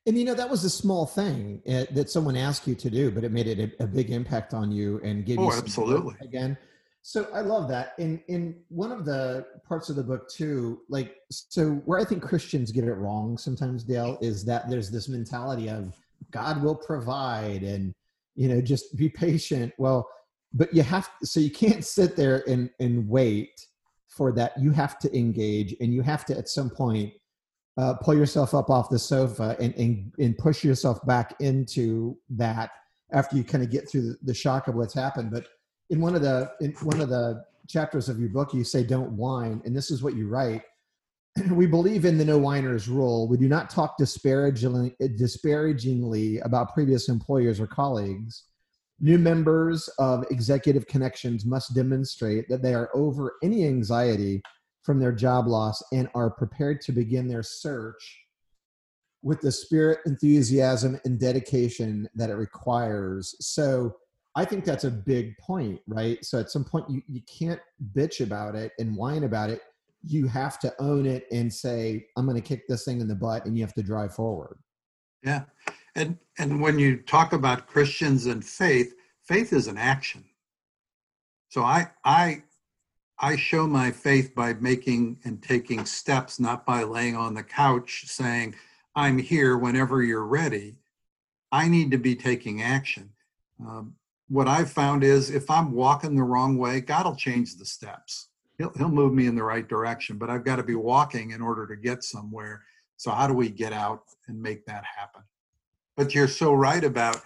And 0.05 0.17
you 0.17 0.23
know 0.23 0.33
that 0.35 0.49
was 0.49 0.63
a 0.63 0.69
small 0.69 1.05
thing 1.05 1.61
uh, 1.67 1.83
that 1.91 2.09
someone 2.09 2.37
asked 2.37 2.65
you 2.65 2.75
to 2.75 2.89
do, 2.89 3.11
but 3.11 3.25
it 3.25 3.31
made 3.33 3.47
it 3.47 3.59
a, 3.59 3.83
a 3.83 3.87
big 3.87 4.09
impact 4.09 4.53
on 4.53 4.71
you 4.71 5.01
and 5.03 5.25
gave 5.25 5.37
oh, 5.37 5.51
you 5.51 5.57
absolutely 5.57 6.15
again. 6.21 6.57
So 7.01 7.27
I 7.33 7.41
love 7.41 7.67
that. 7.69 7.93
In 7.99 8.21
in 8.27 8.55
one 8.69 8.91
of 8.91 9.03
the 9.03 9.45
parts 9.67 9.89
of 9.89 9.97
the 9.97 10.03
book 10.03 10.29
too, 10.29 10.81
like 10.87 11.15
so 11.29 11.71
where 11.85 11.99
I 11.99 12.05
think 12.05 12.23
Christians 12.23 12.71
get 12.71 12.85
it 12.85 12.93
wrong 12.93 13.37
sometimes, 13.37 13.83
Dale, 13.83 14.17
is 14.21 14.45
that 14.45 14.69
there's 14.69 14.89
this 14.89 15.09
mentality 15.09 15.69
of 15.69 15.93
God 16.31 16.63
will 16.63 16.75
provide 16.75 17.63
and 17.63 17.93
you 18.35 18.47
know 18.47 18.61
just 18.61 18.95
be 18.95 19.09
patient. 19.09 19.73
Well, 19.77 20.09
but 20.53 20.73
you 20.73 20.83
have 20.83 21.09
so 21.21 21.41
you 21.41 21.51
can't 21.51 21.83
sit 21.83 22.15
there 22.15 22.43
and 22.47 22.69
and 22.79 23.07
wait 23.09 23.67
for 24.17 24.31
that 24.33 24.53
you 24.59 24.71
have 24.71 24.97
to 24.99 25.17
engage 25.17 25.75
and 25.79 25.93
you 25.93 26.01
have 26.01 26.25
to 26.25 26.37
at 26.37 26.49
some 26.49 26.69
point 26.69 27.13
uh, 27.77 27.93
pull 27.93 28.15
yourself 28.15 28.55
up 28.55 28.69
off 28.69 28.89
the 28.89 28.97
sofa 28.97 29.55
and, 29.59 29.73
and 29.75 30.11
and 30.17 30.37
push 30.37 30.63
yourself 30.63 31.05
back 31.05 31.35
into 31.39 32.17
that 32.29 32.71
after 33.11 33.37
you 33.37 33.43
kind 33.43 33.63
of 33.63 33.69
get 33.69 33.87
through 33.87 34.01
the, 34.01 34.17
the 34.23 34.33
shock 34.33 34.67
of 34.67 34.75
what's 34.75 34.93
happened. 34.93 35.31
But 35.31 35.47
in 35.91 36.01
one 36.01 36.15
of 36.15 36.21
the 36.21 36.51
in 36.59 36.71
one 36.81 36.99
of 36.99 37.09
the 37.09 37.43
chapters 37.69 38.09
of 38.09 38.19
your 38.19 38.29
book 38.29 38.53
you 38.53 38.63
say 38.63 38.83
don't 38.83 39.11
whine 39.11 39.61
and 39.65 39.75
this 39.75 39.91
is 39.91 40.01
what 40.01 40.15
you 40.15 40.27
write. 40.27 40.63
We 41.51 41.67
believe 41.67 42.05
in 42.05 42.17
the 42.17 42.25
no 42.25 42.39
whiners 42.39 42.87
rule. 42.87 43.27
We 43.27 43.37
do 43.37 43.47
not 43.47 43.69
talk 43.69 43.97
disparagingly 43.97 44.95
disparagingly 45.15 46.39
about 46.39 46.73
previous 46.73 47.09
employers 47.09 47.59
or 47.59 47.67
colleagues 47.67 48.45
New 48.99 49.19
members 49.19 49.87
of 49.99 50.25
Executive 50.31 50.87
Connections 50.87 51.45
must 51.45 51.75
demonstrate 51.75 52.49
that 52.49 52.63
they 52.63 52.73
are 52.73 52.89
over 52.95 53.35
any 53.43 53.65
anxiety 53.65 54.41
from 54.81 54.99
their 54.99 55.11
job 55.11 55.47
loss 55.47 55.83
and 55.93 56.09
are 56.15 56.31
prepared 56.31 56.81
to 56.81 56.91
begin 56.91 57.27
their 57.27 57.43
search 57.43 58.19
with 59.21 59.41
the 59.41 59.51
spirit, 59.51 59.99
enthusiasm, 60.05 60.99
and 61.05 61.19
dedication 61.19 62.07
that 62.15 62.29
it 62.29 62.35
requires. 62.35 63.35
So 63.39 63.95
I 64.35 64.45
think 64.45 64.65
that's 64.65 64.83
a 64.83 64.91
big 64.91 65.37
point, 65.37 65.79
right? 65.87 66.23
So 66.23 66.39
at 66.39 66.49
some 66.49 66.63
point, 66.63 66.89
you, 66.89 67.01
you 67.07 67.21
can't 67.21 67.59
bitch 67.93 68.21
about 68.21 68.55
it 68.55 68.71
and 68.79 68.95
whine 68.95 69.25
about 69.25 69.49
it. 69.49 69.61
You 70.03 70.27
have 70.27 70.59
to 70.59 70.73
own 70.79 71.05
it 71.05 71.25
and 71.31 71.51
say, 71.53 72.05
I'm 72.15 72.25
going 72.25 72.41
to 72.41 72.47
kick 72.47 72.67
this 72.67 72.85
thing 72.85 73.01
in 73.01 73.07
the 73.07 73.15
butt, 73.15 73.45
and 73.45 73.57
you 73.57 73.63
have 73.63 73.73
to 73.73 73.83
drive 73.83 74.13
forward. 74.13 74.59
Yeah. 75.23 75.43
And 75.97 76.19
and 76.37 76.61
when 76.61 76.77
you 76.77 76.97
talk 76.97 77.33
about 77.33 77.65
Christians 77.65 78.27
and 78.27 78.45
faith, 78.45 78.93
faith 79.23 79.51
is 79.51 79.65
an 79.65 79.79
action. 79.79 80.23
So 81.49 81.63
I 81.63 81.87
I 82.05 82.43
I 83.17 83.35
show 83.35 83.65
my 83.65 83.89
faith 83.89 84.35
by 84.35 84.53
making 84.53 85.17
and 85.25 85.41
taking 85.41 85.85
steps, 85.87 86.39
not 86.39 86.67
by 86.67 86.83
laying 86.83 87.15
on 87.15 87.33
the 87.33 87.41
couch 87.41 88.03
saying, 88.05 88.53
I'm 88.95 89.17
here 89.17 89.57
whenever 89.57 90.03
you're 90.03 90.25
ready. 90.25 90.75
I 91.51 91.67
need 91.67 91.89
to 91.91 91.97
be 91.97 92.15
taking 92.15 92.61
action. 92.61 93.09
Um, 93.59 93.95
what 94.29 94.47
I've 94.47 94.69
found 94.69 95.03
is 95.03 95.31
if 95.31 95.49
I'm 95.49 95.71
walking 95.71 96.15
the 96.15 96.23
wrong 96.23 96.59
way, 96.59 96.79
God 96.79 97.05
will 97.05 97.15
change 97.15 97.55
the 97.55 97.65
steps. 97.65 98.27
He'll, 98.59 98.71
he'll 98.77 98.89
move 98.89 99.13
me 99.13 99.25
in 99.25 99.35
the 99.35 99.43
right 99.43 99.67
direction, 99.67 100.19
but 100.19 100.29
I've 100.29 100.43
got 100.43 100.57
to 100.57 100.63
be 100.63 100.75
walking 100.75 101.31
in 101.31 101.41
order 101.41 101.65
to 101.65 101.75
get 101.75 102.03
somewhere. 102.03 102.63
So, 102.97 103.09
how 103.09 103.25
do 103.25 103.33
we 103.33 103.49
get 103.49 103.73
out 103.73 104.03
and 104.27 104.39
make 104.39 104.65
that 104.65 104.83
happen? 104.83 105.23
But 105.97 106.15
you're 106.15 106.27
so 106.27 106.53
right 106.53 106.83
about 106.83 107.21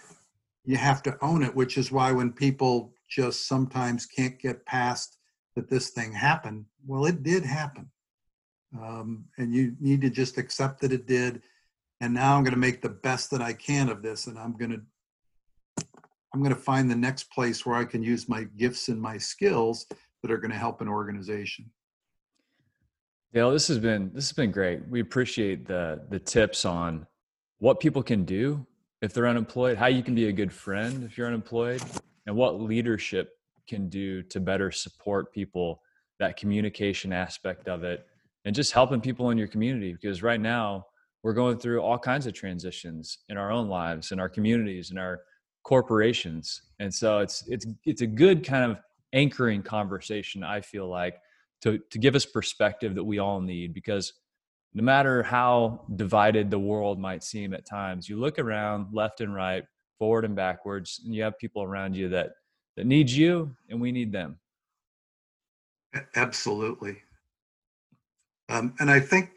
you 0.64 0.76
have 0.76 1.02
to 1.04 1.16
own 1.22 1.42
it, 1.42 1.54
which 1.54 1.76
is 1.76 1.92
why 1.92 2.10
when 2.10 2.32
people 2.32 2.94
just 3.08 3.46
sometimes 3.46 4.06
can't 4.06 4.38
get 4.40 4.64
past 4.64 5.18
that 5.54 5.68
this 5.68 5.90
thing 5.90 6.12
happened, 6.12 6.64
well, 6.86 7.04
it 7.04 7.22
did 7.22 7.44
happen. 7.44 7.90
Um, 8.80 9.26
and 9.36 9.54
you 9.54 9.76
need 9.80 10.00
to 10.00 10.10
just 10.10 10.38
accept 10.38 10.80
that 10.80 10.92
it 10.92 11.06
did. 11.06 11.42
And 12.00 12.14
now 12.14 12.36
I'm 12.36 12.42
going 12.42 12.54
to 12.54 12.58
make 12.58 12.80
the 12.80 12.88
best 12.88 13.30
that 13.30 13.42
I 13.42 13.52
can 13.52 13.90
of 13.90 14.02
this. 14.02 14.26
And 14.26 14.38
I'm 14.38 14.56
going 14.56 14.70
to 14.70 14.80
I'm 16.34 16.40
going 16.40 16.54
to 16.54 16.60
find 16.60 16.90
the 16.90 16.96
next 16.96 17.24
place 17.24 17.66
where 17.66 17.76
I 17.76 17.84
can 17.84 18.02
use 18.02 18.26
my 18.26 18.44
gifts 18.56 18.88
and 18.88 19.00
my 19.00 19.18
skills 19.18 19.86
that 20.22 20.30
are 20.30 20.38
going 20.38 20.50
to 20.50 20.56
help 20.56 20.80
an 20.80 20.88
organization. 20.88 21.70
Dale, 23.34 23.50
this 23.50 23.68
has 23.68 23.78
been 23.78 24.10
this 24.14 24.28
has 24.28 24.32
been 24.32 24.50
great. 24.50 24.86
We 24.88 25.00
appreciate 25.00 25.66
the 25.66 26.02
the 26.08 26.18
tips 26.18 26.64
on 26.64 27.06
what 27.62 27.78
people 27.78 28.02
can 28.02 28.24
do 28.24 28.66
if 29.02 29.14
they're 29.14 29.28
unemployed, 29.28 29.76
how 29.76 29.86
you 29.86 30.02
can 30.02 30.16
be 30.16 30.26
a 30.26 30.32
good 30.32 30.52
friend 30.52 31.04
if 31.04 31.16
you're 31.16 31.28
unemployed, 31.28 31.80
and 32.26 32.34
what 32.34 32.60
leadership 32.60 33.36
can 33.68 33.88
do 33.88 34.20
to 34.20 34.40
better 34.40 34.72
support 34.72 35.32
people, 35.32 35.80
that 36.18 36.36
communication 36.36 37.12
aspect 37.12 37.68
of 37.68 37.84
it, 37.84 38.04
and 38.44 38.52
just 38.52 38.72
helping 38.72 39.00
people 39.00 39.30
in 39.30 39.38
your 39.38 39.46
community. 39.46 39.92
Because 39.92 40.24
right 40.24 40.40
now 40.40 40.84
we're 41.22 41.34
going 41.34 41.56
through 41.56 41.80
all 41.80 42.00
kinds 42.00 42.26
of 42.26 42.34
transitions 42.34 43.18
in 43.28 43.36
our 43.36 43.52
own 43.52 43.68
lives, 43.68 44.10
in 44.10 44.18
our 44.18 44.28
communities, 44.28 44.90
in 44.90 44.98
our 44.98 45.20
corporations, 45.62 46.62
and 46.80 46.92
so 46.92 47.20
it's 47.20 47.44
it's 47.46 47.64
it's 47.84 48.02
a 48.02 48.08
good 48.08 48.44
kind 48.44 48.72
of 48.72 48.78
anchoring 49.12 49.62
conversation. 49.62 50.42
I 50.42 50.62
feel 50.62 50.88
like 50.88 51.14
to 51.60 51.78
to 51.78 51.98
give 52.00 52.16
us 52.16 52.26
perspective 52.26 52.96
that 52.96 53.04
we 53.04 53.20
all 53.20 53.40
need 53.40 53.72
because 53.72 54.14
no 54.74 54.82
matter 54.82 55.22
how 55.22 55.84
divided 55.96 56.50
the 56.50 56.58
world 56.58 56.98
might 56.98 57.22
seem 57.22 57.52
at 57.52 57.66
times, 57.66 58.08
you 58.08 58.18
look 58.18 58.38
around 58.38 58.86
left 58.92 59.20
and 59.20 59.34
right, 59.34 59.64
forward 59.98 60.24
and 60.24 60.34
backwards, 60.34 61.00
and 61.04 61.14
you 61.14 61.22
have 61.22 61.38
people 61.38 61.62
around 61.62 61.94
you 61.94 62.08
that 62.08 62.32
that 62.76 62.86
need 62.86 63.10
you, 63.10 63.54
and 63.68 63.80
we 63.80 63.92
need 63.92 64.12
them. 64.12 64.38
Absolutely. 66.16 66.96
Um, 68.48 68.74
and 68.80 68.90
I 68.90 68.98
think, 68.98 69.30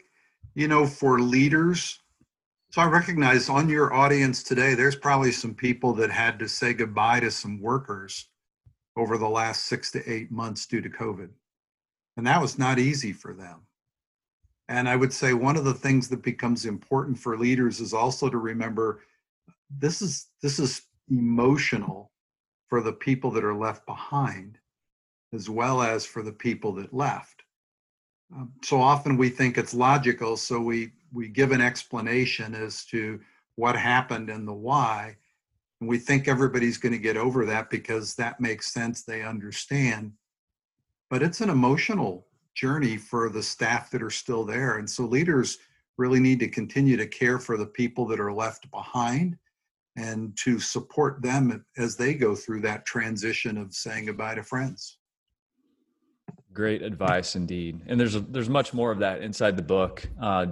you 0.54 0.68
know, 0.68 0.86
for 0.86 1.20
leaders, 1.20 2.00
so 2.70 2.82
I 2.82 2.86
recognize 2.86 3.48
on 3.48 3.68
your 3.68 3.92
audience 3.94 4.42
today, 4.42 4.74
there's 4.74 4.96
probably 4.96 5.32
some 5.32 5.54
people 5.54 5.92
that 5.94 6.10
had 6.10 6.38
to 6.38 6.48
say 6.48 6.72
goodbye 6.74 7.20
to 7.20 7.30
some 7.30 7.60
workers 7.60 8.28
over 8.96 9.18
the 9.18 9.28
last 9.28 9.64
six 9.66 9.90
to 9.92 10.10
eight 10.10 10.30
months 10.30 10.66
due 10.66 10.80
to 10.80 10.88
COVID. 10.88 11.28
And 12.16 12.26
that 12.26 12.40
was 12.40 12.58
not 12.58 12.78
easy 12.78 13.12
for 13.12 13.34
them. 13.34 13.60
And 14.68 14.88
I 14.88 14.96
would 14.96 15.12
say 15.12 15.32
one 15.32 15.56
of 15.56 15.64
the 15.64 15.74
things 15.74 16.08
that 16.08 16.22
becomes 16.22 16.66
important 16.66 17.18
for 17.18 17.38
leaders 17.38 17.80
is 17.80 17.92
also 17.92 18.28
to 18.28 18.38
remember 18.38 19.00
this 19.70 20.02
is 20.02 20.28
this 20.42 20.58
is 20.58 20.82
emotional 21.08 22.10
for 22.68 22.82
the 22.82 22.92
people 22.92 23.30
that 23.32 23.44
are 23.44 23.54
left 23.54 23.86
behind 23.86 24.58
as 25.32 25.48
well 25.48 25.82
as 25.82 26.04
for 26.04 26.22
the 26.22 26.32
people 26.32 26.72
that 26.72 26.94
left. 26.94 27.42
Um, 28.34 28.52
so 28.64 28.80
often 28.80 29.16
we 29.16 29.28
think 29.28 29.56
it's 29.56 29.74
logical, 29.74 30.36
so 30.36 30.60
we 30.60 30.92
we 31.12 31.28
give 31.28 31.52
an 31.52 31.60
explanation 31.60 32.54
as 32.54 32.84
to 32.86 33.20
what 33.54 33.76
happened 33.76 34.30
and 34.30 34.46
the 34.46 34.52
why, 34.52 35.16
and 35.80 35.88
we 35.88 35.98
think 35.98 36.26
everybody's 36.26 36.78
going 36.78 36.92
to 36.92 36.98
get 36.98 37.16
over 37.16 37.46
that 37.46 37.70
because 37.70 38.14
that 38.16 38.40
makes 38.40 38.72
sense. 38.72 39.02
They 39.02 39.22
understand, 39.22 40.12
but 41.08 41.22
it's 41.22 41.40
an 41.40 41.50
emotional 41.50 42.26
journey 42.56 42.96
for 42.96 43.28
the 43.28 43.42
staff 43.42 43.90
that 43.90 44.02
are 44.02 44.10
still 44.10 44.44
there, 44.44 44.78
and 44.78 44.90
so 44.90 45.04
leaders 45.04 45.58
really 45.98 46.18
need 46.18 46.40
to 46.40 46.48
continue 46.48 46.96
to 46.96 47.06
care 47.06 47.38
for 47.38 47.56
the 47.56 47.66
people 47.66 48.06
that 48.06 48.18
are 48.18 48.32
left 48.32 48.70
behind 48.70 49.36
and 49.96 50.36
to 50.36 50.58
support 50.58 51.22
them 51.22 51.64
as 51.78 51.96
they 51.96 52.14
go 52.14 52.34
through 52.34 52.60
that 52.60 52.84
transition 52.84 53.56
of 53.56 53.72
saying 53.72 54.06
goodbye 54.06 54.34
to 54.34 54.42
friends. 54.42 54.98
Great 56.52 56.82
advice 56.82 57.36
indeed. 57.36 57.80
And 57.86 57.98
there's 58.00 58.14
a, 58.14 58.20
there's 58.20 58.48
much 58.48 58.74
more 58.74 58.90
of 58.90 58.98
that 58.98 59.22
inside 59.22 59.56
the 59.56 59.62
book. 59.62 60.08
Uh. 60.20 60.46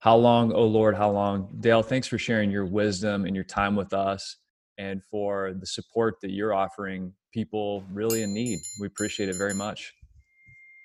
How 0.00 0.16
long, 0.16 0.52
oh 0.52 0.64
Lord, 0.64 0.96
how 0.96 1.10
long? 1.10 1.48
Dale, 1.60 1.82
thanks 1.82 2.06
for 2.06 2.18
sharing 2.18 2.50
your 2.50 2.64
wisdom 2.64 3.24
and 3.24 3.34
your 3.34 3.44
time 3.44 3.74
with 3.74 3.92
us 3.92 4.36
and 4.78 5.02
for 5.10 5.54
the 5.58 5.66
support 5.66 6.20
that 6.22 6.30
you're 6.30 6.54
offering 6.54 7.12
people 7.32 7.84
really 7.92 8.22
in 8.22 8.32
need. 8.32 8.58
We 8.80 8.86
appreciate 8.86 9.28
it 9.28 9.36
very 9.36 9.54
much. 9.54 9.94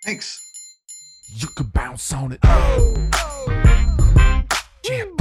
Thanks. 0.03 0.39
You 1.35 1.47
could 1.55 1.71
bounce 1.71 2.11
on 2.13 2.33
it. 2.33 2.39
Oh, 2.43 2.95
oh, 3.13 3.45
oh. 3.47 4.43
Yeah, 4.83 5.05
bounce 5.05 5.17
with 5.17 5.20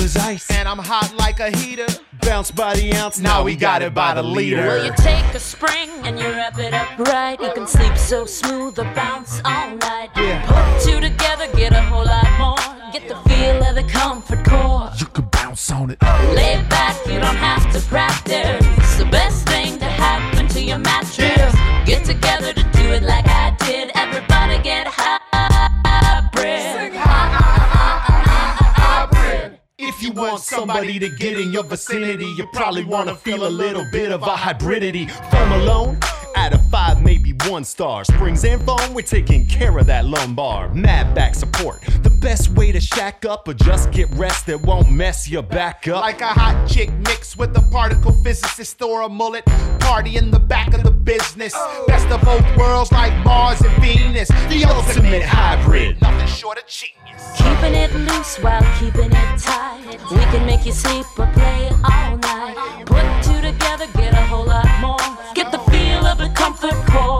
as 0.00 0.16
ice. 0.16 0.50
And 0.50 0.68
I'm 0.68 0.78
hot 0.78 1.14
like 1.16 1.40
a 1.40 1.50
heater. 1.50 1.86
Bounce 2.22 2.50
by 2.50 2.74
the 2.74 2.92
ounce, 2.94 3.18
now 3.18 3.42
we 3.42 3.56
got 3.56 3.82
it 3.82 3.94
by 3.94 4.14
the 4.14 4.22
liter. 4.22 4.56
Well, 4.56 4.84
you 4.84 4.92
take 4.96 5.34
a 5.34 5.40
spring 5.40 5.90
and 6.04 6.18
you 6.18 6.26
wrap 6.26 6.58
it 6.58 6.72
up 6.72 6.98
right. 6.98 7.40
You 7.40 7.52
can 7.52 7.66
sleep 7.66 7.96
so 7.96 8.24
smooth 8.24 8.78
or 8.78 8.84
bounce 8.94 9.40
all 9.44 9.76
night. 9.76 10.10
Yeah. 10.16 10.46
Put 10.46 10.82
two 10.84 11.00
together, 11.00 11.48
get 11.56 11.72
a 11.72 11.82
whole 11.82 12.04
lot 12.04 12.28
more. 12.38 12.92
Get 12.92 13.08
the 13.08 13.16
feel 13.28 13.62
of 13.64 13.74
the 13.74 13.82
comfort 13.84 14.44
core. 14.44 14.90
You 14.98 15.06
could 15.06 15.30
bounce 15.30 15.70
on 15.72 15.90
it. 15.90 16.02
Lay 16.34 16.62
back, 16.68 16.96
you 17.06 17.18
don't 17.18 17.36
have 17.36 17.72
to 17.72 17.80
practice. 17.88 18.64
It's 18.78 18.96
the 18.98 19.06
best 19.06 19.48
thing 19.48 19.78
to 19.78 19.86
happen 19.86 20.46
to 20.48 20.62
your 20.62 20.78
mattress. 20.78 21.54
Get 21.86 22.04
together 22.04 22.52
to 22.52 22.62
do 22.72 22.92
it 22.92 23.02
like 23.02 23.26
I 23.26 23.56
did. 23.58 23.90
Everybody 23.94 24.62
get 24.62 24.86
hybrid. 24.86 25.01
You 30.14 30.20
want 30.20 30.40
somebody 30.40 30.98
to 30.98 31.08
get 31.08 31.38
in 31.38 31.52
your 31.52 31.64
vicinity, 31.64 32.26
you 32.36 32.46
probably 32.52 32.84
want 32.84 33.08
to 33.08 33.16
feel 33.16 33.46
a 33.46 33.48
little 33.48 33.84
bit 33.90 34.12
of 34.12 34.22
a 34.22 34.34
hybridity. 34.34 35.10
Foam 35.30 35.52
alone, 35.52 35.98
out 36.36 36.52
of 36.52 36.64
five, 36.70 37.02
maybe 37.02 37.21
one 37.46 37.64
star. 37.64 38.04
Springs 38.04 38.44
and 38.44 38.64
foam, 38.64 38.94
we're 38.94 39.02
taking 39.02 39.46
care 39.46 39.76
of 39.78 39.86
that 39.86 40.04
lumbar. 40.04 40.72
Mad 40.74 41.14
back 41.14 41.34
support, 41.34 41.80
the 42.02 42.10
best 42.10 42.50
way 42.50 42.72
to 42.72 42.80
shack 42.80 43.24
up 43.24 43.48
or 43.48 43.54
just 43.54 43.90
get 43.90 44.08
rest 44.10 44.46
that 44.46 44.60
won't 44.60 44.90
mess 44.90 45.28
your 45.28 45.42
back 45.42 45.88
up. 45.88 46.02
Like 46.02 46.20
a 46.20 46.26
hot 46.26 46.66
chick 46.68 46.90
mixed 47.08 47.36
with 47.36 47.56
a 47.56 47.62
particle 47.70 48.12
physicist 48.12 48.80
or 48.82 49.02
a 49.02 49.08
mullet. 49.08 49.44
Party 49.80 50.16
in 50.16 50.30
the 50.30 50.38
back 50.38 50.74
of 50.74 50.82
the 50.82 50.90
business. 50.90 51.54
Best 51.86 52.08
of 52.08 52.20
both 52.22 52.44
worlds 52.56 52.92
like 52.92 53.12
Mars 53.24 53.60
and 53.60 53.82
Venus. 53.82 54.28
the 54.28 54.64
ultimate 54.68 55.22
hybrid. 55.22 56.00
Nothing 56.00 56.26
short 56.26 56.58
of 56.58 56.66
genius. 56.66 57.32
Keeping 57.36 57.74
it 57.74 57.92
loose 57.94 58.36
while 58.38 58.62
keeping 58.78 59.10
it 59.10 59.38
tight. 59.38 59.98
We 60.10 60.18
can 60.32 60.46
make 60.46 60.64
you 60.66 60.72
sleep 60.72 61.06
or 61.18 61.26
play 61.32 61.70
all 61.84 62.16
night. 62.18 62.84
Put 62.86 63.04
two 63.24 63.40
together, 63.40 63.86
get 63.94 64.12
a 64.12 64.24
whole 64.26 64.46
lot 64.46 64.68
more. 64.80 64.98
Get 65.34 65.50
the 65.50 65.58
feel 65.70 66.06
of 66.06 66.18
the 66.18 66.28
comfort 66.34 66.74
core. 66.90 67.11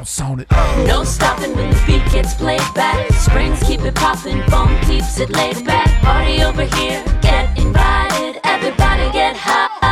You 0.00 0.06
could 0.06 0.16
bounce 0.16 0.20
on 0.22 0.40
it. 0.40 0.50
No 0.86 1.04
stopping 1.04 1.54
when 1.54 1.68
the 1.70 1.82
beat 1.86 2.10
gets 2.10 2.32
played 2.32 2.62
back. 2.74 3.12
Springs 3.12 3.62
keep 3.62 3.82
it 3.82 3.94
popping, 3.94 4.42
foam 4.44 4.74
keeps 4.82 5.18
it 5.18 5.28
laid 5.30 5.64
back. 5.66 5.88
Party 6.02 6.42
over 6.42 6.64
here, 6.64 7.04
get 7.20 7.58
invited. 7.58 8.40
Everybody 8.44 9.12
get 9.12 9.36
hybrid. 9.36 9.90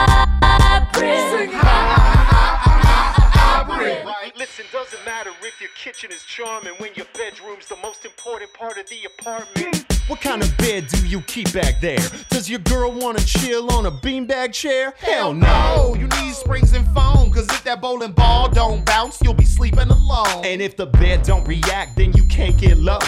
Listen, 4.36 4.64
doesn't 4.72 5.04
matter 5.04 5.27
if 5.58 5.62
your 5.62 5.70
kitchen 5.74 6.12
is 6.12 6.22
charming 6.22 6.72
when 6.78 6.94
your 6.94 7.06
bedroom's 7.14 7.66
the 7.66 7.76
most 7.82 8.04
important 8.04 8.52
part 8.54 8.78
of 8.78 8.88
the 8.88 9.04
apartment. 9.04 9.74
Hmm. 9.74 10.10
What 10.10 10.20
kind 10.20 10.40
of 10.40 10.56
bed 10.56 10.86
do 10.86 11.04
you 11.06 11.20
keep 11.22 11.52
back 11.52 11.80
there? 11.80 11.98
Does 12.30 12.48
your 12.48 12.60
girl 12.60 12.92
wanna 12.92 13.18
chill 13.20 13.70
on 13.72 13.86
a 13.86 13.90
beanbag 13.90 14.52
chair? 14.52 14.94
Hell 14.98 15.34
no. 15.34 15.96
You 15.98 16.06
need 16.22 16.34
springs 16.34 16.72
and 16.74 16.86
foam. 16.94 17.32
Cause 17.32 17.48
if 17.48 17.64
that 17.64 17.80
bowling 17.80 18.12
ball 18.12 18.48
don't 18.48 18.84
bounce, 18.84 19.20
you'll 19.20 19.34
be 19.34 19.44
sleeping 19.44 19.90
alone. 19.90 20.44
And 20.44 20.62
if 20.62 20.76
the 20.76 20.86
bed 20.86 21.24
don't 21.24 21.46
react, 21.46 21.96
then 21.96 22.12
you 22.12 22.24
can't 22.24 22.56
get 22.56 22.78
low. 22.78 23.00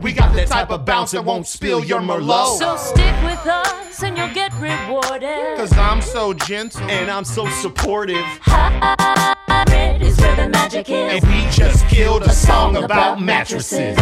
We 0.00 0.12
got 0.12 0.34
the 0.34 0.46
type 0.46 0.70
of 0.70 0.84
bounce 0.86 1.10
that 1.10 1.24
won't 1.24 1.46
spill 1.46 1.84
your 1.84 2.00
Merlot. 2.00 2.58
So 2.58 2.76
stick 2.76 3.14
with 3.22 3.46
us 3.46 4.02
and 4.02 4.16
you'll 4.16 4.32
get 4.32 4.52
rewarded. 4.54 5.58
Cause 5.58 5.72
I'm 5.76 6.00
so 6.00 6.32
gentle. 6.32 6.82
And 6.88 7.10
I'm 7.10 7.24
so 7.24 7.48
supportive. 7.50 8.24
Hybrid 8.40 10.02
is 10.02 10.18
where 10.18 10.36
the 10.36 10.48
magic 10.48 10.88
is. 10.88 11.22
And 11.22 11.32
we 11.32 11.50
just 11.50 11.88
killed 11.98 12.22
a 12.22 12.32
song 12.32 12.76
about 12.76 13.20
mattresses. 13.20 13.98